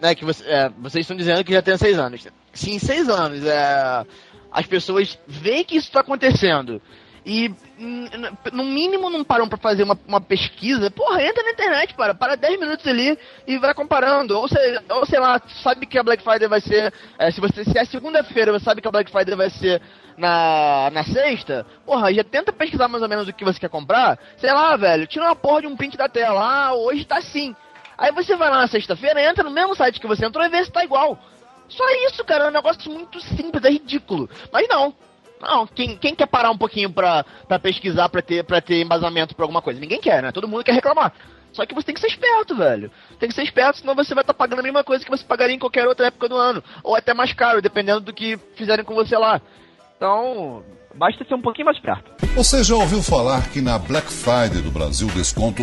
né, 0.00 0.14
que 0.14 0.24
você- 0.24 0.44
é, 0.44 0.68
vocês 0.78 1.04
estão 1.04 1.16
dizendo 1.16 1.44
que 1.44 1.52
já 1.52 1.62
tem 1.62 1.76
seis 1.76 1.98
anos. 1.98 2.26
Se 2.52 2.70
em 2.70 2.78
seis 2.78 3.08
anos 3.08 3.44
é, 3.44 4.04
as 4.50 4.66
pessoas 4.66 5.18
veem 5.26 5.64
que 5.64 5.76
isso 5.76 5.90
tá 5.92 6.00
acontecendo 6.00 6.80
e 7.28 7.52
hum, 7.76 8.06
no 8.52 8.62
mínimo 8.64 9.10
não 9.10 9.24
param 9.24 9.48
pra 9.48 9.58
fazer 9.58 9.82
uma, 9.82 9.98
uma 10.06 10.20
pesquisa, 10.20 10.88
porra, 10.92 11.20
entra 11.24 11.42
na 11.42 11.50
internet, 11.50 11.92
para, 11.94 12.14
para 12.14 12.36
10 12.36 12.60
minutos 12.60 12.86
ali 12.86 13.18
e 13.48 13.58
vai 13.58 13.74
comparando. 13.74 14.38
Ou, 14.38 14.46
sei- 14.46 14.78
ou 14.90 15.04
sei 15.04 15.18
lá, 15.18 15.42
sabe 15.60 15.86
que 15.86 15.98
a 15.98 16.04
Black 16.04 16.22
Friday 16.22 16.46
vai 16.46 16.60
ser. 16.60 16.94
é, 17.18 17.28
se, 17.32 17.40
você, 17.40 17.64
se 17.64 17.76
é 17.76 17.84
segunda-feira, 17.84 18.52
você 18.52 18.64
sabe 18.64 18.80
que 18.80 18.86
a 18.86 18.92
Black 18.92 19.10
Friday 19.10 19.34
vai 19.34 19.50
ser 19.50 19.82
na, 20.16 20.88
na 20.92 21.02
sexta, 21.02 21.66
porra, 21.84 22.14
já 22.14 22.22
tenta 22.22 22.52
pesquisar 22.52 22.86
mais 22.86 23.02
ou 23.02 23.08
menos 23.08 23.26
o 23.26 23.32
que 23.32 23.44
você 23.44 23.58
quer 23.58 23.70
comprar. 23.70 24.16
Sei 24.36 24.52
lá, 24.52 24.76
velho, 24.76 25.04
tira 25.08 25.24
uma 25.24 25.34
porra 25.36 25.62
de 25.62 25.66
um 25.66 25.76
print 25.76 25.96
da 25.96 26.08
tela. 26.08 26.40
Ah, 26.40 26.74
hoje 26.74 27.04
tá 27.04 27.18
assim. 27.18 27.56
Aí 27.98 28.12
você 28.12 28.36
vai 28.36 28.48
lá 28.50 28.60
na 28.60 28.68
sexta-feira, 28.68 29.20
entra 29.20 29.42
no 29.42 29.50
mesmo 29.50 29.74
site 29.74 30.00
que 30.00 30.06
você 30.06 30.24
entrou 30.24 30.44
e 30.44 30.48
vê 30.48 30.64
se 30.64 30.70
tá 30.70 30.84
igual. 30.84 31.18
Só 31.68 31.84
isso, 32.06 32.24
cara, 32.24 32.44
é 32.44 32.48
um 32.48 32.52
negócio 32.52 32.88
muito 32.88 33.20
simples, 33.20 33.64
é 33.64 33.70
ridículo. 33.70 34.30
Mas 34.52 34.68
não. 34.68 34.94
Não, 35.40 35.66
quem, 35.66 35.96
quem 35.96 36.14
quer 36.14 36.26
parar 36.26 36.50
um 36.50 36.58
pouquinho 36.58 36.90
pra, 36.90 37.24
pra 37.46 37.58
pesquisar, 37.58 38.08
pra 38.08 38.22
ter, 38.22 38.44
pra 38.44 38.60
ter 38.60 38.82
embasamento 38.82 39.34
pra 39.34 39.44
alguma 39.44 39.62
coisa? 39.62 39.80
Ninguém 39.80 40.00
quer, 40.00 40.22
né? 40.22 40.32
Todo 40.32 40.48
mundo 40.48 40.64
quer 40.64 40.72
reclamar. 40.72 41.12
Só 41.52 41.64
que 41.64 41.74
você 41.74 41.86
tem 41.86 41.94
que 41.94 42.00
ser 42.00 42.08
esperto, 42.08 42.54
velho. 42.54 42.90
Tem 43.18 43.28
que 43.28 43.34
ser 43.34 43.42
esperto, 43.42 43.78
senão 43.78 43.94
você 43.94 44.14
vai 44.14 44.22
estar 44.22 44.34
pagando 44.34 44.60
a 44.60 44.62
mesma 44.62 44.84
coisa 44.84 45.04
que 45.04 45.10
você 45.10 45.24
pagaria 45.24 45.54
em 45.54 45.58
qualquer 45.58 45.86
outra 45.86 46.08
época 46.08 46.28
do 46.28 46.36
ano. 46.36 46.62
Ou 46.82 46.94
até 46.94 47.14
mais 47.14 47.32
caro, 47.32 47.62
dependendo 47.62 48.00
do 48.00 48.12
que 48.12 48.38
fizerem 48.56 48.84
com 48.84 48.94
você 48.94 49.16
lá. 49.16 49.40
Então, 49.96 50.62
basta 50.94 51.24
ser 51.24 51.34
um 51.34 51.40
pouquinho 51.40 51.66
mais 51.66 51.78
perto. 51.80 52.10
Você 52.34 52.62
já 52.62 52.74
ouviu 52.74 53.02
falar 53.02 53.48
que 53.48 53.62
na 53.62 53.78
Black 53.78 54.06
Friday 54.06 54.60
do 54.60 54.70
Brasil 54.70 55.08
o 55.08 55.12
desconto 55.12 55.62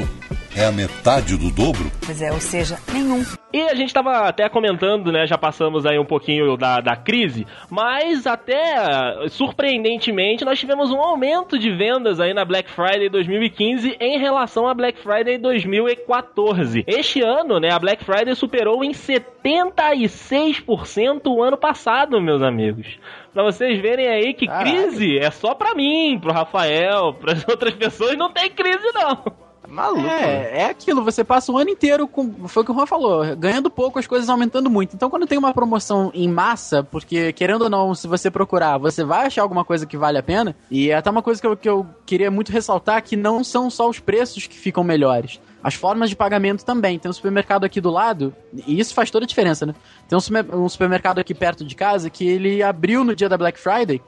é 0.56 0.66
a 0.66 0.72
metade 0.72 1.38
do 1.38 1.52
dobro? 1.52 1.92
Pois 2.04 2.22
é, 2.22 2.32
ou 2.32 2.42
seja, 2.42 2.80
nenhum. 2.92 3.24
E 3.54 3.62
a 3.62 3.76
gente 3.76 3.94
tava 3.94 4.28
até 4.28 4.50
comentando, 4.50 5.10
né? 5.12 5.28
Já 5.28 5.38
passamos 5.38 5.86
aí 5.86 6.00
um 6.00 6.06
pouquinho 6.06 6.58
da, 6.58 6.82
da 6.82 6.96
crise, 6.96 7.46
mas 7.70 8.26
até 8.26 9.28
surpreendentemente 9.30 10.44
nós 10.44 10.60
tivemos 10.60 10.90
um 10.90 11.00
aumento 11.00 11.60
de 11.60 11.70
vendas 11.70 12.20
aí 12.20 12.34
na 12.34 12.44
Black 12.44 12.72
Friday 12.72 13.10
2015 13.10 13.96
em 14.00 14.18
relação 14.18 14.68
à 14.68 14.74
Black 14.74 15.00
Friday 15.00 15.38
2014. 15.38 16.84
Este 16.88 17.22
ano, 17.22 17.60
né, 17.60 17.70
a 17.72 17.78
Black 17.78 18.04
Friday 18.04 18.34
superou 18.36 18.84
em 18.84 18.90
76% 18.92 21.28
o 21.28 21.44
ano 21.44 21.58
passado, 21.58 22.20
meus 22.20 22.42
amigos. 22.42 22.98
Pra 23.32 23.44
vocês 23.44 23.80
verem 23.80 24.08
aí 24.08 24.34
que 24.34 24.48
Caralho. 24.48 24.72
crise 24.72 25.20
é 25.20 25.30
só 25.30 25.54
pra 25.54 25.76
mim, 25.76 26.18
pro 26.20 26.34
Rafael, 26.34 27.14
pras 27.14 27.46
outras 27.48 27.76
pessoas 27.76 28.18
não 28.18 28.32
tem 28.32 28.50
crise 28.50 28.92
não. 28.96 29.43
Maluco. 29.68 30.06
É, 30.06 30.62
é 30.62 30.66
aquilo, 30.66 31.04
você 31.04 31.24
passa 31.24 31.52
o 31.52 31.58
ano 31.58 31.70
inteiro 31.70 32.08
com. 32.08 32.48
Foi 32.48 32.64
o 32.64 32.66
que 32.66 32.72
o 32.72 32.76
Juan 32.76 32.86
falou, 32.86 33.36
ganhando 33.36 33.70
pouco, 33.70 33.98
as 33.98 34.08
coisas 34.08 34.30
aumentando 34.30 34.70
muito. 34.70 34.96
Então, 34.96 35.10
quando 35.10 35.26
tem 35.26 35.38
uma 35.38 35.54
promoção 35.54 36.12
em 36.14 36.28
massa, 36.28 36.84
porque 36.84 37.32
querendo 37.34 37.64
ou 37.64 37.70
não, 37.70 37.96
se 37.96 38.08
você 38.08 38.30
procurar, 38.30 38.78
você 38.78 39.04
vai 39.04 39.28
achar 39.28 39.42
alguma 39.42 39.64
coisa 39.64 39.86
que 39.86 39.98
vale 39.98 40.18
a 40.18 40.24
pena. 40.24 40.56
E 40.70 40.90
é 40.90 40.96
até 40.96 41.10
uma 41.10 41.22
coisa 41.22 41.40
que 41.40 41.48
eu, 41.48 41.58
que 41.58 41.70
eu 41.70 41.86
queria 42.06 42.30
muito 42.30 42.52
ressaltar: 42.52 43.02
que 43.04 43.16
não 43.16 43.44
são 43.44 43.70
só 43.70 43.90
os 43.90 44.00
preços 44.00 44.48
que 44.48 44.56
ficam 44.56 44.84
melhores. 44.84 45.40
As 45.64 45.76
formas 45.76 46.10
de 46.10 46.16
pagamento 46.16 46.66
também. 46.66 47.00
Tem 47.00 47.10
um 47.10 47.14
supermercado 47.14 47.64
aqui 47.64 47.80
do 47.80 47.90
lado, 47.90 48.36
e 48.68 48.80
isso 48.80 48.94
faz 48.94 49.10
toda 49.10 49.26
a 49.26 49.28
diferença, 49.28 49.66
né? 49.66 49.74
Tem 50.10 50.18
um, 50.18 50.64
um 50.64 50.70
supermercado 50.70 51.20
aqui 51.20 51.34
perto 51.34 51.64
de 51.64 51.74
casa 51.74 52.10
que 52.10 52.28
ele 52.28 52.62
abriu 52.62 53.04
no 53.04 53.16
dia 53.16 53.30
da 53.30 53.38
Black 53.38 53.58
Friday 53.60 54.02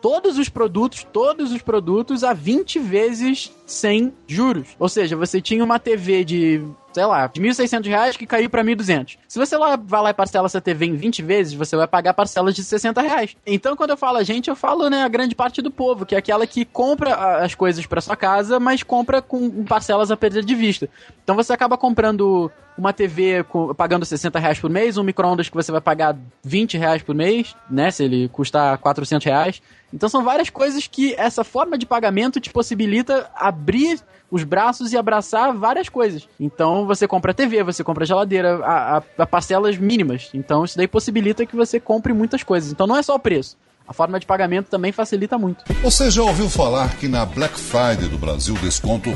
todos 0.00 0.38
os 0.38 0.48
produtos, 0.48 1.04
todos 1.12 1.52
os 1.52 1.62
produtos 1.62 2.22
a 2.24 2.32
20 2.32 2.78
vezes 2.78 3.52
sem 3.66 4.12
juros. 4.26 4.68
Ou 4.78 4.88
seja, 4.88 5.16
você 5.16 5.40
tinha 5.40 5.64
uma 5.64 5.78
TV 5.78 6.24
de, 6.24 6.62
sei 6.92 7.04
lá, 7.04 7.26
de 7.26 7.40
1.600 7.40 7.86
reais 7.88 8.16
que 8.16 8.26
caiu 8.26 8.48
pra 8.48 8.62
1.200. 8.62 9.16
Se 9.26 9.38
você 9.38 9.56
lá, 9.56 9.74
vai 9.76 10.02
lá 10.02 10.10
e 10.10 10.14
parcela 10.14 10.46
essa 10.46 10.60
TV 10.60 10.86
em 10.86 10.94
20 10.96 11.22
vezes, 11.22 11.54
você 11.54 11.76
vai 11.76 11.88
pagar 11.88 12.14
parcelas 12.14 12.54
de 12.54 12.62
60 12.62 13.00
reais. 13.00 13.36
Então, 13.44 13.74
quando 13.76 13.90
eu 13.90 13.96
falo 13.96 14.18
a 14.18 14.22
gente, 14.22 14.48
eu 14.48 14.54
falo, 14.56 14.88
né, 14.88 15.02
a 15.02 15.08
grande 15.08 15.34
parte 15.34 15.60
do 15.60 15.70
povo, 15.70 16.06
que 16.06 16.14
é 16.14 16.18
aquela 16.18 16.46
que 16.46 16.64
compra 16.64 17.42
as 17.44 17.54
coisas 17.54 17.84
pra 17.86 18.00
sua 18.00 18.14
casa, 18.16 18.60
mas 18.60 18.82
compra 18.84 19.20
com 19.20 19.64
parcelas 19.64 20.10
a 20.12 20.16
perda 20.16 20.42
de 20.42 20.54
vista. 20.54 20.88
Então, 21.24 21.34
você 21.34 21.52
acaba 21.52 21.76
comprando 21.76 22.50
uma 22.78 22.92
TV 22.92 23.42
com- 23.44 23.74
pagando 23.74 24.04
60 24.04 24.38
reais 24.38 24.60
por 24.60 24.68
mês, 24.70 24.98
um 24.98 25.02
micro-ondas 25.02 25.48
que 25.48 25.54
você 25.56 25.72
vai 25.72 25.80
pagar 25.80 26.14
20 26.44 26.76
reais 26.76 27.02
por 27.02 27.14
mês, 27.14 27.56
né? 27.70 27.90
Se 27.90 28.04
ele 28.04 28.28
custar 28.28 28.76
400 28.78 29.24
reais. 29.24 29.62
Então 29.96 30.10
são 30.10 30.22
várias 30.22 30.50
coisas 30.50 30.86
que 30.86 31.14
essa 31.16 31.42
forma 31.42 31.78
de 31.78 31.86
pagamento 31.86 32.38
te 32.38 32.50
possibilita 32.50 33.30
abrir 33.34 33.98
os 34.30 34.44
braços 34.44 34.92
e 34.92 34.96
abraçar 34.98 35.54
várias 35.54 35.88
coisas. 35.88 36.28
Então 36.38 36.84
você 36.86 37.08
compra 37.08 37.32
TV, 37.32 37.62
você 37.62 37.82
compra 37.82 38.04
geladeira, 38.04 38.56
a, 38.62 38.98
a- 38.98 39.02
a 39.16 39.26
parcelas 39.26 39.78
mínimas. 39.78 40.28
Então 40.34 40.64
isso 40.66 40.76
daí 40.76 40.86
possibilita 40.86 41.46
que 41.46 41.56
você 41.56 41.80
compre 41.80 42.12
muitas 42.12 42.42
coisas. 42.42 42.70
Então 42.70 42.86
não 42.86 42.96
é 42.98 43.02
só 43.02 43.14
o 43.14 43.18
preço. 43.18 43.56
A 43.86 43.92
forma 43.92 44.18
de 44.18 44.26
pagamento 44.26 44.68
também 44.68 44.90
facilita 44.90 45.38
muito. 45.38 45.64
Você 45.82 46.10
já 46.10 46.22
ouviu 46.22 46.48
falar 46.50 46.96
que 46.96 47.06
na 47.06 47.24
Black 47.24 47.58
Friday 47.58 48.08
do 48.08 48.18
Brasil 48.18 48.54
o 48.54 48.58
desconto 48.58 49.10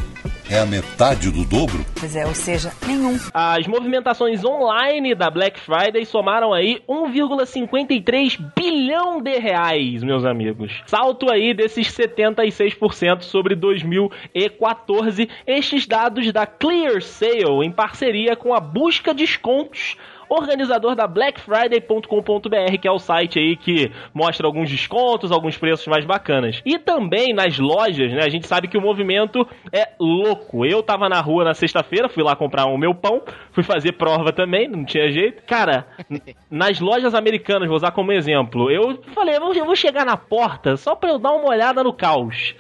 é 0.49 0.59
a 0.59 0.67
metade 0.67 1.31
do 1.31 1.45
dobro? 1.45 1.85
Pois 1.99 2.15
é, 2.15 2.27
ou 2.27 2.35
seja, 2.35 2.73
nenhum. 2.87 3.19
As 3.33 3.67
movimentações 3.67 4.45
online 4.45 5.15
da 5.15 5.31
Black 5.31 5.61
Friday 5.61 6.05
somaram 6.05 6.53
aí 6.53 6.83
1,53 6.89 8.39
bilhão 8.57 9.21
de 9.21 9.39
reais, 9.39 10.03
meus 10.03 10.25
amigos. 10.25 10.83
Salto 10.87 11.31
aí 11.31 11.55
desses 11.55 11.89
76% 11.89 13.23
sobre 13.23 13.55
2014. 13.55 15.29
Estes 15.47 15.87
dados 15.87 16.33
da 16.33 16.47
Clear 16.47 17.01
Sale 17.01 17.65
em 17.65 17.71
parceria 17.71 18.35
com 18.35 18.55
a 18.55 18.61
Busca 18.61 19.15
Descontos 19.15 19.97
organizador 20.31 20.95
da 20.95 21.07
blackfriday.com.br, 21.07 22.79
que 22.81 22.89
é 22.89 22.91
o 22.91 22.99
site 22.99 23.39
aí 23.39 23.57
que 23.57 23.91
mostra 24.15 24.47
alguns 24.47 24.71
descontos, 24.71 25.33
alguns 25.33 25.59
preços 25.59 25.87
mais 25.87 26.05
bacanas. 26.05 26.63
E 26.65 26.79
também 26.79 27.33
nas 27.35 27.59
lojas, 27.59 28.13
né? 28.13 28.23
A 28.25 28.29
gente 28.29 28.47
sabe 28.47 28.69
que 28.69 28.79
o 28.79 28.81
movimento 28.81 29.47
é 29.73 29.89
louco. 29.99 30.65
Eu 30.65 30.83
tava 30.83 31.09
na 31.09 31.21
rua 31.21 31.45
na 31.45 31.55
sexta-feira, 31.55 32.09
fui 32.09 32.23
lá 32.23 32.37
comprar 32.37 32.67
o 32.67 32.79
meu 32.79 32.95
pão, 32.95 33.23
fui 33.53 33.63
fazer 33.65 33.93
prova 33.93 34.33
também, 34.33 34.69
não 34.69 34.85
tinha 34.85 35.11
jeito. 35.11 35.43
Cara, 35.45 35.87
nas 36.51 36.81
lojas 36.81 37.15
americanas, 37.15 37.67
vou 37.69 37.77
usar 37.77 37.91
como 37.91 38.13
exemplo, 38.13 38.71
eu 38.71 39.03
falei, 39.15 39.37
eu 39.37 39.41
vou- 39.41 39.55
eu 39.55 39.65
vou 39.67 39.77
chegar 39.77 40.07
na 40.07 40.17
porta 40.17 40.77
só 40.77 40.95
pra 40.95 41.11
eu 41.11 41.19
dar 41.19 41.33
uma 41.33 41.49
olhada 41.51 41.83
no 41.83 41.93
caos. 41.93 42.55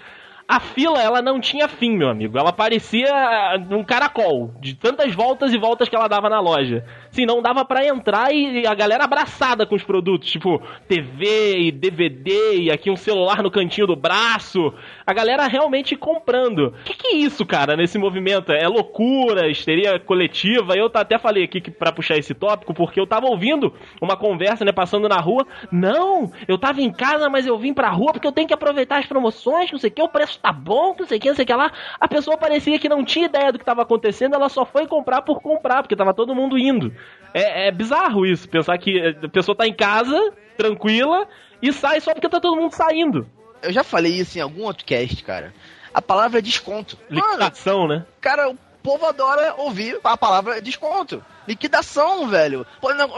A 0.50 0.58
fila, 0.58 1.00
ela 1.00 1.22
não 1.22 1.38
tinha 1.38 1.68
fim, 1.68 1.96
meu 1.96 2.08
amigo. 2.08 2.36
Ela 2.36 2.52
parecia 2.52 3.06
ah, 3.08 3.56
um 3.70 3.84
caracol, 3.84 4.52
de 4.60 4.74
tantas 4.74 5.14
voltas 5.14 5.54
e 5.54 5.58
voltas 5.58 5.88
que 5.88 5.94
ela 5.94 6.08
dava 6.08 6.28
na 6.28 6.40
loja. 6.40 6.84
Sim, 7.12 7.24
não 7.24 7.40
dava 7.40 7.64
pra 7.64 7.86
entrar 7.86 8.34
e 8.34 8.66
a 8.66 8.74
galera 8.74 9.04
abraçada 9.04 9.64
com 9.64 9.76
os 9.76 9.84
produtos, 9.84 10.28
tipo 10.28 10.60
TV 10.88 11.56
e 11.56 11.70
DVD 11.70 12.62
e 12.62 12.70
aqui 12.72 12.90
um 12.90 12.96
celular 12.96 13.44
no 13.44 13.50
cantinho 13.50 13.86
do 13.86 13.94
braço. 13.94 14.74
A 15.06 15.12
galera 15.12 15.46
realmente 15.46 15.94
comprando. 15.94 16.74
O 16.80 16.84
que, 16.84 16.94
que 16.94 17.06
é 17.06 17.14
isso, 17.14 17.46
cara, 17.46 17.76
nesse 17.76 17.96
movimento? 17.96 18.50
É 18.50 18.66
loucura, 18.66 19.48
histeria 19.48 20.00
coletiva? 20.00 20.74
Eu 20.74 20.90
até 20.92 21.16
falei 21.16 21.44
aqui 21.44 21.60
pra 21.70 21.92
puxar 21.92 22.16
esse 22.16 22.34
tópico, 22.34 22.74
porque 22.74 22.98
eu 22.98 23.06
tava 23.06 23.26
ouvindo 23.26 23.72
uma 24.02 24.16
conversa, 24.16 24.64
né, 24.64 24.72
passando 24.72 25.08
na 25.08 25.20
rua. 25.20 25.46
Não, 25.70 26.32
eu 26.48 26.58
tava 26.58 26.82
em 26.82 26.90
casa, 26.90 27.28
mas 27.28 27.46
eu 27.46 27.56
vim 27.56 27.72
pra 27.72 27.88
rua 27.90 28.12
porque 28.12 28.26
eu 28.26 28.32
tenho 28.32 28.48
que 28.48 28.54
aproveitar 28.54 28.98
as 28.98 29.06
promoções, 29.06 29.70
não 29.70 29.78
sei 29.78 29.90
o 29.90 29.92
que, 29.92 30.02
o 30.02 30.08
preço 30.08 30.39
tá 30.40 30.52
bom, 30.52 30.94
que 30.94 31.00
não 31.00 31.08
sei 31.08 31.18
o 31.18 31.20
que, 31.20 31.28
não 31.28 31.36
sei 31.36 31.44
o 31.44 31.46
que 31.46 31.54
lá. 31.54 31.72
A 31.98 32.08
pessoa 32.08 32.36
parecia 32.36 32.78
que 32.78 32.88
não 32.88 33.04
tinha 33.04 33.26
ideia 33.26 33.52
do 33.52 33.58
que 33.58 33.64
tava 33.64 33.82
acontecendo, 33.82 34.34
ela 34.34 34.48
só 34.48 34.64
foi 34.64 34.86
comprar 34.86 35.22
por 35.22 35.40
comprar, 35.40 35.82
porque 35.82 35.96
tava 35.96 36.14
todo 36.14 36.34
mundo 36.34 36.58
indo. 36.58 36.94
É, 37.32 37.68
é 37.68 37.70
bizarro 37.70 38.26
isso, 38.26 38.48
pensar 38.48 38.76
que 38.78 38.98
eh, 38.98 39.16
a 39.22 39.28
pessoa 39.28 39.56
tá 39.56 39.66
em 39.66 39.74
casa, 39.74 40.32
tranquila, 40.56 41.26
e 41.62 41.72
sai 41.72 42.00
só 42.00 42.12
porque 42.12 42.28
tá 42.28 42.40
todo 42.40 42.56
mundo 42.56 42.72
saindo. 42.72 43.26
Eu 43.62 43.72
já 43.72 43.84
falei 43.84 44.12
isso 44.12 44.38
em 44.38 44.40
algum 44.40 44.64
outro 44.64 44.84
cast, 44.84 45.22
cara. 45.22 45.52
A 45.92 46.00
palavra 46.00 46.38
é 46.38 46.42
desconto. 46.42 46.98
Mano, 47.08 47.26
Liquidação, 47.26 47.86
né? 47.86 48.04
cara, 48.20 48.48
o 48.48 48.56
povo 48.82 49.04
adora 49.06 49.54
ouvir 49.58 49.98
a 50.02 50.16
palavra 50.16 50.60
desconto. 50.62 51.22
Liquidação, 51.46 52.28
velho. 52.28 52.66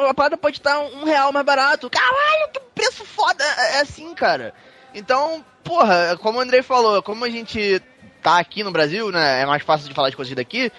A 0.09 0.15
parada 0.15 0.37
pode 0.37 0.57
estar 0.57 0.79
um 0.81 1.05
real 1.05 1.33
mais 1.33 1.45
barato. 1.45 1.91
Caralho, 1.91 2.51
que 2.53 2.61
preço 2.75 3.05
foda. 3.05 3.45
É 3.45 3.79
é 3.79 3.81
assim, 3.83 4.15
cara. 4.15 4.55
Então, 4.95 5.45
porra, 5.63 6.17
como 6.21 6.39
o 6.39 6.41
Andrei 6.41 6.63
falou, 6.63 7.03
como 7.03 7.25
a 7.25 7.31
gente 7.31 7.81
tá 8.23 8.39
aqui 8.39 8.63
no 8.63 8.71
Brasil, 8.71 9.11
né? 9.11 9.43
É 9.43 9.47
mais 9.47 9.63
fácil 9.63 9.89
de 9.89 9.95
falar 9.95 10.11
de 10.11 10.17
coisas 10.17 10.35
daqui. 10.35 10.71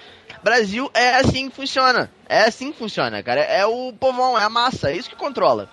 Brasil 0.43 0.89
é 0.93 1.15
assim 1.15 1.49
que 1.49 1.55
funciona. 1.55 2.09
É 2.27 2.43
assim 2.43 2.71
que 2.71 2.77
funciona, 2.77 3.21
cara. 3.21 3.41
É 3.41 3.65
o 3.65 3.93
povão, 3.93 4.38
é 4.38 4.43
a 4.43 4.49
massa, 4.49 4.91
é 4.91 4.97
isso 4.97 5.09
que 5.09 5.15
controla. 5.15 5.69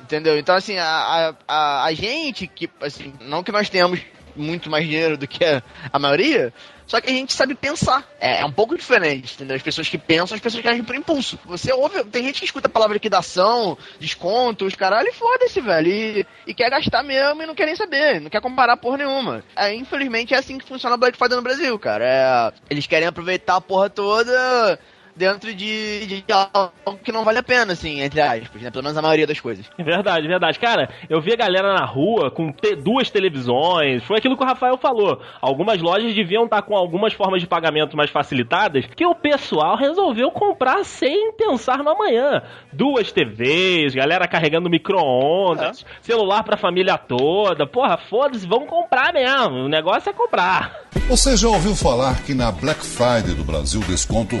Entendeu? 0.00 0.38
Então, 0.38 0.56
assim, 0.56 0.76
a, 0.78 1.34
a, 1.46 1.84
a, 1.84 1.94
gente, 1.94 2.46
que, 2.46 2.68
assim, 2.80 3.14
não 3.20 3.42
que 3.42 3.52
nós 3.52 3.70
tenhamos 3.70 4.00
muito 4.34 4.68
mais 4.68 4.84
dinheiro 4.84 5.16
do 5.16 5.28
que 5.28 5.44
a, 5.44 5.62
a 5.92 5.98
maioria, 5.98 6.52
só 6.92 7.00
que 7.00 7.08
a 7.08 7.14
gente 7.14 7.32
sabe 7.32 7.54
pensar. 7.54 8.06
É, 8.20 8.42
é 8.42 8.44
um 8.44 8.52
pouco 8.52 8.76
diferente, 8.76 9.32
entendeu? 9.32 9.56
As 9.56 9.62
pessoas 9.62 9.88
que 9.88 9.96
pensam, 9.96 10.34
as 10.34 10.42
pessoas 10.42 10.62
que 10.62 10.68
agem 10.68 10.84
por 10.84 10.94
impulso. 10.94 11.38
Você 11.46 11.72
ouve, 11.72 12.04
tem 12.04 12.22
gente 12.24 12.40
que 12.40 12.44
escuta 12.44 12.66
a 12.66 12.70
palavra 12.70 12.92
liquidação, 12.92 13.78
desconto, 13.98 14.66
os 14.66 14.74
caralho, 14.74 15.08
e 15.08 15.12
foda-se, 15.14 15.58
velho. 15.58 15.88
E, 15.88 16.26
e 16.46 16.52
quer 16.52 16.68
gastar 16.68 17.02
mesmo 17.02 17.42
e 17.42 17.46
não 17.46 17.54
quer 17.54 17.64
nem 17.64 17.76
saber, 17.76 18.20
não 18.20 18.28
quer 18.28 18.42
comparar 18.42 18.76
porra 18.76 18.98
nenhuma. 18.98 19.42
É, 19.56 19.74
infelizmente 19.74 20.34
é 20.34 20.36
assim 20.36 20.58
que 20.58 20.68
funciona 20.68 20.94
a 20.94 20.98
Black 20.98 21.16
Friday 21.16 21.36
no 21.36 21.42
Brasil, 21.42 21.78
cara. 21.78 22.04
É, 22.04 22.52
eles 22.68 22.86
querem 22.86 23.08
aproveitar 23.08 23.56
a 23.56 23.60
porra 23.62 23.88
toda 23.88 24.78
dentro 25.16 25.52
de, 25.54 26.06
de 26.06 26.24
algo 26.32 26.98
que 27.04 27.12
não 27.12 27.24
vale 27.24 27.38
a 27.38 27.42
pena, 27.42 27.72
assim, 27.72 28.00
entre 28.00 28.20
aspas, 28.20 28.62
né? 28.62 28.70
Pelo 28.70 28.82
menos 28.84 28.96
a 28.96 29.02
maioria 29.02 29.26
das 29.26 29.40
coisas. 29.40 29.64
É 29.78 29.82
Verdade, 29.82 30.26
verdade. 30.26 30.58
Cara, 30.58 30.88
eu 31.08 31.20
vi 31.20 31.32
a 31.32 31.36
galera 31.36 31.74
na 31.74 31.84
rua 31.84 32.30
com 32.30 32.50
te- 32.52 32.74
duas 32.76 33.10
televisões. 33.10 34.02
Foi 34.04 34.18
aquilo 34.18 34.36
que 34.36 34.42
o 34.42 34.46
Rafael 34.46 34.76
falou. 34.78 35.20
Algumas 35.40 35.80
lojas 35.80 36.14
deviam 36.14 36.44
estar 36.44 36.62
com 36.62 36.76
algumas 36.76 37.12
formas 37.12 37.40
de 37.40 37.46
pagamento 37.46 37.96
mais 37.96 38.10
facilitadas 38.10 38.84
que 38.96 39.04
o 39.06 39.14
pessoal 39.14 39.76
resolveu 39.76 40.30
comprar 40.30 40.84
sem 40.84 41.32
pensar 41.32 41.78
no 41.82 41.90
amanhã. 41.90 42.42
Duas 42.72 43.12
TVs, 43.12 43.94
galera 43.94 44.26
carregando 44.26 44.70
micro-ondas, 44.70 45.84
celular 46.00 46.42
pra 46.42 46.56
família 46.56 46.96
toda. 46.98 47.66
Porra, 47.66 47.98
foda-se, 47.98 48.46
vamos 48.46 48.68
comprar 48.68 49.12
mesmo. 49.12 49.64
O 49.64 49.68
negócio 49.68 50.08
é 50.10 50.12
comprar. 50.12 50.80
Você 51.08 51.36
já 51.36 51.48
ouviu 51.48 51.74
falar 51.74 52.22
que 52.22 52.34
na 52.34 52.50
Black 52.52 52.84
Friday 52.84 53.34
do 53.34 53.44
Brasil 53.44 53.80
desconto 53.82 54.36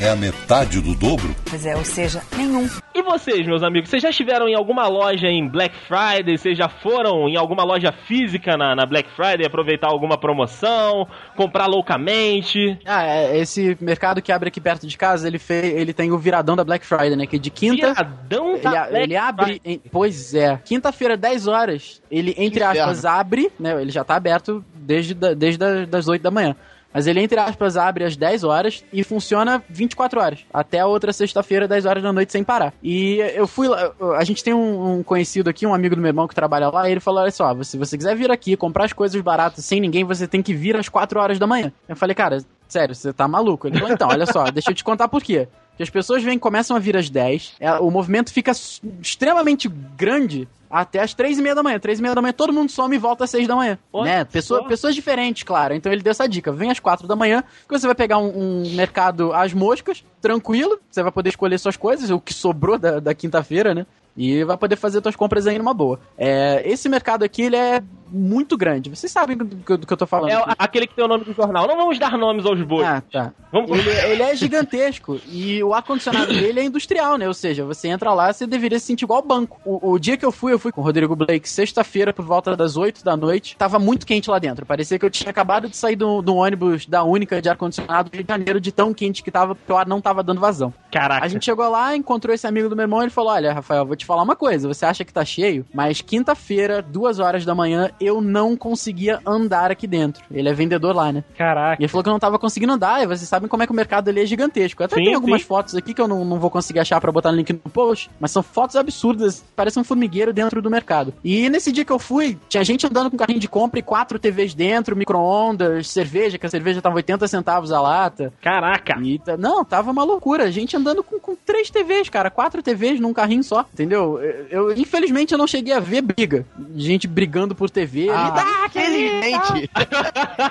é 0.00 0.08
a 0.08 0.16
metade 0.16 0.80
do 0.80 0.94
dobro? 0.94 1.34
Pois 1.48 1.66
é, 1.66 1.76
ou 1.76 1.84
seja, 1.84 2.22
nenhum. 2.36 2.66
E 2.94 3.02
vocês, 3.02 3.46
meus 3.46 3.62
amigos, 3.62 3.90
vocês 3.90 4.02
já 4.02 4.08
estiveram 4.10 4.48
em 4.48 4.54
alguma 4.54 4.88
loja 4.88 5.28
em 5.28 5.46
Black 5.46 5.74
Friday? 5.86 6.38
Vocês 6.38 6.56
já 6.56 6.68
foram 6.68 7.28
em 7.28 7.36
alguma 7.36 7.62
loja 7.64 7.92
física 7.92 8.56
na, 8.56 8.74
na 8.74 8.86
Black 8.86 9.10
Friday 9.10 9.44
aproveitar 9.46 9.88
alguma 9.88 10.18
promoção, 10.18 11.06
comprar 11.36 11.66
loucamente? 11.66 12.78
Ah, 12.86 13.04
é, 13.04 13.36
esse 13.38 13.76
mercado 13.80 14.22
que 14.22 14.32
abre 14.32 14.48
aqui 14.48 14.60
perto 14.60 14.86
de 14.86 14.96
casa, 14.96 15.28
ele, 15.28 15.38
fez, 15.38 15.64
ele 15.76 15.92
tem 15.92 16.10
o 16.10 16.18
viradão 16.18 16.56
da 16.56 16.64
Black 16.64 16.84
Friday, 16.86 17.14
né? 17.14 17.26
Que 17.26 17.38
de 17.38 17.50
quinta. 17.50 17.88
Viradão 17.88 18.52
Ele, 18.54 18.62
da 18.62 18.70
Black 18.70 18.94
ele 19.04 19.16
abre. 19.16 19.60
em- 19.64 19.80
pois 19.90 20.34
é. 20.34 20.58
Quinta-feira, 20.64 21.16
10 21.16 21.46
horas. 21.46 22.02
Ele, 22.10 22.34
entre 22.38 22.62
aspas, 22.64 23.04
abre, 23.04 23.52
né? 23.60 23.80
Ele 23.80 23.90
já 23.90 24.02
tá 24.02 24.16
aberto 24.16 24.64
desde, 24.74 25.14
da, 25.14 25.34
desde 25.34 25.58
das 25.86 26.08
8 26.08 26.22
da 26.22 26.30
manhã. 26.30 26.56
Mas 26.92 27.06
ele, 27.06 27.20
entre 27.20 27.38
aspas, 27.38 27.76
abre 27.76 28.04
às 28.04 28.16
10 28.16 28.44
horas 28.44 28.84
e 28.92 29.04
funciona 29.04 29.62
24 29.68 30.20
horas. 30.20 30.40
Até 30.52 30.80
a 30.80 30.86
outra 30.86 31.12
sexta-feira, 31.12 31.68
10 31.68 31.86
horas 31.86 32.02
da 32.02 32.12
noite, 32.12 32.32
sem 32.32 32.42
parar. 32.42 32.72
E 32.82 33.18
eu 33.34 33.46
fui 33.46 33.68
lá. 33.68 33.92
A 34.16 34.24
gente 34.24 34.42
tem 34.42 34.52
um, 34.52 35.02
conhecido 35.02 35.48
aqui, 35.48 35.66
um 35.66 35.74
amigo 35.74 35.94
do 35.94 36.02
meu 36.02 36.08
irmão 36.08 36.26
que 36.26 36.34
trabalha 36.34 36.68
lá, 36.68 36.88
e 36.88 36.92
ele 36.92 37.00
falou: 37.00 37.20
olha 37.20 37.30
só, 37.30 37.54
se 37.62 37.78
você 37.78 37.96
quiser 37.96 38.16
vir 38.16 38.30
aqui 38.30 38.56
comprar 38.56 38.84
as 38.84 38.92
coisas 38.92 39.20
baratas 39.20 39.64
sem 39.64 39.80
ninguém, 39.80 40.04
você 40.04 40.26
tem 40.26 40.42
que 40.42 40.52
vir 40.52 40.76
às 40.76 40.88
4 40.88 41.20
horas 41.20 41.38
da 41.38 41.46
manhã. 41.46 41.72
Eu 41.88 41.96
falei, 41.96 42.14
cara, 42.14 42.44
sério, 42.68 42.94
você 42.94 43.12
tá 43.12 43.28
maluco? 43.28 43.68
Ele 43.68 43.78
falou, 43.78 43.92
então, 43.92 44.08
olha 44.08 44.26
só, 44.26 44.44
deixa 44.50 44.70
eu 44.70 44.74
te 44.74 44.84
contar 44.84 45.08
por 45.08 45.22
quê. 45.22 45.48
Porque 45.70 45.82
as 45.84 45.90
pessoas 45.90 46.22
vêm, 46.22 46.38
começam 46.38 46.76
a 46.76 46.80
vir 46.80 46.96
às 46.96 47.08
10, 47.08 47.54
é, 47.60 47.72
o 47.74 47.90
movimento 47.90 48.32
fica 48.32 48.52
extremamente 49.00 49.68
grande 49.68 50.48
até 50.70 51.00
as 51.00 51.12
3 51.12 51.38
e 51.38 51.42
meia 51.42 51.54
da 51.54 51.62
manhã. 51.62 51.78
3 51.78 51.98
e 51.98 52.02
meia 52.02 52.14
da 52.14 52.22
manhã 52.22 52.32
todo 52.32 52.52
mundo 52.52 52.70
some 52.70 52.94
e 52.94 52.98
volta 52.98 53.24
às 53.24 53.30
6 53.30 53.48
da 53.48 53.56
manhã. 53.56 53.78
Olha 53.92 54.10
né? 54.18 54.24
Pessoa, 54.24 54.66
pessoas 54.66 54.94
diferentes, 54.94 55.42
claro. 55.42 55.74
Então 55.74 55.90
ele 55.92 56.02
deu 56.02 56.10
essa 56.12 56.28
dica. 56.28 56.52
Vem 56.52 56.70
às 56.70 56.78
4 56.78 57.06
da 57.08 57.16
manhã, 57.16 57.42
que 57.68 57.78
você 57.78 57.86
vai 57.86 57.94
pegar 57.94 58.18
um, 58.18 58.62
um 58.62 58.74
mercado 58.74 59.32
às 59.32 59.52
moscas, 59.52 60.04
tranquilo. 60.20 60.78
Você 60.90 61.02
vai 61.02 61.10
poder 61.12 61.30
escolher 61.30 61.58
suas 61.58 61.76
coisas, 61.76 62.10
o 62.10 62.20
que 62.20 62.32
sobrou 62.32 62.78
da, 62.78 63.00
da 63.00 63.14
quinta-feira, 63.14 63.74
né? 63.74 63.86
E 64.16 64.42
vai 64.44 64.56
poder 64.56 64.76
fazer 64.76 65.00
suas 65.00 65.14
compras 65.16 65.46
aí 65.46 65.56
numa 65.56 65.72
boa. 65.72 65.98
É, 66.18 66.62
esse 66.64 66.88
mercado 66.88 67.22
aqui, 67.24 67.42
ele 67.42 67.56
é 67.56 67.82
muito 68.12 68.56
grande. 68.56 68.90
Vocês 68.90 69.10
sabem 69.10 69.36
do 69.36 69.46
que, 69.46 69.72
eu- 69.72 69.78
do 69.78 69.86
que 69.86 69.92
eu 69.92 69.96
tô 69.96 70.04
falando. 70.06 70.30
É 70.30 70.34
aqui. 70.34 70.54
aquele 70.58 70.86
que 70.88 70.94
tem 70.96 71.04
o 71.04 71.08
nome 71.08 71.24
do 71.24 71.32
jornal. 71.32 71.66
Não 71.68 71.76
vamos 71.76 71.96
dar 71.98 72.18
nomes 72.18 72.44
aos 72.44 72.60
bois. 72.60 72.86
Ah, 72.86 73.00
tá. 73.00 73.32
Vamos... 73.52 73.70
Ele, 73.70 73.88
ele 73.88 74.22
é 74.22 74.34
gigantesco 74.34 75.20
e 75.30 75.62
o 75.62 75.72
ar-condicionado 75.72 76.26
dele 76.34 76.58
é 76.60 76.64
industrial, 76.64 77.16
né? 77.16 77.28
Ou 77.28 77.34
seja, 77.34 77.64
você 77.64 77.86
entra 77.88 78.12
lá, 78.12 78.32
você 78.32 78.48
deveria 78.48 78.80
se 78.80 78.86
sentir 78.86 79.04
igual 79.04 79.22
banco. 79.22 79.60
O, 79.64 79.92
o 79.92 79.98
dia 79.98 80.16
que 80.16 80.24
eu 80.24 80.32
fui, 80.32 80.52
eu 80.52 80.58
fui 80.60 80.72
com 80.72 80.80
o 80.80 80.84
Rodrigo 80.84 81.16
Blake, 81.16 81.48
sexta-feira, 81.48 82.12
por 82.12 82.24
volta 82.24 82.56
das 82.56 82.76
8 82.76 83.04
da 83.04 83.16
noite. 83.16 83.56
Tava 83.56 83.78
muito 83.78 84.06
quente 84.06 84.30
lá 84.30 84.38
dentro. 84.38 84.66
Parecia 84.66 84.98
que 84.98 85.04
eu 85.04 85.10
tinha 85.10 85.30
acabado 85.30 85.68
de 85.68 85.76
sair 85.76 85.96
do, 85.96 86.22
do 86.22 86.36
ônibus 86.36 86.86
da 86.86 87.02
Única 87.02 87.40
de 87.40 87.48
ar-condicionado 87.48 88.10
do 88.10 88.14
Rio 88.14 88.24
de 88.24 88.28
Janeiro, 88.28 88.60
de 88.60 88.72
tão 88.72 88.92
quente 88.94 89.22
que 89.22 89.30
tava, 89.30 89.54
porque 89.54 89.72
o 89.72 89.76
ar 89.76 89.86
não 89.86 90.00
tava 90.00 90.22
dando 90.22 90.40
vazão. 90.40 90.72
Caraca. 90.90 91.24
A 91.24 91.28
gente 91.28 91.44
chegou 91.44 91.68
lá, 91.68 91.96
encontrou 91.96 92.34
esse 92.34 92.46
amigo 92.46 92.68
do 92.68 92.76
meu 92.76 92.84
irmão 92.84 93.00
e 93.00 93.04
ele 93.04 93.10
falou: 93.10 93.32
Olha, 93.32 93.52
Rafael, 93.52 93.86
vou 93.86 93.96
te 93.96 94.04
falar 94.06 94.22
uma 94.22 94.36
coisa. 94.36 94.68
Você 94.68 94.84
acha 94.84 95.04
que 95.04 95.12
tá 95.12 95.24
cheio, 95.24 95.64
mas 95.72 96.00
quinta-feira, 96.00 96.82
duas 96.82 97.18
horas 97.18 97.44
da 97.44 97.54
manhã, 97.54 97.90
eu 98.00 98.20
não 98.20 98.56
conseguia 98.56 99.20
andar 99.26 99.70
aqui 99.70 99.86
dentro. 99.86 100.24
Ele 100.30 100.48
é 100.48 100.52
vendedor 100.52 100.94
lá, 100.94 101.12
né? 101.12 101.24
Caraca. 101.36 101.80
E 101.80 101.84
ele 101.84 101.88
falou 101.88 102.02
que 102.02 102.08
eu 102.08 102.12
não 102.12 102.20
tava 102.20 102.38
conseguindo 102.38 102.72
andar, 102.72 103.02
e 103.02 103.06
vocês 103.06 103.28
sabem 103.28 103.48
como 103.48 103.62
é 103.62 103.66
que 103.66 103.72
o 103.72 103.76
mercado 103.76 104.08
ali 104.08 104.20
é 104.20 104.26
gigantesco. 104.26 104.82
Até 104.82 104.96
Sim, 104.96 105.04
tem 105.04 105.14
algumas 105.14 105.42
sim. 105.42 105.46
fotos 105.46 105.74
aqui 105.74 105.94
que 105.94 106.00
eu 106.00 106.08
não, 106.08 106.24
não 106.24 106.38
vou 106.38 106.50
conseguir 106.50 106.80
achar 106.80 107.00
pra 107.00 107.12
botar 107.12 107.30
no 107.30 107.38
link 107.38 107.52
no 107.52 107.70
post, 107.70 108.10
mas 108.18 108.30
são 108.30 108.42
fotos 108.42 108.76
absurdas, 108.76 109.44
parece 109.54 109.78
um 109.78 109.84
formigueiro 109.84 110.32
dentro 110.32 110.49
do 110.60 110.70
mercado. 110.70 111.12
E 111.22 111.48
nesse 111.50 111.70
dia 111.70 111.84
que 111.84 111.92
eu 111.92 111.98
fui, 111.98 112.38
tinha 112.48 112.64
gente 112.64 112.86
andando 112.86 113.10
com 113.10 113.16
carrinho 113.16 113.38
de 113.38 113.48
compra 113.48 113.78
e 113.78 113.82
quatro 113.82 114.18
TVs 114.18 114.54
dentro, 114.54 114.96
micro-ondas, 114.96 115.88
cerveja, 115.88 116.38
que 116.38 116.46
a 116.46 116.50
cerveja 116.50 116.80
tava 116.82 116.96
80 116.96 117.28
centavos 117.28 117.70
a 117.72 117.80
lata. 117.80 118.32
Caraca. 118.40 118.98
E 119.02 119.20
não, 119.38 119.64
tava 119.64 119.90
uma 119.90 120.02
loucura. 120.02 120.50
Gente 120.50 120.76
andando 120.76 121.02
com, 121.04 121.20
com 121.20 121.36
três 121.36 121.70
TVs, 121.70 122.08
cara. 122.08 122.30
Quatro 122.30 122.62
TVs 122.62 122.98
num 122.98 123.12
carrinho 123.12 123.44
só. 123.44 123.66
Entendeu? 123.72 124.18
Eu, 124.18 124.70
eu- 124.70 124.72
infelizmente, 124.78 125.32
eu 125.32 125.38
não 125.38 125.46
cheguei 125.46 125.74
a 125.74 125.80
ver 125.80 126.00
briga. 126.02 126.46
Gente 126.74 127.06
brigando 127.06 127.54
por 127.54 127.68
TV. 127.68 128.08
Ah, 128.10 128.24
Me 128.24 128.30
dá, 128.32 128.66
Infelizmente. 128.66 129.70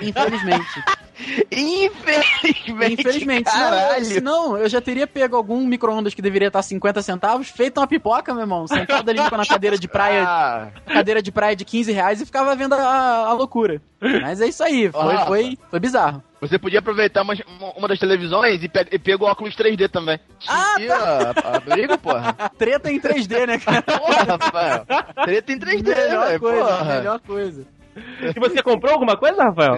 Infelizmente. 0.02 0.84
Infelizmente. 1.50 2.92
Infelizmente. 3.00 3.44
Caralho. 3.44 4.04
senão, 4.04 4.56
eu 4.56 4.68
já 4.68 4.80
teria 4.80 5.06
pego 5.06 5.36
algum 5.36 5.64
micro-ondas 5.66 6.14
que 6.14 6.22
deveria 6.22 6.48
estar 6.48 6.62
50 6.62 7.02
centavos, 7.02 7.48
feito 7.48 7.78
uma 7.78 7.86
pipoca, 7.86 8.32
meu 8.32 8.42
irmão. 8.42 8.66
Sentado 8.66 9.08
ali 9.08 9.18
na 9.20 9.46
cadeira 9.46 9.78
de 9.78 9.88
praia, 9.88 10.24
Ah, 10.28 10.68
cadeira 10.86 11.22
de 11.22 11.30
praia 11.32 11.56
de 11.56 11.64
15 11.64 11.92
reais 11.92 12.20
e 12.20 12.26
ficava 12.26 12.54
vendo 12.54 12.74
a, 12.74 13.26
a 13.28 13.32
loucura. 13.32 13.80
Mas 14.00 14.40
é 14.40 14.46
isso 14.48 14.62
aí. 14.62 14.90
Foi, 14.90 15.14
Ah. 15.14 15.26
foi, 15.26 15.58
foi 15.70 15.80
bizarro. 15.80 16.22
você 16.40 16.58
podia 16.58 16.78
aproveitar 16.78 17.22
uma, 17.22 17.34
uma 17.76 17.86
das 17.88 17.98
televisões 17.98 18.62
e, 18.62 18.68
pe 18.68 18.86
e 18.92 18.98
pega 18.98 19.22
o 19.24 19.26
óculos 19.26 19.54
3D 19.54 19.88
também. 19.90 20.18
Ah, 20.48 20.74
Aqui, 20.74 20.88
ó, 20.88 21.48
a 21.56 21.60
briga, 21.60 21.98
porra. 21.98 22.34
Treta 22.56 22.90
em 22.90 22.98
3D, 23.00 23.46
né, 23.46 23.58
cara? 23.58 23.82
Porra, 23.84 24.22
Rafael. 24.24 24.86
Treta 25.24 25.52
em 25.52 25.58
3D, 25.58 25.94
Melhor 25.94 26.26
velho. 26.28 26.40
coisa, 26.40 26.64
Porra. 26.64 26.84
melhor 26.96 27.20
coisa. 27.20 27.66
E 28.36 28.40
você 28.40 28.62
comprou 28.62 28.92
alguma 28.92 29.16
coisa, 29.16 29.42
Rafael? 29.44 29.76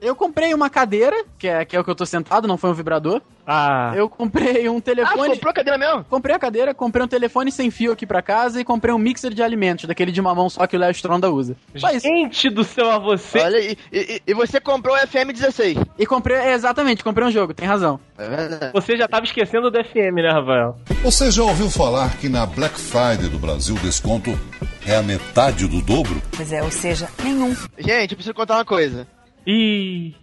Eu 0.00 0.14
comprei 0.14 0.54
uma 0.54 0.70
cadeira, 0.70 1.24
que 1.38 1.48
é, 1.48 1.64
que 1.64 1.76
é 1.76 1.80
o 1.80 1.84
que 1.84 1.90
eu 1.90 1.94
tô 1.94 2.06
sentado, 2.06 2.46
não 2.46 2.56
foi 2.56 2.70
um 2.70 2.74
vibrador. 2.74 3.20
Ah. 3.46 3.92
Eu 3.96 4.08
comprei 4.08 4.68
um 4.68 4.76
Ah, 4.76 4.80
telefone. 4.80 5.16
você 5.18 5.30
comprou 5.34 5.50
a 5.50 5.54
cadeira 5.54 5.78
mesmo? 5.78 6.04
Comprei 6.04 6.36
a 6.36 6.38
cadeira, 6.38 6.74
comprei 6.74 7.04
um 7.04 7.08
telefone 7.08 7.50
sem 7.50 7.70
fio 7.70 7.92
aqui 7.92 8.06
pra 8.06 8.20
casa 8.22 8.60
e 8.60 8.64
comprei 8.64 8.94
um 8.94 8.98
mixer 8.98 9.32
de 9.32 9.42
alimentos, 9.42 9.86
daquele 9.86 10.12
de 10.12 10.20
mamão 10.20 10.48
só 10.50 10.66
que 10.66 10.76
o 10.76 10.78
Léo 10.78 10.90
Stronda 10.92 11.30
usa. 11.30 11.56
Isso. 11.74 12.00
Gente 12.00 12.50
do 12.50 12.62
céu 12.62 12.90
a 12.90 12.98
você. 12.98 13.38
Olha. 13.40 13.58
E, 13.58 13.76
e- 13.92 14.22
e 14.26 14.34
você 14.34 14.60
comprou 14.60 14.94
o 14.94 14.98
FM16. 14.98 15.78
E 15.98 16.06
comprei, 16.06 16.36
é, 16.36 16.52
exatamente, 16.52 17.02
comprei 17.02 17.26
um 17.26 17.30
jogo, 17.30 17.52
tem 17.54 17.66
razão. 17.66 17.98
É 18.18 18.28
verdade. 18.28 18.72
Você 18.74 18.96
já 18.96 19.08
tava 19.08 19.24
esquecendo 19.24 19.70
do 19.70 19.78
FM, 19.82 20.14
né, 20.22 20.30
Rafael? 20.30 20.76
Você 21.02 21.30
já 21.30 21.42
ouviu 21.42 21.70
falar 21.70 22.16
que 22.18 22.28
na 22.28 22.44
Black 22.46 22.78
Friday 22.78 23.28
do 23.28 23.38
Brasil 23.38 23.74
o 23.74 23.78
desconto 23.78 24.38
é 24.86 24.94
a 24.96 25.02
metade 25.02 25.66
do 25.66 25.80
dobro? 25.80 26.20
Pois 26.36 26.52
é, 26.52 26.62
ou 26.62 26.70
seja, 26.70 27.08
nenhum. 27.24 27.54
Gente, 27.78 28.12
eu 28.12 28.16
preciso 28.16 28.34
contar 28.34 28.56
uma 28.56 28.64
coisa. 28.64 29.06
Ih. 29.50 30.14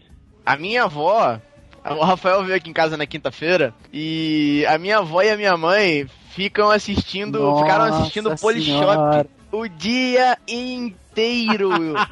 A 0.46 0.56
minha 0.56 0.84
avó, 0.84 1.42
o 1.84 2.04
Rafael 2.04 2.44
veio 2.44 2.56
aqui 2.56 2.70
em 2.70 2.74
casa 2.74 2.96
na 2.96 3.08
quinta-feira 3.08 3.74
e 3.92 4.64
a 4.70 4.78
minha 4.78 5.00
avó 5.00 5.24
e 5.24 5.32
a 5.32 5.36
minha 5.36 5.58
mãe 5.58 6.08
ficam 6.30 6.70
assistindo, 6.70 7.58
ficaram 7.58 7.86
assistindo 7.86 8.30
Nossa 8.30 8.42
Polishop 8.42 9.28
o 9.52 9.68
dia 9.68 10.38
inteiro 10.48 11.70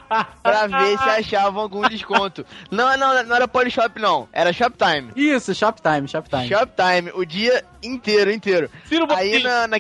pra 0.42 0.66
ver 0.66 0.98
se 0.98 1.10
achavam 1.10 1.62
algum 1.62 1.88
desconto. 1.88 2.46
Não, 2.72 2.98
não, 2.98 3.24
não 3.24 3.36
era 3.36 3.48
Polishop 3.48 4.00
não, 4.00 4.28
era 4.32 4.54
Shoptime. 4.54 5.12
Isso, 5.16 5.54
Shoptime, 5.54 6.08
Shoptime. 6.08 6.48
Shoptime, 6.48 7.12
o 7.14 7.26
dia 7.26 7.64
inteiro, 7.84 8.32
inteiro. 8.32 8.72
Ciro 8.88 9.06
Aí 9.12 9.34
Bottini. 9.34 9.44
na, 9.44 9.68
na, 9.68 9.78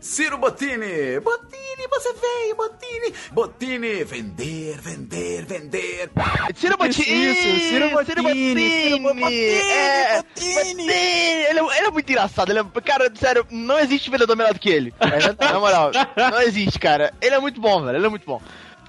Ciro 0.00 0.38
Bottini! 0.38 1.20
Bottini, 1.20 1.61
você 1.92 2.12
veio, 2.14 2.56
Bottini! 2.56 3.14
Bottini, 3.32 4.04
vender, 4.04 4.76
vender, 4.80 5.44
vender. 5.44 6.10
Ciro 6.54 6.76
Bottini! 6.76 7.32
isso, 7.32 7.68
Ciro 7.68 7.90
Bottini, 7.90 8.06
Ciro 8.06 8.22
Bottini, 8.22 9.44
é, 9.44 10.16
Bottini. 10.22 10.54
Bottini, 10.54 10.88
Ele, 10.92 11.58
é- 11.60 11.78
ele 11.78 11.86
é 11.86 11.90
muito 11.90 12.10
engraçado. 12.10 12.50
Ele 12.50 12.60
é- 12.60 12.80
cara, 12.80 13.12
sério, 13.14 13.46
não 13.50 13.78
existe 13.78 14.10
vendedor 14.10 14.36
melhor 14.36 14.54
do 14.54 14.60
que 14.60 14.70
ele. 14.70 14.92
Na 15.38 15.60
moral, 15.60 15.90
não 16.16 16.40
existe, 16.42 16.78
cara. 16.78 17.12
Ele 17.20 17.34
é 17.34 17.38
muito 17.40 17.60
bom, 17.60 17.82
velho. 17.84 17.98
Ele 17.98 18.06
é 18.06 18.10
muito 18.10 18.26
bom. 18.26 18.40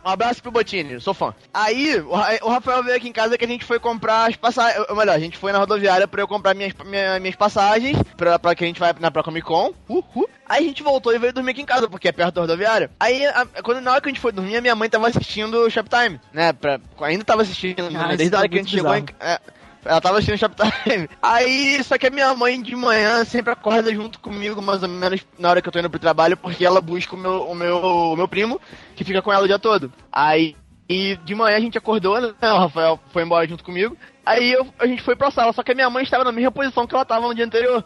Um 0.06 0.10
abraço 0.10 0.42
pro 0.42 0.52
Bottini, 0.52 1.00
sou 1.00 1.14
fã. 1.14 1.34
Aí, 1.54 1.98
o 2.02 2.14
Ra- 2.14 2.38
o 2.42 2.50
Rafael 2.50 2.84
veio 2.84 2.98
aqui 2.98 3.08
em 3.08 3.14
casa 3.14 3.38
que 3.38 3.46
a 3.46 3.48
gente 3.48 3.64
foi 3.64 3.80
comprar 3.80 4.30
as 4.30 4.36
passagens. 4.36 4.86
Ou 4.90 4.96
melhor, 4.96 5.16
a 5.16 5.20
gente 5.20 5.38
foi 5.38 5.52
na 5.52 5.60
rodoviária 5.60 6.08
pra 6.08 6.22
eu 6.22 6.28
comprar 6.28 6.54
minhas, 6.54 6.74
minha- 6.86 7.20
minhas 7.20 7.36
passagens 7.36 7.98
pra, 8.18 8.38
pra 8.38 8.54
que 8.54 8.64
a 8.64 8.68
gente 8.68 8.80
vai 8.80 8.94
na 9.00 9.10
pra 9.10 9.24
Comic 9.24 9.46
Con. 9.48 9.74
Uhul. 9.88 10.30
Aí 10.46 10.66
a 10.66 10.68
gente 10.68 10.84
voltou 10.84 11.14
e 11.16 11.18
veio 11.20 11.32
dormir 11.34 11.52
aqui 11.52 11.62
em 11.62 11.66
casa, 11.66 11.88
porque 11.90 12.08
é 12.08 12.12
perto 12.12 12.36
da 12.36 12.42
rodoviária. 12.42 12.92
Aí, 13.00 13.26
a- 13.26 13.48
quando, 13.64 13.80
na 13.82 13.92
hora 13.92 14.02
que 14.02 14.10
a 14.10 14.12
gente 14.12 14.20
foi 14.22 14.32
dormir, 14.34 14.58
a 14.58 14.62
minha 14.62 14.76
mãe 14.76 14.90
tava 14.90 15.08
assistindo 15.08 15.56
o 15.62 15.70
Shoptime, 15.70 16.20
né? 16.34 16.52
Pra, 16.52 16.80
ainda 17.02 17.24
tava 17.24 17.42
assistindo, 17.44 17.90
né, 17.90 18.00
Ah, 18.04 18.08
desde 18.08 18.26
isso 18.26 18.36
a 18.36 18.40
hora 18.40 18.46
é 18.46 18.50
que 18.50 18.56
a 18.56 18.58
muito 18.58 18.70
gente 18.70 18.78
chegou 18.78 18.96
em, 18.96 19.06
é, 19.20 19.40
ela 19.86 20.02
tava 20.02 20.18
assistindo 20.18 20.38
Shoptime. 20.38 21.10
Aí, 21.22 21.84
só 21.84 21.98
que 21.98 22.08
a 22.08 22.12
minha 22.12 22.34
mãe 22.34 22.62
de 22.62 22.76
manhã 22.76 23.24
sempre 23.26 23.52
acorda 23.52 23.94
junto 23.94 24.20
comigo, 24.20 24.62
mais 24.62 24.84
ou 24.84 24.90
menos 24.90 25.26
na 25.38 25.50
hora 25.50 25.62
que 25.62 25.68
eu 25.68 25.72
tô 25.72 25.80
indo 25.80 25.90
pro 25.90 26.00
trabalho, 26.00 26.38
porque 26.38 26.66
ela 26.66 26.82
busca 26.82 27.16
o 27.16 27.18
meu, 27.18 27.44
o 27.44 27.56
meu, 27.56 27.78
o 27.78 28.16
meu 28.16 28.28
primo, 28.28 28.60
que 28.96 29.04
fica 29.04 29.22
com 29.22 29.32
ela 29.32 29.44
o 29.44 29.48
dia 29.48 29.60
todo. 29.60 29.92
Aí, 30.12 30.56
e 30.88 31.18
de 31.24 31.36
manhã 31.36 31.58
a 31.58 31.62
gente 31.62 31.78
acordou, 31.78 32.20
né? 32.20 32.34
O 32.42 32.58
Rafael 32.58 33.00
foi 33.12 33.24
embora 33.24 33.48
junto 33.48 33.64
comigo. 33.64 33.98
Aí 34.26 34.54
eu- 34.54 34.68
a 34.80 34.88
gente 34.88 35.02
foi 35.02 35.16
pra 35.16 35.32
sala, 35.32 35.52
só 35.52 35.62
que 35.62 35.72
a 35.72 35.76
minha 35.76 35.90
mãe 35.90 36.04
estava 36.04 36.24
na 36.24 36.32
mesma 36.32 36.52
posição 36.52 36.88
que 36.88 36.96
ela 36.96 37.04
tava 37.04 37.28
no 37.28 37.36
dia 37.36 37.46
anterior. 37.46 37.84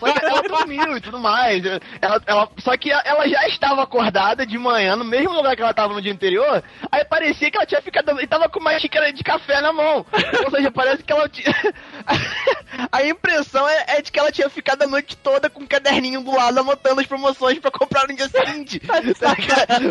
Só 0.00 0.12
que 0.12 0.24
ela 0.24 0.42
dormiu 0.42 0.96
e 0.96 1.00
tudo 1.00 1.18
mais. 1.18 1.62
Ela, 2.00 2.22
ela, 2.26 2.48
só 2.58 2.76
que 2.76 2.90
ela 2.90 3.28
já 3.28 3.46
estava 3.48 3.82
acordada 3.82 4.46
de 4.46 4.56
manhã, 4.56 4.96
no 4.96 5.04
mesmo 5.04 5.32
lugar 5.32 5.54
que 5.54 5.62
ela 5.62 5.74
tava 5.74 5.92
no 5.92 6.00
dia 6.00 6.12
anterior. 6.12 6.62
Aí 6.90 7.04
parecia 7.04 7.50
que 7.50 7.56
ela 7.56 7.66
tinha 7.66 7.82
ficado. 7.82 8.18
E 8.20 8.26
tava 8.26 8.48
com 8.48 8.60
uma 8.60 8.78
xícara 8.78 9.12
de 9.12 9.22
café 9.22 9.60
na 9.60 9.72
mão. 9.72 10.06
Ou 10.44 10.50
seja, 10.50 10.70
parece 10.70 11.02
que 11.02 11.12
ela 11.12 11.28
tinha. 11.28 11.54
A 12.90 13.04
impressão 13.06 13.68
é, 13.68 13.84
é 13.98 14.02
de 14.02 14.10
que 14.10 14.18
ela 14.18 14.32
tinha 14.32 14.48
ficado 14.48 14.82
a 14.82 14.86
noite 14.86 15.16
toda 15.16 15.48
com 15.48 15.62
um 15.62 15.66
caderninho 15.66 16.22
do 16.22 16.34
lado 16.34 16.58
anotando 16.58 17.00
as 17.00 17.06
promoções 17.06 17.58
pra 17.58 17.70
comprar 17.70 18.08
no 18.08 18.16
dia 18.16 18.28
seguinte. 18.28 18.80
Tá 19.24 19.34
ligado? 19.34 19.90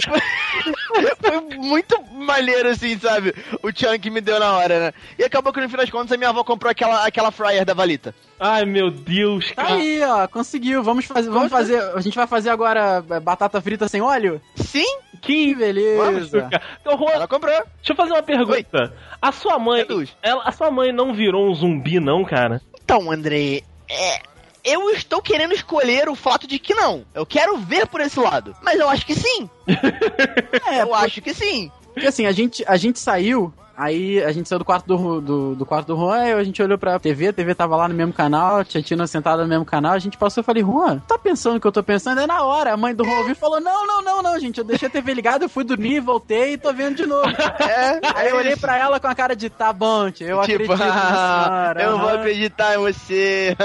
foi, 0.87 1.15
foi 1.15 1.57
muito, 1.57 2.01
maneiro, 2.11 2.69
assim, 2.69 2.97
sabe? 2.99 3.33
O 3.61 3.71
que 3.71 4.09
me 4.09 4.21
deu 4.21 4.39
na 4.39 4.53
hora, 4.53 4.79
né? 4.79 4.93
E 5.17 5.23
acabou 5.23 5.53
que 5.53 5.61
no 5.61 5.69
fim 5.69 5.77
das 5.83 5.89
contas 5.91 6.11
a 6.11 6.17
minha 6.17 6.29
avó 6.29 6.43
comprou 6.43 6.71
aquela, 6.71 7.05
aquela 7.05 7.31
fryer 7.31 7.65
da 7.65 7.73
Valita. 7.73 8.15
Ai, 8.39 8.65
meu 8.65 8.89
Deus, 8.89 9.51
Tá 9.53 9.63
cara. 9.63 9.75
aí, 9.75 10.01
ó, 10.03 10.27
conseguiu. 10.27 10.81
Vamos 10.83 11.05
fazer, 11.05 11.29
vamos 11.29 11.49
fazer. 11.51 11.81
A 11.95 12.01
gente 12.01 12.15
vai 12.15 12.25
fazer 12.27 12.49
agora 12.49 13.03
é, 13.09 13.19
batata 13.19 13.61
frita 13.61 13.87
sem 13.87 14.01
óleo? 14.01 14.41
Sim, 14.55 14.97
Que 15.21 15.53
beleza. 15.55 16.49
Então, 16.81 16.97
Juan, 16.97 17.11
ela 17.11 17.27
comprou. 17.27 17.53
deixa 17.53 17.91
eu 17.91 17.95
fazer 17.95 18.11
uma 18.11 18.23
pergunta. 18.23 18.93
A 19.21 19.31
sua 19.31 19.57
mãe, 19.59 19.85
ela, 20.21 20.43
a 20.43 20.51
sua 20.51 20.69
mãe 20.71 20.91
não 20.91 21.13
virou 21.13 21.49
um 21.49 21.53
zumbi, 21.55 21.99
não, 21.99 22.25
cara? 22.25 22.61
Então, 22.83 23.09
André, 23.11 23.61
é, 23.89 24.21
eu 24.63 24.89
estou 24.89 25.21
querendo 25.21 25.53
escolher 25.53 26.09
o 26.09 26.15
fato 26.15 26.45
de 26.47 26.59
que 26.59 26.73
não. 26.73 27.05
Eu 27.13 27.25
quero 27.25 27.57
ver 27.57 27.87
por 27.87 28.01
esse 28.01 28.19
lado. 28.19 28.53
Mas 28.61 28.79
eu 28.79 28.89
acho 28.89 29.05
que 29.05 29.15
sim. 29.15 29.49
É, 30.69 30.81
eu 30.81 30.93
acho 30.93 31.21
que 31.21 31.33
sim. 31.33 31.71
Porque 31.93 32.07
assim, 32.07 32.25
a 32.25 32.31
gente, 32.31 32.63
a 32.67 32.75
gente 32.75 32.99
saiu, 32.99 33.53
aí 33.75 34.23
a 34.23 34.31
gente 34.31 34.47
saiu 34.49 34.59
do 34.59 34.65
quarto 34.65 34.85
do, 34.85 35.21
do, 35.21 35.55
do 35.55 35.65
quarto 35.65 35.87
do 35.87 35.95
Juan, 35.95 36.17
aí 36.17 36.33
a 36.33 36.43
gente 36.43 36.61
olhou 36.61 36.77
pra 36.77 36.99
TV, 36.99 37.27
a 37.29 37.33
TV 37.33 37.55
tava 37.55 37.75
lá 37.75 37.87
no 37.87 37.93
mesmo 37.93 38.13
canal, 38.13 38.63
tinha 38.63 38.81
Tina 38.83 39.07
sentada 39.07 39.41
no 39.43 39.47
mesmo 39.47 39.65
canal, 39.65 39.93
a 39.93 39.99
gente 39.99 40.17
passou 40.17 40.41
e 40.41 40.45
falei, 40.45 40.63
Juan, 40.63 40.99
tá 41.07 41.17
pensando 41.17 41.57
o 41.57 41.59
que 41.59 41.67
eu 41.67 41.71
tô 41.71 41.83
pensando? 41.83 42.19
É 42.21 42.27
na 42.27 42.43
hora, 42.43 42.73
a 42.73 42.77
mãe 42.77 42.93
do 42.93 43.03
Juan 43.03 43.17
ouviu 43.17 43.31
e 43.33 43.35
falou, 43.35 43.59
não, 43.59 43.85
não, 43.87 44.01
não, 44.01 44.21
não, 44.21 44.39
gente, 44.39 44.57
eu 44.59 44.63
deixei 44.63 44.87
a 44.87 44.91
TV 44.91 45.13
ligada, 45.13 45.45
eu 45.45 45.49
fui 45.49 45.63
dormir, 45.63 45.99
voltei 45.99 46.53
e 46.53 46.57
tô 46.57 46.71
vendo 46.73 46.95
de 46.97 47.05
novo. 47.05 47.23
É, 47.63 47.99
Aí 48.15 48.29
eu 48.29 48.35
olhei 48.37 48.55
pra 48.55 48.77
ela 48.77 48.99
com 48.99 49.07
a 49.07 49.15
cara 49.15 49.35
de, 49.35 49.49
tá 49.49 49.71
bom, 49.71 50.11
tia, 50.11 50.27
eu 50.27 50.41
tipo, 50.41 50.71
acredito 50.73 50.77
senhora. 50.77 51.81
eu 51.83 51.97
vou 51.97 52.09
aham." 52.09 52.19
acreditar 52.19 52.75
em 52.75 52.77
você. 52.77 53.55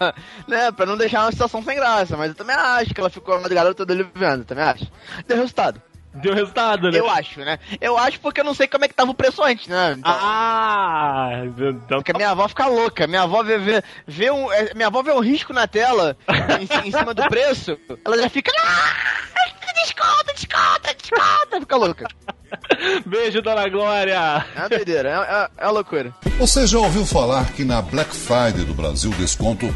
né, 0.46 0.70
pra 0.72 0.86
não 0.86 0.96
deixar 0.96 1.22
uma 1.24 1.32
situação 1.32 1.62
sem 1.62 1.76
graça. 1.76 2.16
Mas 2.16 2.30
eu 2.30 2.34
também 2.34 2.54
acho 2.56 2.94
que 2.94 3.00
ela 3.00 3.10
ficou 3.10 3.34
a 3.34 3.40
madrugada 3.40 3.74
toda 3.74 3.92
ali 3.92 4.06
vendo, 4.14 4.44
também 4.44 4.64
acho. 4.64 4.86
Deu 5.26 5.36
resultado. 5.36 5.80
Deu 6.14 6.34
resultado, 6.34 6.90
né? 6.90 6.98
Eu 6.98 7.08
acho, 7.08 7.40
né? 7.40 7.58
Eu 7.80 7.96
acho 7.98 8.18
porque 8.20 8.40
eu 8.40 8.44
não 8.44 8.54
sei 8.54 8.66
como 8.66 8.84
é 8.84 8.88
que 8.88 8.94
tava 8.94 9.10
o 9.10 9.14
preço 9.14 9.42
antes, 9.42 9.68
né? 9.68 9.94
Então, 9.98 10.12
Ah, 10.14 11.30
então 11.44 11.98
Porque 11.98 12.12
minha 12.14 12.30
avó 12.30 12.48
fica 12.48 12.66
louca. 12.66 13.06
Minha 13.06 13.22
avó 13.22 13.42
vê, 13.42 13.58
vê, 13.58 13.82
vê 14.06 14.30
um. 14.30 14.50
é, 14.52 14.72
Minha 14.74 14.88
avó 14.88 15.02
vê 15.02 15.12
um 15.12 15.20
risco 15.20 15.52
na 15.52 15.66
tela 15.66 16.16
em, 16.60 16.88
em 16.88 16.90
cima 16.96 17.14
do 17.14 17.22
preço. 17.28 17.78
Ela 18.04 18.18
já 18.18 18.28
fica. 18.28 18.50
"Ah, 18.58 18.94
Desconta, 19.84 20.32
desconta, 20.34 20.94
desconta. 20.94 21.60
Fica 21.60 21.76
louca. 21.76 22.06
Beijo, 23.06 23.40
dona 23.40 23.68
Glória. 23.68 24.44
É 24.56 24.58
uma 24.60 24.68
doideira, 24.68 25.08
é, 25.08 25.12
é, 25.12 25.48
é 25.58 25.64
uma 25.66 25.72
loucura. 25.72 26.12
Você 26.38 26.66
já 26.66 26.78
ouviu 26.78 27.06
falar 27.06 27.46
que 27.52 27.64
na 27.64 27.80
Black 27.80 28.10
Friday 28.14 28.64
do 28.64 28.74
Brasil 28.74 29.10
desconto 29.12 29.72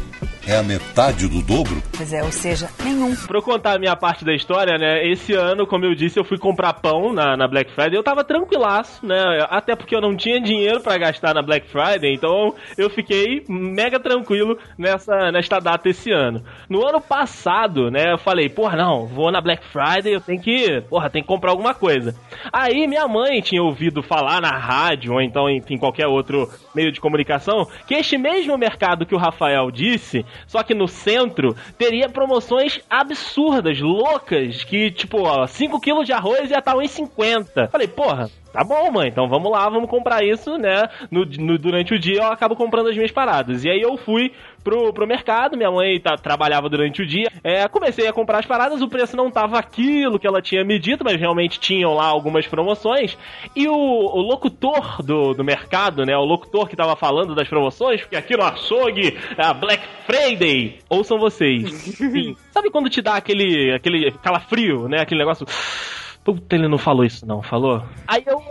é 0.47 0.57
a 0.57 0.63
metade 0.63 1.27
do 1.27 1.41
dobro? 1.41 1.81
Pois 1.95 2.11
é, 2.11 2.23
ou 2.23 2.31
seja, 2.31 2.69
nenhum. 2.83 3.15
Pra 3.15 3.37
eu 3.37 3.41
contar 3.41 3.75
a 3.75 3.79
minha 3.79 3.95
parte 3.95 4.25
da 4.25 4.33
história, 4.33 4.77
né? 4.77 5.07
Esse 5.07 5.33
ano, 5.33 5.65
como 5.65 5.85
eu 5.85 5.95
disse, 5.95 6.19
eu 6.19 6.25
fui 6.25 6.37
comprar 6.37 6.73
pão 6.73 7.13
na, 7.13 7.37
na 7.37 7.47
Black 7.47 7.71
Friday. 7.73 7.95
Eu 7.95 8.03
tava 8.03 8.23
tranquilaço, 8.23 9.05
né? 9.05 9.45
Até 9.49 9.75
porque 9.75 9.95
eu 9.95 10.01
não 10.01 10.15
tinha 10.15 10.41
dinheiro 10.41 10.81
pra 10.81 10.97
gastar 10.97 11.33
na 11.33 11.41
Black 11.41 11.67
Friday, 11.69 12.13
então 12.13 12.53
eu 12.77 12.89
fiquei 12.89 13.43
mega 13.47 13.99
tranquilo 13.99 14.57
nessa, 14.77 15.31
nesta 15.31 15.59
data 15.59 15.89
esse 15.89 16.11
ano. 16.11 16.43
No 16.69 16.85
ano 16.85 16.99
passado, 16.99 17.89
né? 17.89 18.11
Eu 18.13 18.17
falei, 18.17 18.49
porra, 18.49 18.77
não, 18.77 19.05
vou 19.07 19.31
na 19.31 19.41
Black 19.41 19.63
Friday, 19.67 20.13
eu 20.13 20.21
tenho 20.21 20.41
que, 20.41 20.81
porra, 20.89 21.09
tem 21.09 21.21
que 21.21 21.27
comprar 21.27 21.51
alguma 21.51 21.73
coisa. 21.73 22.15
Aí 22.51 22.85
minha 22.87 23.07
mãe 23.07 23.41
tinha 23.41 23.61
ouvido 23.61 24.03
falar 24.03 24.41
na 24.41 24.57
rádio, 24.57 25.13
ou 25.13 25.21
então, 25.21 25.49
enfim, 25.49 25.77
qualquer 25.77 26.07
outro 26.07 26.49
meio 26.75 26.91
de 26.91 26.99
comunicação, 26.99 27.65
que 27.87 27.93
este 27.93 28.17
mesmo 28.17 28.57
mercado 28.57 29.05
que 29.05 29.15
o 29.15 29.19
Rafael 29.19 29.71
disse, 29.71 30.25
só 30.47 30.63
que 30.63 30.73
no 30.73 30.87
centro, 30.87 31.55
teria 31.77 32.09
promoções 32.09 32.81
absurdas, 32.89 33.79
loucas, 33.79 34.63
que, 34.63 34.91
tipo, 34.91 35.21
ó, 35.21 35.45
5 35.47 35.79
quilos 35.79 36.05
de 36.05 36.13
arroz 36.13 36.49
ia 36.49 36.59
estar 36.59 36.75
1,50. 36.75 37.69
Falei, 37.69 37.87
porra, 37.87 38.29
Tá 38.53 38.63
bom, 38.63 38.91
mãe, 38.91 39.09
então 39.09 39.27
vamos 39.27 39.51
lá, 39.51 39.67
vamos 39.67 39.89
comprar 39.89 40.23
isso, 40.23 40.57
né? 40.59 40.87
No, 41.09 41.25
no- 41.25 41.57
durante 41.57 41.93
o 41.95 41.99
dia 41.99 42.17
eu 42.21 42.25
acabo 42.31 42.55
comprando 42.55 42.87
as 42.89 42.95
minhas 42.95 43.11
paradas. 43.11 43.65
E 43.65 43.69
aí 43.69 43.81
eu 43.81 43.97
fui 43.97 44.31
pro, 44.63 44.93
pro 44.93 45.07
mercado, 45.07 45.57
minha 45.57 45.71
mãe 45.71 45.99
tá- 45.99 46.15
trabalhava 46.17 46.69
durante 46.69 47.01
o 47.01 47.05
dia. 47.05 47.31
É, 47.43 47.67
comecei 47.67 48.07
a 48.07 48.13
comprar 48.13 48.37
as 48.39 48.45
paradas, 48.45 48.79
o 48.79 48.87
preço 48.87 49.17
não 49.17 49.31
tava 49.31 49.57
aquilo 49.57 50.19
que 50.19 50.27
ela 50.27 50.39
tinha 50.39 50.63
me 50.63 50.77
dito, 50.77 51.03
mas 51.03 51.19
realmente 51.19 51.59
tinham 51.59 51.95
lá 51.95 52.05
algumas 52.05 52.45
promoções. 52.45 53.17
E 53.55 53.67
o, 53.67 53.73
o 53.73 54.21
locutor 54.21 55.01
do, 55.01 55.33
do 55.33 55.43
mercado, 55.43 56.05
né? 56.05 56.15
O 56.15 56.23
locutor 56.23 56.69
que 56.69 56.75
tava 56.75 56.95
falando 56.95 57.33
das 57.33 57.47
promoções, 57.47 58.01
porque 58.01 58.15
aqui 58.15 58.37
no 58.37 58.43
açougue, 58.43 59.17
é 59.35 59.43
a 59.43 59.53
Black 59.55 59.83
Friday, 60.05 60.77
ouçam 60.87 61.17
vocês. 61.17 61.71
Sim. 61.97 62.35
Sabe 62.51 62.69
quando 62.69 62.87
te 62.87 63.01
dá 63.01 63.15
aquele, 63.15 63.73
aquele 63.73 64.11
calafrio, 64.11 64.87
né? 64.87 65.01
Aquele 65.01 65.19
negócio. 65.21 65.43
Puta, 66.23 66.55
ele 66.55 66.67
não 66.67 66.77
falou 66.77 67.03
isso, 67.03 67.25
não, 67.25 67.41
falou? 67.41 67.83
Aí 68.07 68.23
eu. 68.25 68.41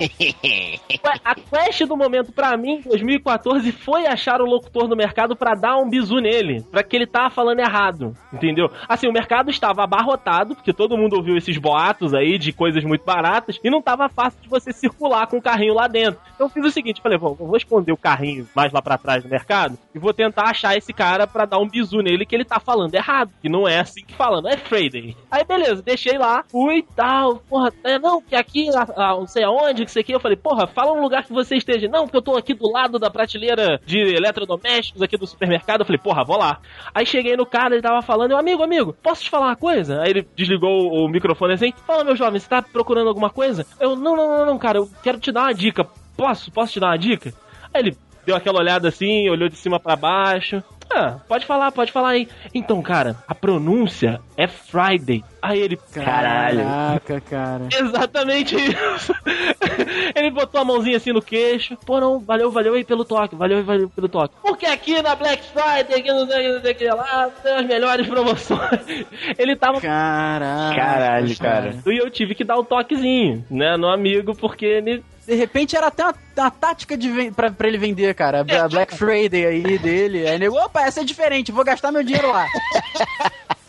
A 1.25 1.35
quest 1.35 1.87
do 1.87 1.97
momento 1.97 2.33
pra 2.33 2.57
mim, 2.57 2.79
em 2.79 2.83
2014, 2.83 3.73
foi 3.73 4.07
achar 4.07 4.41
o 4.41 4.47
locutor 4.47 4.89
no 4.89 4.97
mercado 4.97 5.35
pra 5.35 5.55
dar 5.55 5.77
um 5.77 5.89
bizu 5.89 6.16
nele, 6.16 6.62
pra 6.70 6.83
que 6.83 6.97
ele 6.97 7.07
tava 7.07 7.31
falando 7.31 7.61
errado, 7.61 8.14
entendeu? 8.33 8.70
Assim, 8.89 9.09
o 9.09 9.12
mercado 9.12 9.51
estava 9.51 9.85
abarrotado, 9.85 10.55
porque 10.55 10.73
todo 10.73 10.97
mundo 10.97 11.16
ouviu 11.16 11.37
esses 11.37 11.57
boatos 11.57 12.12
aí 12.12 12.39
de 12.39 12.53
coisas 12.53 12.85
muito 12.85 13.05
baratas, 13.05 13.59
e 13.62 13.70
não 13.70 13.81
tava 13.81 14.09
fácil 14.09 14.41
de 14.43 14.49
você 14.49 14.73
circular 14.73 15.27
com 15.27 15.39
o 15.39 15.43
carrinho 15.43 15.75
lá 15.75 15.87
dentro. 15.87 16.20
Então 16.35 16.47
eu 16.47 16.51
fiz 16.51 16.64
o 16.64 16.70
seguinte, 16.70 17.01
falei, 17.01 17.18
vou, 17.18 17.35
vou 17.35 17.57
esconder 17.57 17.93
o 17.93 17.97
carrinho 17.97 18.47
mais 18.55 18.73
lá 18.73 18.83
pra 18.83 18.99
trás 18.99 19.23
do 19.23 19.31
mercado, 19.31 19.79
e 19.95 19.99
vou 19.99 20.12
tentar 20.12 20.51
achar 20.51 20.77
esse 20.77 20.93
cara 20.93 21.27
pra 21.27 21.47
dar 21.47 21.59
um 21.59 21.68
bizu 21.68 21.99
nele 21.99 22.27
que 22.27 22.35
ele 22.35 22.45
tá 22.45 22.61
falando 22.61 22.95
errado, 22.95 23.31
que 23.41 23.49
não 23.49 23.66
é 23.66 23.81
assim 23.81 24.05
que 24.05 24.14
fala, 24.14 24.43
não 24.43 24.51
é 24.51 24.57
Friday. 24.57 25.16
Aí 25.31 25.45
beleza, 25.45 25.83
deixei 25.83 26.18
lá, 26.18 26.45
fui 26.49 26.79
e 26.79 26.83
tal, 26.83 27.37
porra, 27.37 27.62
é, 27.85 27.99
não, 27.99 28.21
que 28.23 28.35
aqui, 28.35 28.69
a, 28.75 28.83
a- 28.83 29.17
não 29.17 29.27
sei 29.27 29.45
aonde, 29.45 29.85
que 29.85 29.91
isso 29.91 29.99
aqui, 29.99 30.13
eu 30.13 30.21
falei, 30.21 30.37
porra, 30.37 30.67
fala 30.67 30.93
um 30.93 31.03
lugar 31.03 31.25
que 31.25 31.33
você 31.33 31.57
esteja. 31.57 31.89
Não, 31.89 32.05
porque 32.05 32.17
eu 32.17 32.23
tô 32.23 32.37
aqui 32.37 32.55
do 32.55 32.71
lado 32.71 32.99
da 32.99 33.11
prateleira 33.11 33.81
de 33.85 33.99
eletrodomésticos 33.99 35.03
aqui 35.03 35.17
do 35.17 35.27
supermercado. 35.27 35.81
Eu 35.81 35.87
falei, 35.87 36.01
porra, 36.01 36.25
vou 36.25 36.39
lá. 36.39 36.59
Aí 36.95 37.05
cheguei 37.07 37.37
no 37.37 37.47
cara, 37.47 37.75
ele 37.75 37.83
tava 37.83 38.03
falando, 38.03 38.33
eu, 38.33 38.39
amigo, 38.39 38.63
amigo, 38.63 38.97
posso 39.03 39.23
te 39.25 39.31
falar 39.31 39.47
uma 39.49 39.57
coisa? 39.57 40.01
Aí 40.03 40.11
ele 40.11 40.27
desligou 40.37 40.93
o 40.93 41.09
microfone 41.09 41.55
assim, 41.55 41.73
fala, 41.87 42.05
meu 42.05 42.17
jovem, 42.17 42.41
você 42.41 42.49
tá 42.49 42.63
procurando 42.63 43.09
alguma 43.09 43.31
coisa? 43.31 43.67
Eu, 43.81 43.95
não, 43.97 44.17
não, 44.17 44.29
não, 44.39 44.47
não, 44.47 44.59
cara, 44.59 44.79
eu 44.79 44.89
quero 45.03 45.19
te 45.19 45.31
dar 45.33 45.43
uma 45.43 45.55
dica. 45.55 45.85
Posso? 46.17 46.51
Posso 46.53 46.73
te 46.73 46.81
dar 46.81 46.89
uma 46.89 46.99
dica? 46.99 47.33
Aí 47.73 47.83
ele 47.83 47.97
deu 48.27 48.37
aquela 48.37 48.59
olhada 48.61 48.89
assim, 48.89 49.29
olhou 49.29 49.49
de 49.49 49.57
cima 49.57 49.81
pra 49.81 49.97
baixo. 49.97 50.63
Ah, 50.95 51.17
pode 51.27 51.47
falar, 51.47 51.73
pode 51.73 51.91
falar 51.91 52.11
aí. 52.11 52.29
Então, 52.55 52.83
cara, 52.83 53.17
a 53.27 53.35
pronúncia 53.35 54.21
é 54.37 54.47
Friday. 54.47 55.25
Aí 55.43 55.61
ele, 55.61 55.76
caralho. 55.93 56.62
Caraca, 56.62 57.20
cara. 57.22 57.68
Exatamente 57.76 58.55
isso. 58.55 59.12
Ele 60.14 60.30
botou 60.30 60.61
a 60.61 60.64
mãozinha 60.64 60.97
assim 60.97 61.12
no 61.12 61.20
queixo. 61.20 61.76
Pô, 61.84 61.99
não, 61.99 62.20
valeu, 62.20 62.49
valeu 62.53 62.74
aí 62.74 62.84
pelo 62.84 63.05
toque, 63.05 63.34
valeu 63.34 63.59
aí, 63.59 63.62
valeu 63.64 63.88
pelo 63.88 64.09
toque. 64.09 64.36
Porque 64.40 64.66
aqui 64.66 65.03
na 65.03 65.16
Black 65.16 65.43
Friday, 65.53 65.99
aqui 65.99 66.09
não 66.12 66.28
sei, 66.28 66.53
não 66.53 66.61
sei 66.61 66.72
o 66.72 66.74
que 66.76 66.86
lá, 66.86 67.28
tem 67.43 67.55
as 67.55 67.66
melhores 67.66 68.07
promoções. 68.07 68.80
Ele 69.36 69.57
tava. 69.57 69.80
Caraca. 69.80 70.76
Caralho, 70.76 71.36
cara. 71.36 71.74
E 71.86 71.99
eu 71.99 72.09
tive 72.09 72.36
que 72.36 72.45
dar 72.45 72.57
um 72.57 72.64
toquezinho, 72.64 73.45
né, 73.51 73.76
no 73.76 73.88
amigo, 73.88 74.36
porque 74.36 74.64
ele. 74.66 75.05
De 75.26 75.34
repente 75.34 75.76
era 75.76 75.88
até 75.88 76.05
uma, 76.05 76.14
uma 76.36 76.51
tática 76.51 76.97
de 76.97 77.30
pra, 77.32 77.51
pra 77.51 77.68
ele 77.68 77.78
vender, 77.78 78.14
cara. 78.14 78.40
A 78.40 78.68
Black 78.68 78.95
Friday 78.97 79.47
aí 79.47 79.78
dele. 79.78 80.28
Aí 80.28 80.38
nego, 80.38 80.57
opa, 80.57 80.82
essa 80.82 81.01
é 81.01 81.05
diferente, 81.05 81.53
vou 81.53 81.64
gastar 81.64 81.90
meu 81.90 82.03
dinheiro 82.03 82.30
lá. 82.30 82.47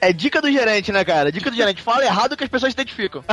É 0.00 0.12
dica 0.12 0.40
do 0.40 0.50
gerente, 0.50 0.90
né, 0.90 1.04
cara? 1.04 1.30
Dica 1.30 1.50
do 1.50 1.56
gerente. 1.56 1.82
Fala 1.82 2.04
errado 2.04 2.36
que 2.36 2.44
as 2.44 2.50
pessoas 2.50 2.72
se 2.72 2.80
identificam. 2.80 3.22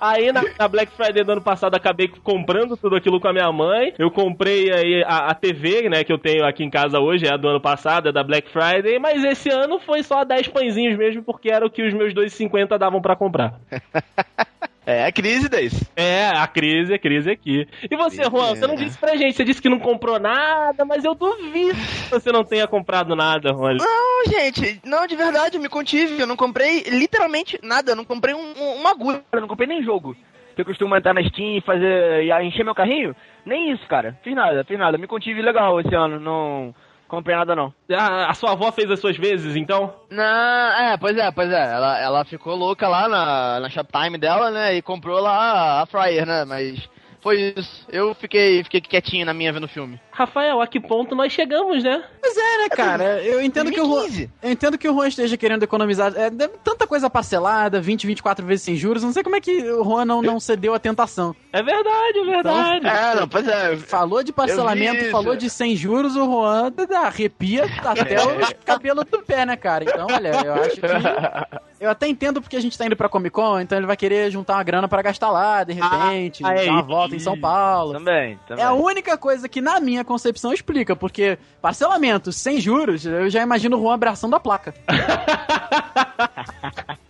Aí 0.00 0.32
na, 0.32 0.42
na 0.58 0.66
Black 0.66 0.90
Friday 0.92 1.22
do 1.22 1.32
ano 1.32 1.42
passado 1.42 1.74
acabei 1.74 2.08
comprando 2.08 2.74
tudo 2.74 2.96
aquilo 2.96 3.20
com 3.20 3.28
a 3.28 3.32
minha 3.34 3.52
mãe. 3.52 3.92
Eu 3.98 4.10
comprei 4.10 4.72
aí 4.72 5.04
a, 5.04 5.26
a 5.26 5.34
TV, 5.34 5.90
né, 5.90 6.02
que 6.02 6.12
eu 6.12 6.16
tenho 6.16 6.46
aqui 6.46 6.64
em 6.64 6.70
casa 6.70 6.98
hoje, 6.98 7.26
é 7.26 7.34
a 7.34 7.36
do 7.36 7.48
ano 7.48 7.60
passado, 7.60 8.08
é 8.08 8.12
da 8.12 8.24
Black 8.24 8.48
Friday, 8.48 8.98
mas 8.98 9.22
esse 9.22 9.50
ano 9.50 9.78
foi 9.78 10.02
só 10.02 10.24
10 10.24 10.48
pãezinhos 10.48 10.96
mesmo, 10.96 11.22
porque 11.22 11.50
era 11.50 11.66
o 11.66 11.70
que 11.70 11.82
os 11.82 11.92
meus 11.92 12.14
2,50 12.14 12.78
davam 12.78 13.02
pra 13.02 13.14
comprar. 13.14 13.60
É 14.90 15.06
a 15.06 15.12
crise 15.12 15.48
desse. 15.48 15.88
É, 15.96 16.28
a 16.28 16.46
crise, 16.46 16.94
a 16.94 16.98
crise 16.98 17.30
aqui. 17.30 17.66
E 17.90 17.96
você, 17.96 18.22
Juan, 18.24 18.54
você 18.54 18.66
não 18.66 18.74
disse 18.74 18.98
pra 18.98 19.16
gente, 19.16 19.36
você 19.36 19.44
disse 19.44 19.60
que 19.62 19.68
não 19.68 19.78
comprou 19.78 20.18
nada, 20.18 20.84
mas 20.84 21.04
eu 21.04 21.14
duvido 21.14 21.74
que 21.74 22.10
você 22.10 22.32
não 22.32 22.44
tenha 22.44 22.66
comprado 22.66 23.14
nada, 23.14 23.50
Juan. 23.52 23.74
Não, 23.74 24.24
gente, 24.26 24.80
não, 24.84 25.06
de 25.06 25.16
verdade, 25.16 25.56
eu 25.56 25.62
me 25.62 25.68
contive. 25.68 26.20
Eu 26.20 26.26
não 26.26 26.36
comprei 26.36 26.82
literalmente 26.82 27.58
nada. 27.62 27.92
Eu 27.92 27.96
não 27.96 28.04
comprei 28.04 28.34
um- 28.34 28.52
um- 28.58 28.74
uma 28.80 28.90
agulha. 28.90 29.22
Eu 29.32 29.40
não 29.40 29.48
comprei 29.48 29.68
nem 29.68 29.82
jogo. 29.82 30.16
Eu 30.56 30.64
costumo 30.64 30.94
entrar 30.94 31.14
na 31.14 31.22
Steam 31.24 31.56
e 31.56 31.60
fazer. 31.62 32.24
e 32.24 32.30
encher 32.46 32.64
meu 32.64 32.74
carrinho. 32.74 33.14
Nem 33.46 33.72
isso, 33.72 33.86
cara. 33.86 34.18
Fiz 34.22 34.34
nada, 34.34 34.62
fiz 34.64 34.78
nada. 34.78 34.98
Me 34.98 35.06
contive 35.06 35.40
legal 35.40 35.80
esse 35.80 35.94
ano. 35.94 36.20
Não 36.20 36.74
comprei 37.10 37.36
nada, 37.36 37.54
não. 37.56 37.74
A, 37.92 38.30
a 38.30 38.34
sua 38.34 38.52
avó 38.52 38.70
fez 38.70 38.90
as 38.90 39.00
suas 39.00 39.16
vezes, 39.16 39.56
então? 39.56 39.92
Não, 40.08 40.22
é, 40.24 40.96
pois 40.96 41.16
é, 41.16 41.30
pois 41.30 41.50
é. 41.50 41.72
Ela, 41.72 41.98
ela 42.00 42.24
ficou 42.24 42.54
louca 42.54 42.88
lá 42.88 43.08
na, 43.08 43.60
na 43.60 43.68
Shoptime 43.68 44.16
dela, 44.16 44.50
né? 44.50 44.76
E 44.76 44.82
comprou 44.82 45.20
lá 45.20 45.82
a 45.82 45.86
Fryer, 45.86 46.24
né? 46.24 46.44
Mas 46.44 46.88
foi 47.20 47.52
isso. 47.56 47.86
Eu 47.90 48.14
fiquei, 48.14 48.62
fiquei 48.64 48.80
quietinho 48.80 49.26
na 49.26 49.34
minha 49.34 49.52
vendo 49.52 49.64
o 49.64 49.68
filme. 49.68 50.00
Rafael, 50.10 50.60
a 50.60 50.66
que 50.66 50.80
ponto 50.80 51.14
nós 51.14 51.32
chegamos, 51.32 51.84
né? 51.84 52.02
Pois 52.32 52.36
é, 52.36 52.58
né, 52.58 52.68
cara? 52.68 53.22
Eu 53.24 53.42
entendo 53.42 53.70
que 53.72 53.80
o 53.80 53.84
Juan, 53.84 54.00
2015. 54.02 54.30
eu 54.42 54.50
entendo 54.50 54.78
que 54.78 54.88
o 54.88 54.94
Juan 54.94 55.08
esteja 55.08 55.36
querendo 55.36 55.62
economizar. 55.64 56.12
É, 56.16 56.30
deve- 56.30 56.54
tanta 56.62 56.86
coisa 56.86 57.10
parcelada, 57.10 57.80
20, 57.80 58.06
24 58.06 58.46
vezes 58.46 58.62
sem 58.64 58.76
juros. 58.76 59.02
Não 59.02 59.12
sei 59.12 59.22
como 59.22 59.36
é 59.36 59.40
que 59.40 59.62
o 59.70 59.82
Juan 59.84 60.04
não, 60.04 60.22
não 60.22 60.38
cedeu 60.38 60.72
à 60.74 60.78
tentação. 60.78 61.34
É 61.52 61.62
verdade, 61.62 62.18
é 62.18 62.24
verdade. 62.24 62.86
É, 62.86 63.14
não, 63.20 63.28
pois 63.28 63.46
é. 63.48 63.76
Falou 63.76 64.22
de 64.22 64.32
parcelamento, 64.32 65.10
falou 65.10 65.34
de 65.34 65.50
sem 65.50 65.74
juros, 65.74 66.14
o 66.14 66.24
Juan 66.24 66.72
dá- 66.88 67.00
arrepia 67.06 67.64
até 67.84 68.24
o 68.24 68.54
cabelo 68.64 69.04
do 69.04 69.22
pé, 69.22 69.44
né, 69.44 69.56
cara? 69.56 69.84
Então, 69.84 70.06
olha, 70.10 70.28
eu 70.44 70.54
acho 70.54 70.76
que. 70.76 70.80
Eu 71.80 71.88
até 71.88 72.06
entendo 72.06 72.42
porque 72.42 72.56
a 72.56 72.60
gente 72.60 72.76
tá 72.76 72.84
indo 72.84 72.94
pra 72.94 73.08
Comic 73.08 73.30
Con, 73.34 73.58
então 73.58 73.78
ele 73.78 73.86
vai 73.86 73.96
querer 73.96 74.30
juntar 74.30 74.52
uma 74.56 74.62
grana 74.62 74.86
pra 74.86 75.00
gastar 75.00 75.30
lá, 75.30 75.64
de 75.64 75.72
repente, 75.72 76.44
Ah, 76.44 76.52
é 76.52 76.66
dar 76.66 76.72
uma 76.72 76.82
volta 76.82 77.16
em 77.16 77.18
São 77.18 77.40
Paulo. 77.40 77.94
Também, 77.94 78.38
também. 78.46 78.62
É 78.62 78.66
a 78.66 78.74
única 78.74 79.16
coisa 79.16 79.48
que, 79.48 79.62
na 79.62 79.80
minha 79.80 80.04
concepção, 80.04 80.52
explica, 80.52 80.94
porque 80.94 81.38
parcelamento 81.62 82.19
sem 82.32 82.60
juros, 82.60 83.06
eu 83.06 83.30
já 83.30 83.42
imagino 83.42 83.76
o 83.76 83.80
Juan 83.80 83.94
abraçando 83.94 84.36
a 84.36 84.40
placa. 84.40 84.74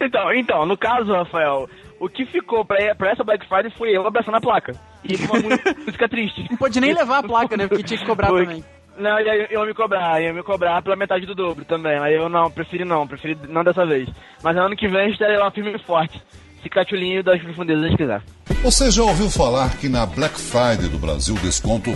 Então, 0.00 0.32
então, 0.34 0.66
no 0.66 0.76
caso, 0.76 1.12
Rafael, 1.12 1.68
o 1.98 2.08
que 2.08 2.26
ficou 2.26 2.64
pra, 2.64 2.94
pra 2.94 3.10
essa 3.10 3.24
Black 3.24 3.46
Friday 3.48 3.70
foi 3.70 3.96
eu 3.96 4.06
abraçando 4.06 4.36
a 4.36 4.40
placa. 4.40 4.74
E 5.02 5.16
uma 5.16 5.40
música 5.86 6.08
triste. 6.08 6.46
Não 6.50 6.58
pôde 6.58 6.80
nem 6.80 6.92
levar 6.92 7.18
a 7.18 7.22
placa, 7.22 7.56
né? 7.56 7.66
Porque 7.66 7.82
tinha 7.82 7.98
que 7.98 8.04
cobrar 8.04 8.28
Foi. 8.28 8.44
também. 8.44 8.64
Não, 8.96 9.18
ia, 9.18 9.52
ia 9.52 9.64
me 9.64 9.74
cobrar, 9.74 10.22
ia 10.22 10.32
me 10.32 10.42
cobrar 10.42 10.80
pela 10.82 10.94
metade 10.94 11.26
do 11.26 11.34
dobro 11.34 11.64
também. 11.64 11.98
Aí 11.98 12.14
eu 12.14 12.28
não, 12.28 12.50
preferi 12.50 12.84
não, 12.84 13.06
preferi 13.06 13.36
não 13.48 13.64
dessa 13.64 13.84
vez. 13.84 14.08
Mas 14.42 14.56
ano 14.56 14.76
que 14.76 14.86
vem 14.86 15.10
estarei 15.10 15.36
lá 15.36 15.50
firme 15.50 15.74
e 15.74 15.78
forte. 15.78 16.22
Se 16.64 16.70
catulinho 16.70 17.22
das 17.22 17.42
profundezas 17.42 17.94
quiser. 17.94 18.22
Você 18.62 18.90
já 18.90 19.02
ouviu 19.02 19.28
falar 19.28 19.76
que 19.76 19.86
na 19.86 20.06
Black 20.06 20.40
Friday 20.40 20.88
do 20.88 20.98
Brasil 20.98 21.34
o 21.34 21.38
desconto 21.40 21.90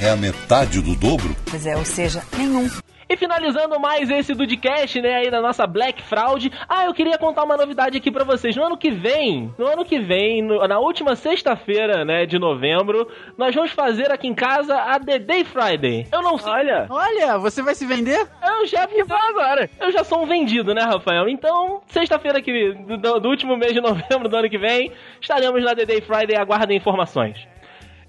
é 0.00 0.10
a 0.10 0.16
metade 0.16 0.80
do 0.82 0.96
dobro? 0.96 1.36
Pois 1.48 1.64
é, 1.64 1.76
ou 1.76 1.84
seja, 1.84 2.20
nenhum. 2.36 2.68
E 3.08 3.16
finalizando 3.16 3.80
mais 3.80 4.10
esse 4.10 4.34
Dudcast, 4.34 5.00
né, 5.00 5.14
aí 5.16 5.30
da 5.30 5.40
nossa 5.40 5.66
Black 5.66 6.02
Fraud. 6.02 6.52
Ah, 6.68 6.84
eu 6.84 6.92
queria 6.92 7.16
contar 7.16 7.44
uma 7.44 7.56
novidade 7.56 7.96
aqui 7.96 8.10
pra 8.10 8.22
vocês. 8.24 8.54
No 8.54 8.62
ano 8.64 8.76
que 8.76 8.90
vem, 8.90 9.52
no 9.58 9.66
ano 9.66 9.84
que 9.84 9.98
vem, 9.98 10.42
no- 10.42 10.66
na 10.68 10.78
última 10.78 11.16
sexta-feira, 11.16 12.04
né, 12.04 12.26
de 12.26 12.38
novembro, 12.38 13.08
nós 13.36 13.54
vamos 13.54 13.70
fazer 13.72 14.12
aqui 14.12 14.26
em 14.28 14.34
casa 14.34 14.74
a 14.76 15.00
The 15.00 15.18
Day 15.20 15.44
Friday. 15.44 16.06
Eu 16.12 16.20
não 16.22 16.36
sei. 16.36 16.52
Olha, 16.52 16.86
Olha, 16.90 17.38
você 17.38 17.62
vai 17.62 17.74
se 17.74 17.86
vender? 17.86 18.26
Eu 18.42 18.66
já 18.66 18.84
vi 18.86 19.00
agora. 19.00 19.70
Eu 19.80 19.90
já 19.90 20.04
sou 20.04 20.22
um 20.22 20.26
vendido, 20.26 20.74
né, 20.74 20.82
Rafael? 20.82 21.28
Então, 21.28 21.80
sexta-feira 21.86 22.42
que 22.42 22.74
do, 22.74 23.20
do 23.20 23.28
último 23.28 23.56
mês 23.56 23.72
de 23.72 23.80
novembro 23.80 24.28
do 24.28 24.36
ano 24.36 24.50
que 24.50 24.58
vem, 24.58 24.92
estaremos 25.20 25.62
na 25.64 25.74
The 25.74 25.86
Day 25.86 26.00
Friday. 26.02 26.36
Aguardem 26.36 26.76
informações. 26.76 27.38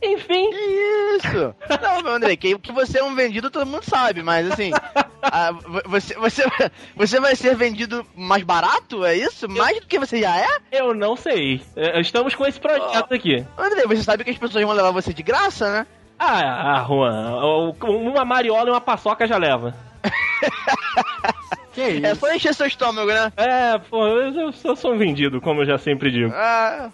Enfim, 0.01 0.49
Que 0.49 1.17
isso? 1.17 1.55
Não, 1.81 2.01
meu 2.03 2.13
André, 2.13 2.35
que, 2.37 2.57
que 2.59 2.71
você 2.71 2.99
é 2.99 3.03
um 3.03 3.13
vendido 3.15 3.49
todo 3.51 3.65
mundo 3.67 3.83
sabe, 3.83 4.23
mas 4.23 4.49
assim, 4.49 4.71
vo- 5.67 5.81
você, 5.87 6.15
você, 6.15 6.43
você 6.95 7.19
vai 7.19 7.35
ser 7.35 7.55
vendido 7.55 8.05
mais 8.15 8.43
barato, 8.43 9.03
é 9.03 9.15
isso? 9.15 9.49
Mais 9.49 9.79
do 9.81 9.87
que 9.87 9.99
você 9.99 10.21
já 10.21 10.37
é? 10.39 10.47
eu 10.71 10.93
não 10.93 11.15
sei. 11.17 11.61
É, 11.75 11.99
Estamos 11.99 12.33
com 12.33 12.45
esse 12.45 12.59
projeto 12.59 13.13
aqui. 13.13 13.45
André, 13.57 13.83
você 13.85 14.01
sabe 14.03 14.23
que 14.23 14.29
as 14.31 14.37
pessoas 14.37 14.63
vão 14.63 14.73
levar 14.73 14.91
você 14.91 15.13
de 15.13 15.21
graça, 15.23 15.69
né? 15.71 15.87
Ah, 16.17 16.79
ah, 16.81 16.85
Juan, 16.85 17.73
uma 17.87 18.23
mariola 18.25 18.67
e 18.69 18.71
uma 18.71 18.81
paçoca 18.81 19.27
já 19.27 19.37
leva. 19.37 19.73
Que 21.73 21.87
isso? 21.87 22.05
É 22.05 22.15
só 22.15 22.33
encher 22.33 22.53
seu 22.55 22.65
estômago, 22.65 23.11
né? 23.11 23.31
É, 23.37 23.77
pô, 23.77 24.05
eu, 24.07 24.33
eu 24.33 24.51
sou- 24.51 24.75
sou 24.75 24.93
um 24.93 24.97
vendido, 24.97 25.39
como 25.39 25.61
eu 25.61 25.65
já 25.67 25.77
sempre 25.77 26.09
digo. 26.11 26.33
Ah, 26.35 26.89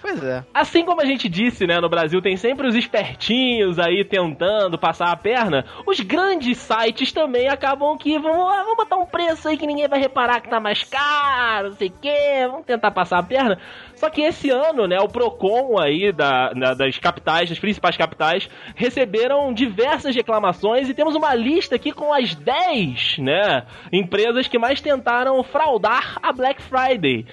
pois 0.00 0.22
é. 0.22 0.44
Assim 0.54 0.84
como 0.84 1.00
a 1.00 1.04
gente 1.04 1.28
disse, 1.28 1.66
né, 1.66 1.80
no 1.80 1.88
Brasil 1.88 2.20
tem 2.22 2.36
sempre 2.36 2.66
os 2.66 2.74
espertinhos 2.74 3.78
aí 3.78 4.04
tentando 4.04 4.78
passar 4.78 5.10
a 5.10 5.16
perna, 5.16 5.64
os 5.86 6.00
grandes 6.00 6.58
sites 6.58 7.12
também 7.12 7.48
acabam 7.48 7.96
que 7.98 8.18
vão, 8.18 8.48
ah, 8.48 8.62
vamos 8.62 8.76
botar 8.76 8.96
um 8.96 9.06
preço 9.06 9.48
aí 9.48 9.56
que 9.56 9.66
ninguém 9.66 9.88
vai 9.88 9.98
reparar 10.00 10.40
que 10.40 10.48
tá 10.48 10.60
mais 10.60 10.82
caro, 10.84 11.68
não 11.70 11.76
sei 11.76 11.88
o 11.88 11.92
quê, 12.00 12.46
vamos 12.50 12.66
tentar 12.66 12.90
passar 12.90 13.18
a 13.18 13.22
perna. 13.22 13.58
Só 13.94 14.08
que 14.08 14.22
esse 14.22 14.48
ano, 14.50 14.86
né, 14.86 14.98
o 15.00 15.08
Procon 15.08 15.78
aí 15.80 16.12
da, 16.12 16.52
da- 16.52 16.74
das 16.74 16.98
capitais, 16.98 17.48
das 17.48 17.58
principais 17.58 17.96
capitais, 17.96 18.48
receberam 18.76 19.52
diversas 19.52 20.14
reclamações 20.14 20.88
e 20.88 20.94
temos 20.94 21.14
uma 21.14 21.34
lista 21.34 21.74
aqui 21.74 21.92
com 21.92 22.12
as 22.14 22.34
10, 22.34 23.18
né, 23.18 23.64
empresas 23.92 24.46
que 24.46 24.58
mais 24.58 24.80
tentaram 24.80 25.42
fraudar 25.42 26.18
a 26.22 26.32
Black 26.32 26.62
Friday. 26.62 27.26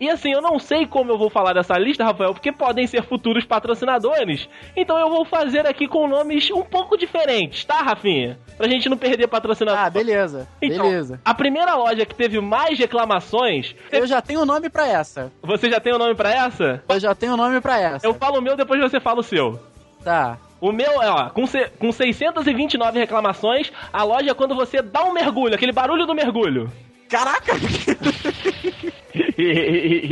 E 0.00 0.08
assim, 0.08 0.32
eu 0.32 0.40
não 0.40 0.58
sei 0.58 0.86
como 0.86 1.12
eu 1.12 1.18
vou 1.18 1.28
falar 1.28 1.52
dessa 1.52 1.78
lista, 1.78 2.02
Rafael, 2.02 2.32
porque 2.32 2.50
podem 2.50 2.86
ser 2.86 3.02
futuros 3.04 3.44
patrocinadores. 3.44 4.48
Então 4.74 4.98
eu 4.98 5.10
vou 5.10 5.26
fazer 5.26 5.66
aqui 5.66 5.86
com 5.86 6.08
nomes 6.08 6.50
um 6.50 6.62
pouco 6.62 6.96
diferentes, 6.96 7.64
tá, 7.66 7.82
Rafinha? 7.82 8.38
Pra 8.56 8.66
gente 8.66 8.88
não 8.88 8.96
perder 8.96 9.28
patrocinador. 9.28 9.78
Ah, 9.78 9.90
beleza. 9.90 10.48
Então, 10.62 10.86
Beleza. 10.86 11.20
a 11.22 11.34
primeira 11.34 11.74
loja 11.74 12.06
que 12.06 12.14
teve 12.14 12.40
mais 12.40 12.78
reclamações. 12.78 13.74
Eu 13.92 14.06
já 14.06 14.22
tenho 14.22 14.40
o 14.40 14.46
nome 14.46 14.70
pra 14.70 14.86
essa. 14.88 15.30
Você 15.42 15.68
já 15.70 15.78
tem 15.80 15.92
o 15.92 15.98
nome 15.98 16.14
pra 16.14 16.30
essa? 16.32 16.82
Eu 16.88 16.98
já 16.98 17.14
tenho 17.14 17.34
o 17.34 17.36
nome 17.36 17.60
pra 17.60 17.78
essa. 17.78 18.06
Eu 18.06 18.14
falo 18.14 18.38
o 18.38 18.42
meu, 18.42 18.56
depois 18.56 18.80
você 18.80 18.98
fala 19.00 19.20
o 19.20 19.24
seu. 19.24 19.60
Tá. 20.02 20.38
O 20.60 20.72
meu 20.72 21.02
é, 21.02 21.10
ó, 21.10 21.28
com, 21.30 21.46
se- 21.46 21.68
com 21.78 21.92
629 21.92 22.98
reclamações, 22.98 23.70
a 23.92 24.02
loja 24.02 24.30
é 24.30 24.34
quando 24.34 24.54
você 24.54 24.80
dá 24.80 25.04
um 25.04 25.12
mergulho, 25.12 25.54
aquele 25.54 25.72
barulho 25.72 26.06
do 26.06 26.14
mergulho. 26.14 26.70
Caraca! 27.08 27.52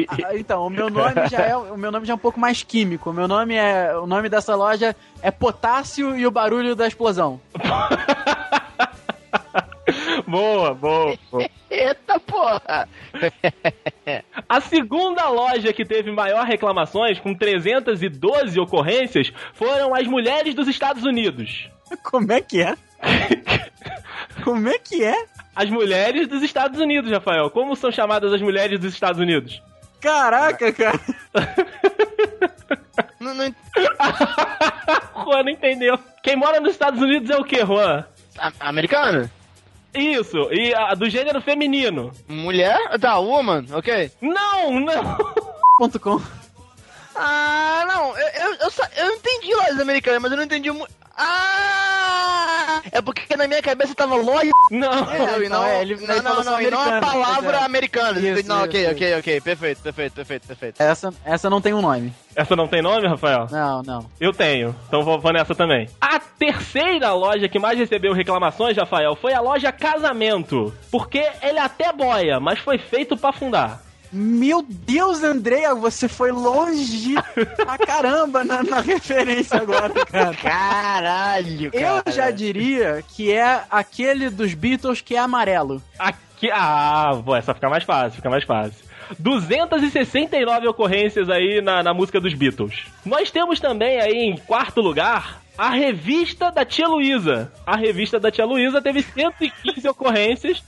Ah, 0.09 0.35
então, 0.35 0.67
o 0.67 0.71
meu 0.71 0.91
nome 0.91 1.29
já 1.29 1.41
é 1.41 1.57
o 1.57 1.77
meu 1.77 1.91
nome 1.91 2.07
já 2.07 2.13
é 2.13 2.17
um 2.17 2.19
pouco 2.19 2.41
mais 2.41 2.63
químico. 2.63 3.11
O 3.11 3.13
meu 3.13 3.29
nome 3.29 3.55
é 3.55 3.97
o 3.97 4.07
nome 4.07 4.29
dessa 4.29 4.55
loja 4.55 4.95
é 5.23 5.31
Potássio 5.31 6.17
e 6.17 6.27
o 6.27 6.31
barulho 6.31 6.75
da 6.75 6.87
explosão. 6.87 7.41
boa, 10.27 10.75
boa, 10.75 11.17
boa. 11.31 11.49
Eita 11.71 12.19
porra! 12.21 12.89
A 14.49 14.61
segunda 14.61 15.29
loja 15.29 15.73
que 15.73 15.85
teve 15.85 16.11
maior 16.11 16.47
reclamações, 16.47 17.21
com 17.21 17.35
312 17.35 18.59
ocorrências, 18.59 19.33
foram 19.53 19.95
as 19.95 20.07
mulheres 20.07 20.55
dos 20.55 20.67
Estados 20.67 21.05
Unidos. 21.05 21.69
Como 22.03 22.33
é 22.33 22.41
que 22.41 22.63
é? 22.63 22.75
Como 24.43 24.69
é 24.69 24.79
que 24.79 25.05
é? 25.05 25.27
As 25.61 25.69
mulheres 25.69 26.29
dos 26.29 26.41
Estados 26.43 26.79
Unidos, 26.81 27.11
Rafael. 27.11 27.51
Como 27.51 27.75
são 27.75 27.91
chamadas 27.91 28.33
as 28.33 28.41
mulheres 28.41 28.79
dos 28.79 28.95
Estados 28.95 29.21
Unidos? 29.21 29.61
Caraca, 30.01 30.73
cara. 30.73 31.01
Não, 33.21 33.35
não, 33.35 33.53
Juan 35.25 35.43
não 35.43 35.51
entendeu. 35.51 35.99
Quem 36.23 36.37
mora 36.37 36.61
nos 36.61 36.71
Estados 36.71 37.01
Unidos 37.03 37.29
é 37.31 37.37
o 37.37 37.43
quê, 37.45 37.65
Juan? 37.67 38.05
a- 38.39 38.53
americano? 38.61 39.29
Isso, 39.93 40.37
e 40.53 40.73
a 40.73 40.95
do 40.95 41.11
gênero 41.11 41.41
feminino. 41.41 42.13
Mulher? 42.29 42.79
Tá, 43.01 43.19
woman, 43.19 43.65
ok. 43.73 44.13
Não, 44.21 44.79
não. 44.79 45.19
Ponto 45.77 45.99
com. 45.99 46.21
Ah, 47.17 47.85
não, 47.89 48.17
eu, 48.17 48.29
eu, 48.29 48.55
eu, 48.55 48.71
eu 49.05 49.11
entendi 49.17 49.53
lojas 49.55 49.81
americanas, 49.81 50.23
mas 50.23 50.31
eu 50.31 50.37
não 50.37 50.45
entendi 50.45 50.71
mu- 50.71 50.87
Ah! 51.19 52.81
É 52.93 53.03
porque 53.03 53.37
na 53.37 53.47
minha 53.47 53.61
cabeça 53.63 53.95
tava 53.95 54.15
loja. 54.17 54.51
Não. 54.71 54.91
Não, 54.91 55.43
e 55.43 55.49
não, 55.49 55.65
é, 55.65 55.83
ele- 55.83 55.97
não, 55.97 56.15
ele 56.15 56.23
não, 56.23 56.35
não, 56.37 56.43
só 56.45 56.61
e 56.61 56.71
não 56.71 56.79
a 56.79 56.83
americano, 56.85 57.01
palavra 57.13 57.57
é. 57.57 57.65
americana. 57.65 58.21
Isso, 58.21 58.49
não, 58.49 58.65
ok, 58.65 58.83
isso, 58.83 58.93
ok, 58.93 59.19
ok. 59.19 59.41
Perfeito, 59.41 59.83
perfeito, 59.83 60.13
perfeito, 60.15 60.47
perfeito. 60.47 60.83
Essa, 60.83 61.13
essa 61.25 61.51
não 61.51 61.61
tem 61.61 61.75
um 61.75 61.81
nome. 61.83 62.13
Essa 62.37 62.55
não 62.57 62.69
tem 62.69 62.81
nome, 62.83 63.07
Rafael? 63.09 63.47
Não, 63.51 63.83
não. 63.83 64.11
Eu 64.21 64.33
tenho, 64.33 64.75
então 64.87 65.03
vou, 65.03 65.19
vou 65.21 65.33
nessa 65.33 65.55
também. 65.55 65.89
A 66.01 66.19
terceira 66.21 67.13
loja 67.13 67.49
que 67.49 67.59
mais 67.59 67.79
recebeu 67.79 68.13
reclamações, 68.13 68.77
Rafael, 68.77 69.17
foi 69.17 69.33
a 69.33 69.41
loja 69.41 69.73
Casamento. 69.73 70.73
Porque 70.91 71.27
ele 71.43 71.59
até 71.59 71.93
boia, 71.93 72.39
mas 72.41 72.59
foi 72.61 72.79
feito 72.79 73.17
pra 73.17 73.31
afundar. 73.31 73.81
Meu 74.13 74.65
Deus, 74.67 75.23
Andréia, 75.23 75.75
você 75.75 76.09
foi 76.09 76.33
longe 76.33 77.15
pra 77.57 77.79
caramba 77.79 78.43
na, 78.43 78.63
na 78.63 78.81
referência 78.81 79.59
agora, 79.59 79.93
cara. 80.07 80.35
Caralho, 80.37 81.71
cara. 81.71 82.03
Eu 82.07 82.13
já 82.13 82.31
diria 82.31 83.05
que 83.09 83.33
é 83.33 83.63
aquele 83.71 84.31
dos 84.31 84.55
Beatles 84.55 85.01
que 85.01 85.15
é 85.15 85.19
amarelo. 85.19 85.83
Aqui, 85.99 86.51
ah, 86.51 87.21
pô, 87.25 87.37
essa 87.37 87.55
fica 87.55 87.69
mais 87.69 87.85
fácil, 87.85 88.17
fica 88.17 88.31
mais 88.31 88.45
fácil. 88.45 88.89
269 89.19 90.69
ocorrências 90.69 91.31
aí 91.31 91.61
na, 91.61 91.83
na 91.83 91.95
música 91.95 92.21
dos 92.21 92.35
Beatles. 92.35 92.87
Nós 93.05 93.31
temos 93.31 93.61
também 93.61 94.01
aí 94.01 94.13
em 94.13 94.37
quarto 94.37 94.81
lugar 94.81 95.41
a 95.57 95.71
revista 95.71 96.53
da 96.53 96.65
tia 96.65 96.87
Luísa. 96.87 97.53
A 97.67 97.77
revista 97.77 98.21
da 98.21 98.31
tia 98.31 98.45
Luísa 98.45 98.81
teve 98.81 99.03
115 99.03 99.89
ocorrências. 99.89 100.63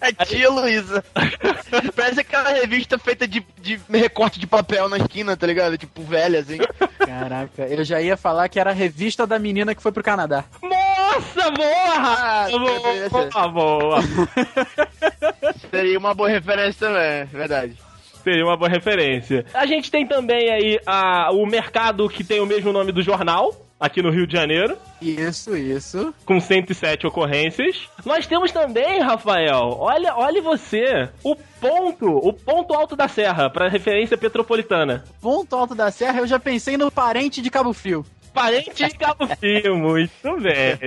É 0.00 0.12
tia 0.24 0.50
Luísa. 0.50 1.04
Parece 1.94 2.20
aquela 2.20 2.50
revista 2.50 2.98
feita 2.98 3.26
de, 3.26 3.44
de 3.60 3.80
recorte 3.90 4.38
de 4.38 4.46
papel 4.46 4.88
na 4.88 4.98
esquina, 4.98 5.36
tá 5.36 5.46
ligado? 5.46 5.76
Tipo, 5.78 6.02
velha, 6.02 6.40
assim. 6.40 6.58
Caraca, 6.98 7.62
eu 7.66 7.84
já 7.84 8.00
ia 8.00 8.16
falar 8.16 8.48
que 8.48 8.60
era 8.60 8.70
a 8.70 8.74
revista 8.74 9.26
da 9.26 9.38
menina 9.38 9.74
que 9.74 9.82
foi 9.82 9.92
pro 9.92 10.02
Canadá. 10.02 10.44
Nossa, 10.62 11.50
boa! 11.50 12.46
Ah, 13.34 13.48
boa, 13.48 13.78
boa. 13.78 13.98
Seria 15.70 15.98
uma 15.98 16.14
boa 16.14 16.28
referência 16.28 16.88
também, 16.88 17.24
verdade. 17.26 17.76
Seria 18.22 18.44
uma 18.44 18.56
boa 18.56 18.68
referência. 18.68 19.46
A 19.54 19.66
gente 19.66 19.90
tem 19.90 20.06
também 20.06 20.50
aí 20.50 20.80
a, 20.84 21.30
o 21.32 21.46
mercado 21.46 22.08
que 22.08 22.24
tem 22.24 22.40
o 22.40 22.46
mesmo 22.46 22.72
nome 22.72 22.90
do 22.92 23.02
jornal, 23.02 23.65
aqui 23.78 24.00
no 24.02 24.10
Rio 24.10 24.26
de 24.26 24.32
Janeiro, 24.32 24.76
Isso, 25.00 25.56
isso. 25.56 26.14
com 26.24 26.40
107 26.40 27.06
ocorrências. 27.06 27.88
Nós 28.04 28.26
temos 28.26 28.50
também, 28.52 29.00
Rafael, 29.00 29.76
olha, 29.78 30.14
olha 30.16 30.40
você, 30.42 31.08
o 31.22 31.36
ponto, 31.60 32.06
o 32.16 32.32
ponto 32.32 32.74
alto 32.74 32.96
da 32.96 33.08
serra, 33.08 33.50
para 33.50 33.68
referência 33.68 34.16
petropolitana. 34.16 35.04
Ponto 35.20 35.54
Alto 35.56 35.74
da 35.74 35.90
Serra, 35.90 36.20
eu 36.20 36.26
já 36.26 36.38
pensei 36.38 36.76
no 36.76 36.90
parente 36.90 37.42
de 37.42 37.50
Cabo 37.50 37.72
Frio. 37.72 38.04
Parente 38.32 38.70
de 38.74 38.96
Cabo 38.98 39.26
Frio, 39.36 39.76
muito 39.78 40.40
bem. 40.40 40.78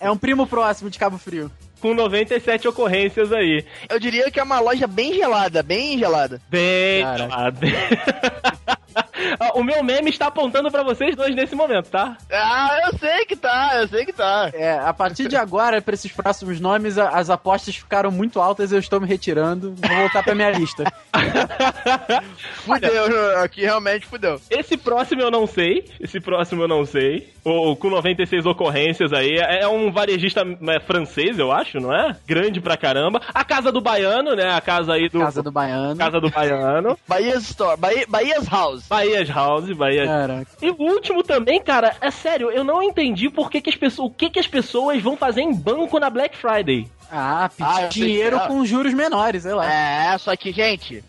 É 0.00 0.10
um 0.10 0.16
primo 0.16 0.46
próximo 0.46 0.90
de 0.90 0.98
Cabo 0.98 1.16
Frio. 1.18 1.50
Com 1.80 1.94
97 1.94 2.66
ocorrências 2.66 3.32
aí. 3.32 3.64
Eu 3.88 4.00
diria 4.00 4.30
que 4.30 4.40
é 4.40 4.42
uma 4.42 4.58
loja 4.58 4.86
bem 4.86 5.14
gelada, 5.14 5.62
bem 5.62 5.96
gelada. 5.96 6.40
Bem, 6.50 7.02
Caraca. 7.04 7.22
gelado. 7.24 7.60
Ah, 9.40 9.52
o 9.54 9.62
meu 9.62 9.84
meme 9.84 10.10
está 10.10 10.26
apontando 10.26 10.70
pra 10.70 10.82
vocês 10.82 11.14
dois 11.14 11.34
nesse 11.34 11.54
momento, 11.54 11.90
tá? 11.90 12.16
Ah, 12.32 12.80
eu 12.86 12.98
sei 12.98 13.24
que 13.24 13.36
tá, 13.36 13.72
eu 13.80 13.86
sei 13.86 14.04
que 14.04 14.12
tá. 14.12 14.50
É, 14.52 14.78
a 14.78 14.92
partir 14.92 15.28
de 15.28 15.36
agora, 15.36 15.80
pra 15.80 15.94
esses 15.94 16.10
próximos 16.10 16.58
nomes, 16.58 16.98
as 16.98 17.30
apostas 17.30 17.76
ficaram 17.76 18.10
muito 18.10 18.40
altas, 18.40 18.72
eu 18.72 18.78
estou 18.78 19.00
me 19.00 19.06
retirando. 19.06 19.74
Vou 19.76 19.96
voltar 19.96 20.22
pra 20.22 20.34
minha 20.34 20.50
lista. 20.50 20.84
Fudeu, 22.64 23.38
aqui 23.42 23.60
realmente 23.62 24.06
fudeu. 24.06 24.40
Esse 24.50 24.76
próximo 24.76 25.22
eu 25.22 25.30
não 25.30 25.46
sei. 25.46 25.84
Esse 26.00 26.20
próximo 26.20 26.62
eu 26.62 26.68
não 26.68 26.84
sei. 26.84 27.32
O, 27.44 27.76
com 27.76 27.90
96 27.90 28.44
ocorrências 28.46 29.12
aí. 29.12 29.38
É 29.38 29.58
é 29.58 29.68
um 29.68 29.90
varejista 29.90 30.42
é, 30.42 30.80
francês, 30.80 31.38
eu 31.38 31.52
acho, 31.52 31.78
não 31.80 31.94
é? 31.94 32.16
Grande 32.26 32.60
pra 32.60 32.76
caramba. 32.76 33.20
A 33.34 33.44
Casa 33.44 33.72
do 33.72 33.80
Baiano, 33.80 34.34
né? 34.34 34.50
A 34.52 34.60
casa 34.60 34.94
aí 34.94 35.08
do. 35.08 35.20
Casa 35.20 35.42
do 35.42 35.50
Baiano. 35.50 35.96
Casa 35.96 36.20
do 36.20 36.30
Baiano. 36.30 36.98
Bahia's 37.06 37.42
Store, 37.44 37.78
Bahia, 37.78 38.04
Bahia's 38.08 38.46
House. 38.48 38.84
Bahia's 39.10 39.28
House, 39.28 39.72
Bahia. 39.72 40.06
Caraca. 40.06 40.50
E 40.60 40.70
o 40.70 40.76
último 40.78 41.22
também, 41.22 41.60
cara, 41.60 41.96
é 42.00 42.10
sério, 42.10 42.50
eu 42.50 42.64
não 42.64 42.82
entendi 42.82 43.28
por 43.30 43.50
que, 43.50 43.60
que 43.60 43.70
as 43.70 43.76
pessoas. 43.76 44.10
O 44.10 44.14
que, 44.14 44.30
que 44.30 44.38
as 44.38 44.46
pessoas 44.46 45.02
vão 45.02 45.16
fazer 45.16 45.40
em 45.40 45.54
banco 45.54 45.98
na 45.98 46.10
Black 46.10 46.36
Friday. 46.36 46.88
Ah, 47.10 47.50
pedir 47.56 47.70
Ah, 47.70 47.88
dinheiro 47.88 48.40
com 48.40 48.64
juros 48.66 48.92
menores, 48.92 49.42
sei 49.42 49.54
lá. 49.54 49.70
É, 49.70 50.18
só 50.18 50.36
que, 50.36 50.52
gente, 50.52 51.02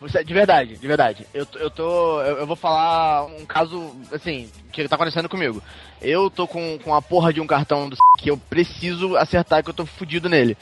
você, 0.00 0.22
de 0.24 0.34
verdade, 0.34 0.76
de 0.76 0.86
verdade, 0.86 1.26
eu, 1.32 1.46
eu 1.54 1.70
tô. 1.70 2.20
Eu, 2.22 2.38
eu 2.38 2.46
vou 2.46 2.56
falar 2.56 3.24
um 3.24 3.46
caso, 3.46 3.94
assim, 4.12 4.50
que 4.72 4.86
tá 4.88 4.96
acontecendo 4.96 5.28
comigo. 5.28 5.62
Eu 6.02 6.28
tô 6.28 6.46
com, 6.46 6.78
com 6.78 6.94
a 6.94 7.00
porra 7.00 7.32
de 7.32 7.40
um 7.40 7.46
cartão 7.46 7.88
do 7.88 7.96
que 8.18 8.30
eu 8.30 8.36
preciso 8.36 9.16
acertar 9.16 9.62
que 9.62 9.70
eu 9.70 9.74
tô 9.74 9.86
fudido 9.86 10.28
nele. 10.28 10.58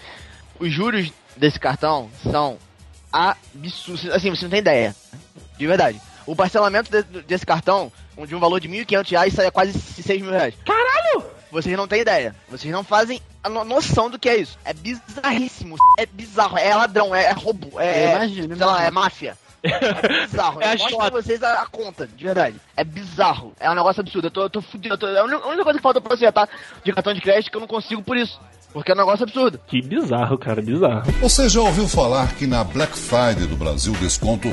Os 0.61 0.71
juros 0.73 1.11
desse 1.37 1.59
cartão 1.59 2.09
são 2.23 2.57
absurdos. 3.13 4.09
Assim, 4.11 4.31
você 4.31 4.45
não 4.45 4.51
tem 4.51 4.61
ideia. 4.61 4.95
De 5.59 5.67
verdade. 5.67 6.01
O 6.27 6.37
parcelamento 6.37 6.91
de- 6.91 7.23
desse 7.23 7.45
cartão, 7.47 7.91
de 8.27 8.35
um 8.35 8.41
valor 8.41 8.61
de 8.61 8.69
1.500 8.69 9.11
reais, 9.11 9.35
sai 9.35 9.47
a 9.47 9.51
quase 9.51 9.73
6 9.79 10.21
mil 10.23 10.31
reais. 10.31 10.55
Caralho! 10.65 11.25
Vocês 11.51 11.77
não 11.77 11.87
têm 11.89 12.01
ideia. 12.01 12.35
Vocês 12.49 12.73
não 12.73 12.83
fazem 12.85 13.21
a 13.45 13.49
no- 13.49 13.65
noção 13.65 14.09
do 14.09 14.19
que 14.19 14.29
é 14.29 14.37
isso. 14.37 14.59
É 14.65 14.73
bizarríssimo. 14.73 15.77
É 15.99 16.07
bizarro. 16.07 16.57
É 16.57 16.75
ladrão, 16.75 17.15
é, 17.15 17.25
é 17.27 17.33
roubo. 17.33 17.79
É, 17.81 18.15
imagino, 18.15 18.57
sei 18.57 18.67
lá, 18.67 18.85
é 18.85 18.91
máfia. 18.91 19.37
É 19.63 20.27
bizarro. 20.27 20.61
É 20.63 20.69
a 20.69 20.73
eu 20.75 20.79
mostro 20.79 20.99
pra 20.99 21.11
vocês 21.11 21.43
a, 21.43 21.63
a 21.63 21.67
conta, 21.67 22.07
de 22.07 22.25
verdade. 22.25 22.57
É 22.77 22.83
bizarro. 22.83 23.53
É 23.61 23.71
um 23.71 23.75
negócio 23.75 24.01
absurdo. 24.01 24.27
Eu 24.27 24.31
tô, 24.31 24.43
eu 24.43 24.51
tô 24.51 24.63
fudido. 24.63 24.95
eu 24.95 24.99
tô- 24.99 25.07
é 25.09 25.19
a 25.19 25.25
única 25.25 25.45
a 25.45 25.49
única 25.49 25.65
coisa 25.65 25.79
que 25.79 25.83
falta 25.83 26.01
pra 26.01 26.15
acertar 26.15 26.49
de 26.85 26.93
cartão 26.93 27.13
de 27.15 27.21
crédito 27.21 27.51
que 27.51 27.57
eu 27.57 27.61
não 27.61 27.69
consigo 27.69 28.03
por 28.03 28.17
isso. 28.17 28.41
Porque 28.73 28.91
é 28.91 28.95
um 28.95 28.99
negócio 28.99 29.25
absurdo. 29.25 29.61
Que 29.67 29.83
bizarro, 29.83 30.39
cara, 30.39 30.63
bizarro. 30.63 31.11
Você 31.21 31.49
já 31.49 31.61
ouviu 31.61 31.87
falar 31.87 32.35
que 32.37 32.47
na 32.47 32.65
Black 32.65 32.97
Friday 32.97 33.47
do 33.47 33.57
Brasil 33.57 33.93
o 33.93 33.97
desconto 33.97 34.49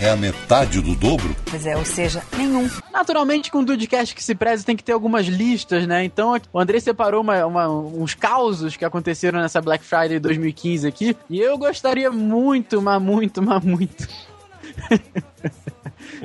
é 0.00 0.08
a 0.10 0.16
metade 0.16 0.80
do 0.80 0.94
dobro? 0.94 1.36
Pois 1.50 1.66
é, 1.66 1.76
ou 1.76 1.84
seja, 1.84 2.22
nenhum. 2.36 2.68
Naturalmente, 2.92 3.50
com 3.50 3.58
o 3.58 3.64
Dudcast 3.64 4.14
que 4.14 4.24
se 4.24 4.34
preze, 4.34 4.64
tem 4.64 4.74
que 4.76 4.82
ter 4.82 4.92
algumas 4.92 5.26
listas, 5.26 5.86
né? 5.86 6.02
Então, 6.04 6.34
o 6.52 6.58
André 6.58 6.80
separou 6.80 7.20
uma- 7.20 7.44
uma- 7.44 7.68
uns 7.68 8.14
causos 8.14 8.76
que 8.76 8.84
aconteceram 8.84 9.40
nessa 9.40 9.60
Black 9.60 9.84
Friday 9.84 10.18
2015 10.18 10.86
aqui. 10.86 11.16
E 11.28 11.38
eu 11.38 11.58
gostaria 11.58 12.10
muito, 12.10 12.80
mas 12.80 13.02
muito, 13.02 13.42
mas 13.42 13.62
muito. 13.62 14.08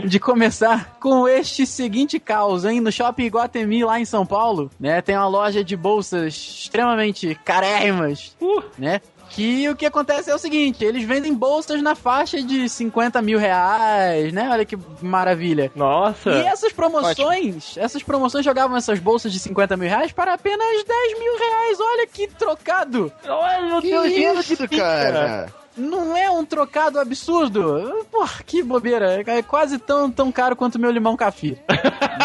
de 0.05 0.19
começar 0.19 0.95
com 0.99 1.28
este 1.28 1.65
seguinte 1.65 2.19
caos, 2.19 2.65
hein? 2.65 2.80
No 2.80 2.91
Shopping 2.91 3.24
Iguatemi, 3.26 3.84
lá 3.84 3.99
em 3.99 4.05
São 4.05 4.26
Paulo, 4.26 4.69
né? 4.80 5.01
Tem 5.01 5.15
uma 5.15 5.28
loja 5.28 5.63
de 5.63 5.76
bolsas 5.76 6.34
extremamente 6.36 7.36
carérrimas, 7.45 8.36
Uh, 8.41 8.63
né? 8.78 9.01
Que 9.30 9.67
o 9.67 9.76
que 9.76 9.86
acontece 9.86 10.30
é 10.30 10.36
o 10.36 10.38
seguinte, 10.38 10.84
eles 10.86 11.03
vendem 11.05 11.34
bolsas 11.34 11.82
na 11.82 11.95
faixa 11.95 12.39
de 12.43 12.69
50 12.69 13.19
mil 13.21 13.39
reais, 13.39 14.32
né? 14.32 14.47
Olha 14.51 14.63
que 14.63 14.78
maravilha. 15.01 15.71
nossa. 15.76 16.30
E 16.30 16.45
essas 16.45 16.71
promoções, 16.71 17.76
essas 17.78 18.03
promoções 18.03 18.45
jogavam 18.45 18.78
essas 18.78 18.99
bolsas 18.99 19.34
de 19.34 19.39
50 19.39 19.76
mil 19.76 19.89
reais 19.89 20.11
para 20.11 20.34
apenas 20.36 20.84
10 20.84 21.19
mil 21.19 21.38
reais. 21.39 21.78
Olha 21.80 22.07
que 22.07 22.28
trocado! 22.28 23.11
Olha, 23.28 23.61
meu 23.63 23.82
Que 23.82 23.89
Deus, 23.89 24.07
dinheiro 24.13 24.39
isso, 24.39 24.67
de 24.67 24.78
cara? 24.78 25.51
Não 25.76 26.15
é 26.15 26.30
um 26.30 26.45
trocado 26.45 26.99
absurdo? 26.99 28.05
Porra, 28.11 28.43
que 28.45 28.61
bobeira. 28.61 29.24
É 29.26 29.41
quase 29.41 29.78
tão, 29.80 30.09
tão 30.09 30.32
caro 30.32 30.55
quanto 30.55 30.80
meu 30.80 30.91
limão 30.91 31.15
café. 31.15 31.55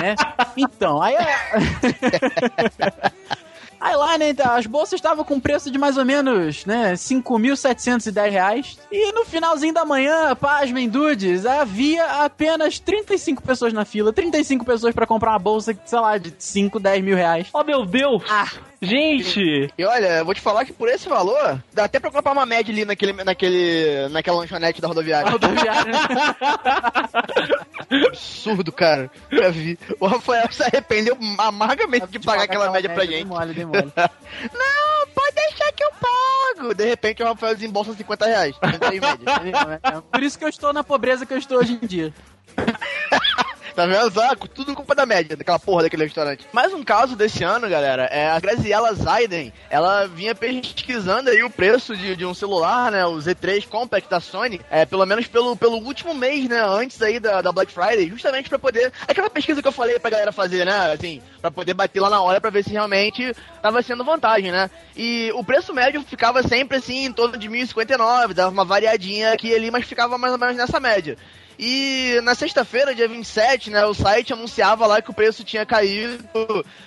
né? 0.01 0.15
Então, 0.57 1.01
aí... 1.01 1.15
Aí 3.81 3.95
lá, 3.95 4.19
né, 4.19 4.31
então, 4.31 4.51
as 4.51 4.67
bolsas 4.67 4.95
estavam 4.95 5.25
com 5.25 5.39
preço 5.39 5.71
de 5.71 5.79
mais 5.79 5.97
ou 5.97 6.05
menos, 6.05 6.67
né, 6.67 6.95
5.710 6.95 8.31
reais. 8.31 8.79
E 8.91 9.13
no 9.13 9.25
finalzinho 9.25 9.73
da 9.73 9.85
manhã, 9.85 10.35
pasmem, 10.35 10.89
dudes, 10.89 11.47
havia 11.47 12.25
apenas 12.25 12.81
35 12.81 13.41
pessoas 13.41 13.73
na 13.73 13.85
fila. 13.85 14.13
35 14.13 14.65
pessoas 14.65 14.93
pra 14.95 15.07
comprar 15.07 15.31
uma 15.31 15.39
bolsa, 15.39 15.79
sei 15.85 16.01
lá, 16.01 16.19
de 16.19 16.35
5, 16.37 16.81
10 16.81 17.05
mil 17.05 17.17
reais. 17.17 17.49
Oh, 17.53 17.63
meu 17.63 17.87
Deus. 17.87 18.23
Ah, 18.29 18.49
Gente. 18.81 19.73
E 19.77 19.85
olha, 19.85 20.19
eu 20.19 20.25
vou 20.25 20.35
te 20.35 20.41
falar 20.41 20.65
que 20.65 20.73
por 20.73 20.89
esse 20.89 21.09
valor, 21.09 21.61
dá 21.73 21.85
até 21.85 21.99
pra 21.99 22.11
comprar 22.13 22.31
uma 22.33 22.47
média 22.47 22.73
ali 22.73 22.85
naquele, 22.85 23.13
naquele, 23.25 24.09
naquela 24.11 24.39
lanchonete 24.39 24.81
da 24.81 24.87
rodoviária. 24.87 25.31
rodoviária? 25.31 25.93
Absurdo, 28.07 28.71
cara. 28.71 29.11
Já 29.33 29.51
vi. 29.51 29.79
O 29.99 30.07
Rafael 30.07 30.51
se 30.53 30.63
arrependeu 30.63 31.17
amargamente 31.39 32.07
de 32.07 32.19
pagar 32.21 32.45
aquela 32.45 32.71
média 32.71 32.89
pra 32.91 33.05
Dei 33.05 33.19
gente. 33.19 33.27
mole, 33.27 33.53
dei 33.55 33.65
mole. 33.65 33.93
Não, 33.97 35.07
pode 35.15 35.35
deixar 35.35 35.73
que 35.73 35.83
eu 35.83 35.91
pago. 36.01 36.75
De 36.75 36.85
repente 36.85 37.23
o 37.23 37.27
Rafael 37.27 37.55
desembolsa 37.55 37.95
50 37.95 38.27
reais. 38.27 38.55
Média. 38.63 40.03
Por 40.13 40.23
isso 40.23 40.39
que 40.39 40.45
eu 40.45 40.49
estou 40.49 40.73
na 40.73 40.85
pobreza 40.85 41.27
que 41.27 41.33
eu 41.33 41.39
estou 41.39 41.59
hoje 41.59 41.79
em 41.83 41.87
dia. 41.87 42.13
Tá 43.79 43.87
vendo? 43.87 44.11
Tudo 44.53 44.75
culpa 44.75 44.93
da 44.93 45.07
média, 45.07 45.37
daquela 45.37 45.57
porra 45.57 45.85
daquele 45.85 46.03
restaurante. 46.03 46.45
Mais 46.53 46.75
um 46.75 46.83
caso 46.83 47.15
desse 47.15 47.45
ano, 47.45 47.69
galera, 47.69 48.07
é 48.07 48.29
a 48.29 48.41
Graziella 48.41 48.93
Zaiden. 48.93 49.53
Ela 49.71 50.09
vinha 50.09 50.35
pesquisando 50.35 51.31
aí 51.31 51.45
o 51.45 51.51
preço 51.51 51.97
de, 51.97 52.17
de 52.17 52.27
um 52.27 52.35
celular, 52.35 52.91
né? 52.91 53.07
O 53.07 53.15
Z3 53.19 53.69
Compact 53.69 54.11
da 54.11 54.19
Sony, 54.19 54.61
é, 54.69 54.85
pelo 54.85 55.07
menos 55.07 55.29
pelo, 55.29 55.57
pelo 55.57 55.77
último 55.77 56.13
mês, 56.13 56.49
né? 56.49 56.61
Antes 56.61 57.01
aí 57.01 57.21
da, 57.21 57.41
da 57.41 57.53
Black 57.53 57.71
Friday, 57.71 58.09
justamente 58.09 58.49
pra 58.49 58.59
poder. 58.59 58.93
Aquela 59.07 59.31
pesquisa 59.31 59.63
que 59.63 59.69
eu 59.69 59.71
falei 59.71 59.97
pra 60.01 60.11
galera 60.11 60.33
fazer, 60.33 60.67
né? 60.67 60.91
Assim, 60.91 61.23
pra 61.41 61.53
poder 61.53 61.75
bater 61.75 62.01
lá 62.01 62.11
na 62.11 62.21
hora 62.21 62.41
pra 62.41 62.51
ver 62.51 62.65
se 62.65 62.71
realmente 62.71 63.33
tava 63.63 63.81
sendo 63.81 64.03
vantagem, 64.03 64.51
né? 64.51 64.69
E 64.97 65.31
o 65.37 65.45
preço 65.45 65.73
médio 65.73 66.03
ficava 66.03 66.43
sempre 66.43 66.79
assim, 66.79 67.05
em 67.05 67.13
torno 67.13 67.39
de 67.39 67.49
1.059, 67.49 68.33
dava 68.33 68.51
uma 68.51 68.65
variadinha 68.65 69.33
aqui 69.33 69.51
e 69.51 69.55
ali, 69.55 69.71
mas 69.71 69.87
ficava 69.87 70.19
mais 70.19 70.33
ou 70.33 70.39
menos 70.41 70.57
nessa 70.57 70.81
média. 70.81 71.17
E 71.59 72.21
na 72.23 72.37
sexta-feira, 72.37 72.95
dia 72.95 73.09
27, 73.09 73.71
né, 73.71 73.85
o 73.85 73.93
site 73.93 74.33
anunciava 74.33 74.87
lá 74.87 75.03
que 75.03 75.11
o 75.11 75.15
preço 75.15 75.43
tinha 75.43 75.67
caído 75.67 76.25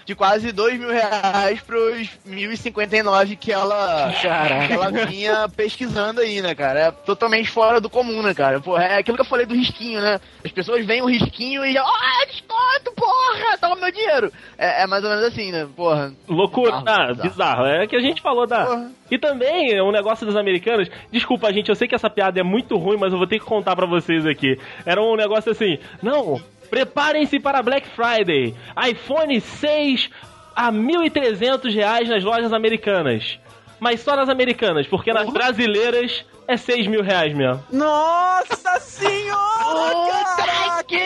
de 0.05 0.15
quase 0.15 0.51
2 0.53 0.79
mil 0.79 0.89
reais 0.89 1.59
pros 1.59 2.07
1.059 2.25 3.37
que 3.37 3.51
ela, 3.51 4.13
Caraca. 4.21 4.67
que 4.67 4.73
ela 4.73 4.91
vinha 5.05 5.49
pesquisando 5.49 6.21
aí, 6.21 6.41
né, 6.41 6.55
cara? 6.55 6.79
É 6.79 6.91
totalmente 6.91 7.49
fora 7.49 7.81
do 7.81 7.89
comum, 7.89 8.21
né, 8.21 8.33
cara? 8.33 8.61
Porra, 8.61 8.83
é 8.83 8.97
aquilo 8.99 9.17
que 9.17 9.21
eu 9.21 9.29
falei 9.29 9.45
do 9.45 9.55
risquinho, 9.55 9.99
né? 9.99 10.21
As 10.43 10.51
pessoas 10.51 10.85
veem 10.85 11.01
o 11.01 11.09
risquinho 11.09 11.65
e 11.65 11.73
já, 11.73 11.83
ah, 11.83 12.25
desconto, 12.27 12.93
porra, 12.95 13.57
toma 13.59 13.75
meu 13.75 13.91
dinheiro. 13.91 14.31
É, 14.57 14.83
é 14.83 14.87
mais 14.87 15.03
ou 15.03 15.09
menos 15.09 15.25
assim, 15.25 15.51
né, 15.51 15.67
porra. 15.75 16.13
Loucura. 16.29 16.79
Bizarro, 16.79 16.87
ah, 16.87 17.07
bizarro. 17.07 17.29
bizarro. 17.29 17.65
É 17.65 17.87
que 17.87 17.95
a 17.97 18.01
gente 18.01 18.21
falou 18.21 18.47
da. 18.47 18.65
Porra. 18.65 19.00
E 19.11 19.17
também, 19.17 19.81
um 19.81 19.91
negócio 19.91 20.25
dos 20.25 20.37
americanos. 20.37 20.89
Desculpa, 21.11 21.51
gente, 21.51 21.67
eu 21.67 21.75
sei 21.75 21.85
que 21.85 21.93
essa 21.93 22.09
piada 22.09 22.39
é 22.39 22.43
muito 22.43 22.77
ruim, 22.77 22.97
mas 22.97 23.11
eu 23.11 23.17
vou 23.19 23.27
ter 23.27 23.39
que 23.39 23.45
contar 23.45 23.75
pra 23.75 23.85
vocês 23.85 24.25
aqui. 24.25 24.57
Era 24.85 25.01
um 25.01 25.17
negócio 25.17 25.51
assim. 25.51 25.77
Não, 26.01 26.41
preparem-se 26.69 27.37
para 27.37 27.61
Black 27.61 27.89
Friday. 27.89 28.55
iPhone 28.89 29.41
6 29.41 30.09
a 30.55 30.71
1.300 30.71 31.73
reais 31.73 32.07
nas 32.07 32.23
lojas 32.23 32.53
americanas. 32.53 33.37
Mas 33.81 33.99
só 33.99 34.15
nas 34.15 34.29
americanas, 34.29 34.87
porque 34.87 35.11
nas 35.11 35.29
brasileiras 35.29 36.23
é 36.47 36.55
6 36.55 36.87
mil 36.87 37.01
reais 37.01 37.33
mesmo. 37.33 37.63
Nossa 37.71 38.79
senhora! 38.79 39.95
Puta 40.35 40.83
que 40.87 40.99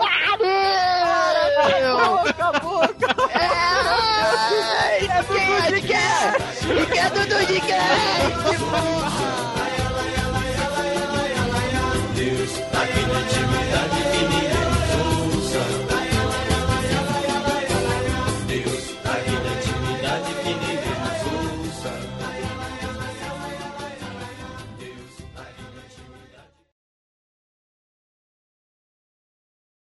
pariu! 0.00 1.37
Acabou, 1.58 2.18
acabou! 2.20 2.82
Ai, 3.34 5.00
quem 5.00 5.54
é 5.56 5.70
de 5.72 5.80
quem? 5.82 6.76
De 6.76 6.86
quem 6.86 7.00
é 7.00 7.10
Dudu 7.10 7.40
de 7.46 7.60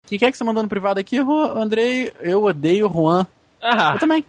quem? 0.09 0.19
que, 0.19 0.19
que 0.19 0.25
é 0.25 0.31
que 0.33 0.37
você 0.39 0.45
mandou 0.45 0.63
no 0.63 0.69
privado 0.69 0.99
aqui? 1.01 1.19
Andrei? 1.19 2.13
Eu 2.21 2.45
odeio 2.45 2.89
Juan. 2.89 3.27
Ah, 3.63 3.93
Eu 3.95 3.99
também. 4.01 4.25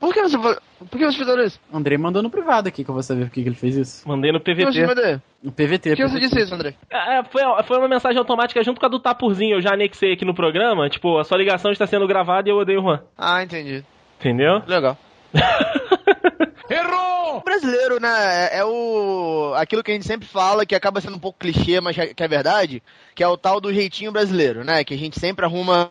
Por 0.00 0.14
que 0.14 0.22
você, 0.22 0.38
por 0.38 0.96
que 0.98 1.04
você 1.04 1.18
fizeram 1.18 1.42
isso? 1.42 1.58
Andrei 1.72 1.98
mandou 1.98 2.22
no 2.22 2.30
privado 2.30 2.68
aqui, 2.68 2.84
que 2.84 2.90
eu 2.90 2.94
vou 2.94 3.02
saber 3.02 3.24
por 3.24 3.30
que 3.32 3.42
que 3.42 3.48
ele 3.48 3.56
fez 3.56 3.74
isso. 3.76 4.08
mandei 4.08 4.30
no 4.30 4.38
que 4.40 4.54
você 4.54 4.64
PVT. 4.64 4.86
mandou? 4.86 5.22
No 5.42 5.50
PVT. 5.52 5.90
Por 5.90 5.96
que 5.96 6.08
você 6.08 6.20
disse 6.20 6.40
isso, 6.40 6.54
André? 6.54 6.74
É, 6.88 7.24
foi, 7.24 7.42
foi 7.64 7.78
uma 7.78 7.88
mensagem 7.88 8.16
automática 8.16 8.62
junto 8.62 8.78
com 8.78 8.86
a 8.86 8.88
do 8.88 9.00
Tapurzinho. 9.00 9.56
Eu 9.56 9.60
já 9.60 9.72
anexei 9.74 10.12
aqui 10.12 10.24
no 10.24 10.34
programa. 10.34 10.88
Tipo, 10.88 11.18
a 11.18 11.24
sua 11.24 11.36
ligação 11.36 11.72
está 11.72 11.84
sendo 11.86 12.06
gravada 12.06 12.48
e 12.48 12.52
eu 12.52 12.58
odeio 12.58 12.78
o 12.78 12.82
Juan. 12.82 13.00
Ah, 13.16 13.42
entendi. 13.42 13.84
Entendeu? 14.20 14.62
Legal. 14.68 14.96
Errou! 16.70 17.38
O 17.38 17.40
brasileiro, 17.40 18.00
né, 18.00 18.08
é, 18.52 18.58
é 18.58 18.64
o... 18.64 19.54
Aquilo 19.56 19.82
que 19.82 19.90
a 19.90 19.94
gente 19.94 20.06
sempre 20.06 20.28
fala, 20.28 20.66
que 20.66 20.74
acaba 20.74 21.00
sendo 21.00 21.16
um 21.16 21.20
pouco 21.20 21.38
clichê, 21.38 21.80
mas 21.80 21.96
que 21.96 22.22
é 22.22 22.28
verdade, 22.28 22.82
que 23.14 23.22
é 23.22 23.28
o 23.28 23.36
tal 23.36 23.60
do 23.60 23.72
jeitinho 23.72 24.12
brasileiro, 24.12 24.64
né? 24.64 24.84
Que 24.84 24.94
a 24.94 24.98
gente 24.98 25.18
sempre 25.18 25.44
arruma... 25.44 25.90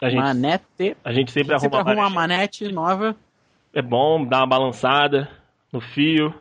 A 0.00 0.10
gente, 0.10 0.20
Manete. 0.20 0.96
a 1.02 1.12
gente 1.12 1.30
sempre 1.30 1.58
Sempre 1.58 1.78
arruma, 1.78 1.90
arruma 1.90 2.02
uma 2.02 2.10
manete 2.10 2.70
nova. 2.70 3.16
É 3.72 3.80
bom 3.80 4.24
dar 4.24 4.38
uma 4.38 4.46
balançada 4.46 5.30
no 5.72 5.80
fio. 5.80 6.34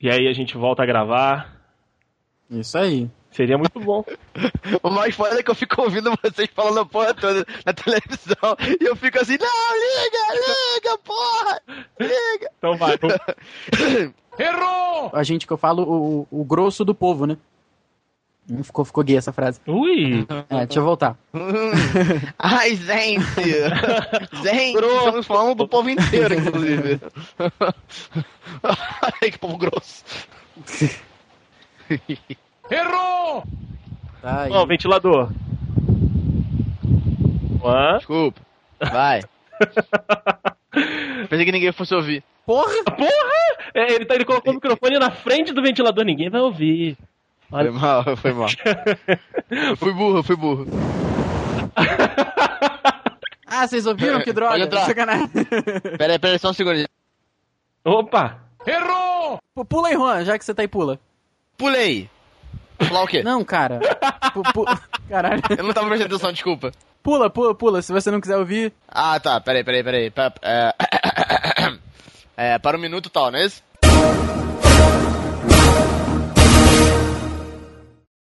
E 0.00 0.10
aí 0.10 0.26
a 0.28 0.32
gente 0.32 0.56
volta 0.56 0.82
a 0.82 0.86
gravar. 0.86 1.60
Isso 2.50 2.76
aí. 2.78 3.10
Seria 3.32 3.56
muito 3.58 3.80
bom. 3.80 4.04
O 4.82 4.90
mais 4.90 5.14
foda 5.14 5.38
é 5.38 5.42
que 5.42 5.50
eu 5.50 5.54
fico 5.54 5.80
ouvindo 5.82 6.12
vocês 6.22 6.48
falando 6.54 6.80
a 6.80 6.86
porra 6.86 7.12
toda 7.14 7.46
na 7.66 7.72
televisão, 7.72 8.56
e 8.80 8.84
eu 8.84 8.96
fico 8.96 9.18
assim, 9.20 9.36
não, 9.38 9.46
liga, 9.46 10.18
liga, 10.34 10.98
porra! 10.98 11.62
Liga! 12.00 12.50
Então 12.58 12.76
vai. 12.76 12.96
vamos- 12.98 13.16
A 15.12 15.22
gente 15.22 15.46
que 15.46 15.52
eu 15.52 15.56
falo 15.58 15.82
o, 16.30 16.40
o 16.40 16.44
grosso 16.44 16.84
do 16.84 16.94
povo, 16.94 17.26
né? 17.26 17.36
Ficou, 18.64 18.84
ficou 18.84 19.04
gay 19.04 19.16
essa 19.16 19.32
frase. 19.32 19.60
Ui! 19.68 20.26
É, 20.50 20.66
deixa 20.66 20.80
eu 20.80 20.84
voltar. 20.84 21.16
Ai, 22.38 22.74
gente! 22.74 23.42
gente, 24.42 24.78
estamos 24.84 25.26
falando 25.26 25.54
do 25.56 25.68
povo 25.68 25.88
inteiro, 25.90 26.34
inclusive. 26.34 27.00
Ai, 29.22 29.30
que 29.30 29.38
povo 29.38 29.56
grosso. 29.58 30.04
Tá 34.22 34.42
aí. 34.42 34.52
Ó, 34.52 34.64
ventilador. 34.64 35.30
Juan. 37.60 37.96
Desculpa. 37.98 38.40
Vai. 38.80 39.22
Pensei 41.28 41.44
que 41.44 41.52
ninguém 41.52 41.72
fosse 41.72 41.94
ouvir. 41.94 42.24
Porra! 42.46 42.82
Porra! 42.84 43.42
É, 43.74 43.92
ele, 43.92 44.04
tá, 44.04 44.14
ele 44.14 44.24
colocou 44.24 44.52
o 44.52 44.54
microfone 44.54 44.98
na 44.98 45.10
frente 45.10 45.52
do 45.52 45.62
ventilador, 45.62 46.04
ninguém 46.04 46.30
vai 46.30 46.40
ouvir. 46.40 46.96
Foi 47.48 47.58
Olha. 47.58 47.72
mal, 47.72 48.16
foi 48.16 48.32
mal. 48.32 48.48
Fui 49.76 49.92
burro, 49.92 50.22
fui 50.22 50.36
burro. 50.36 50.66
Ah, 53.54 53.68
vocês 53.68 53.86
ouviram? 53.86 54.22
Que 54.22 54.32
droga. 54.32 54.58
Entrar. 54.58 54.86
Sacanagem. 54.86 55.28
Pera 55.98 56.14
aí, 56.14 56.18
pera 56.18 56.32
aí, 56.32 56.38
só 56.38 56.48
um 56.48 56.52
segundo. 56.54 56.88
Opa! 57.84 58.38
Pô, 59.54 59.62
Pula 59.62 59.88
aí, 59.88 59.94
Juan, 59.94 60.24
já 60.24 60.38
que 60.38 60.44
você 60.44 60.54
tá 60.54 60.62
aí, 60.62 60.68
pula. 60.68 60.98
Pulei. 61.58 62.08
Falar 62.88 63.02
o 63.02 63.06
quê? 63.06 63.22
Não, 63.22 63.44
cara. 63.44 63.80
Pu- 64.32 64.42
pu- 64.52 64.64
Caralho. 65.08 65.42
Eu 65.56 65.64
não 65.64 65.72
tava 65.72 65.86
prestando 65.88 66.14
atenção, 66.14 66.32
desculpa. 66.32 66.72
Pula, 67.02 67.28
pula, 67.28 67.54
pula. 67.54 67.82
Se 67.82 67.92
você 67.92 68.10
não 68.10 68.20
quiser 68.20 68.36
ouvir. 68.36 68.72
Ah, 68.88 69.18
tá, 69.18 69.40
peraí, 69.40 69.64
peraí, 69.64 69.82
peraí. 69.82 70.10
Pa- 70.10 70.32
É, 70.42 70.74
é, 72.54 72.58
para 72.58 72.76
um 72.76 72.80
minuto 72.80 73.10
tal, 73.10 73.30
não 73.30 73.38
é 73.38 73.44
isso? 73.46 73.62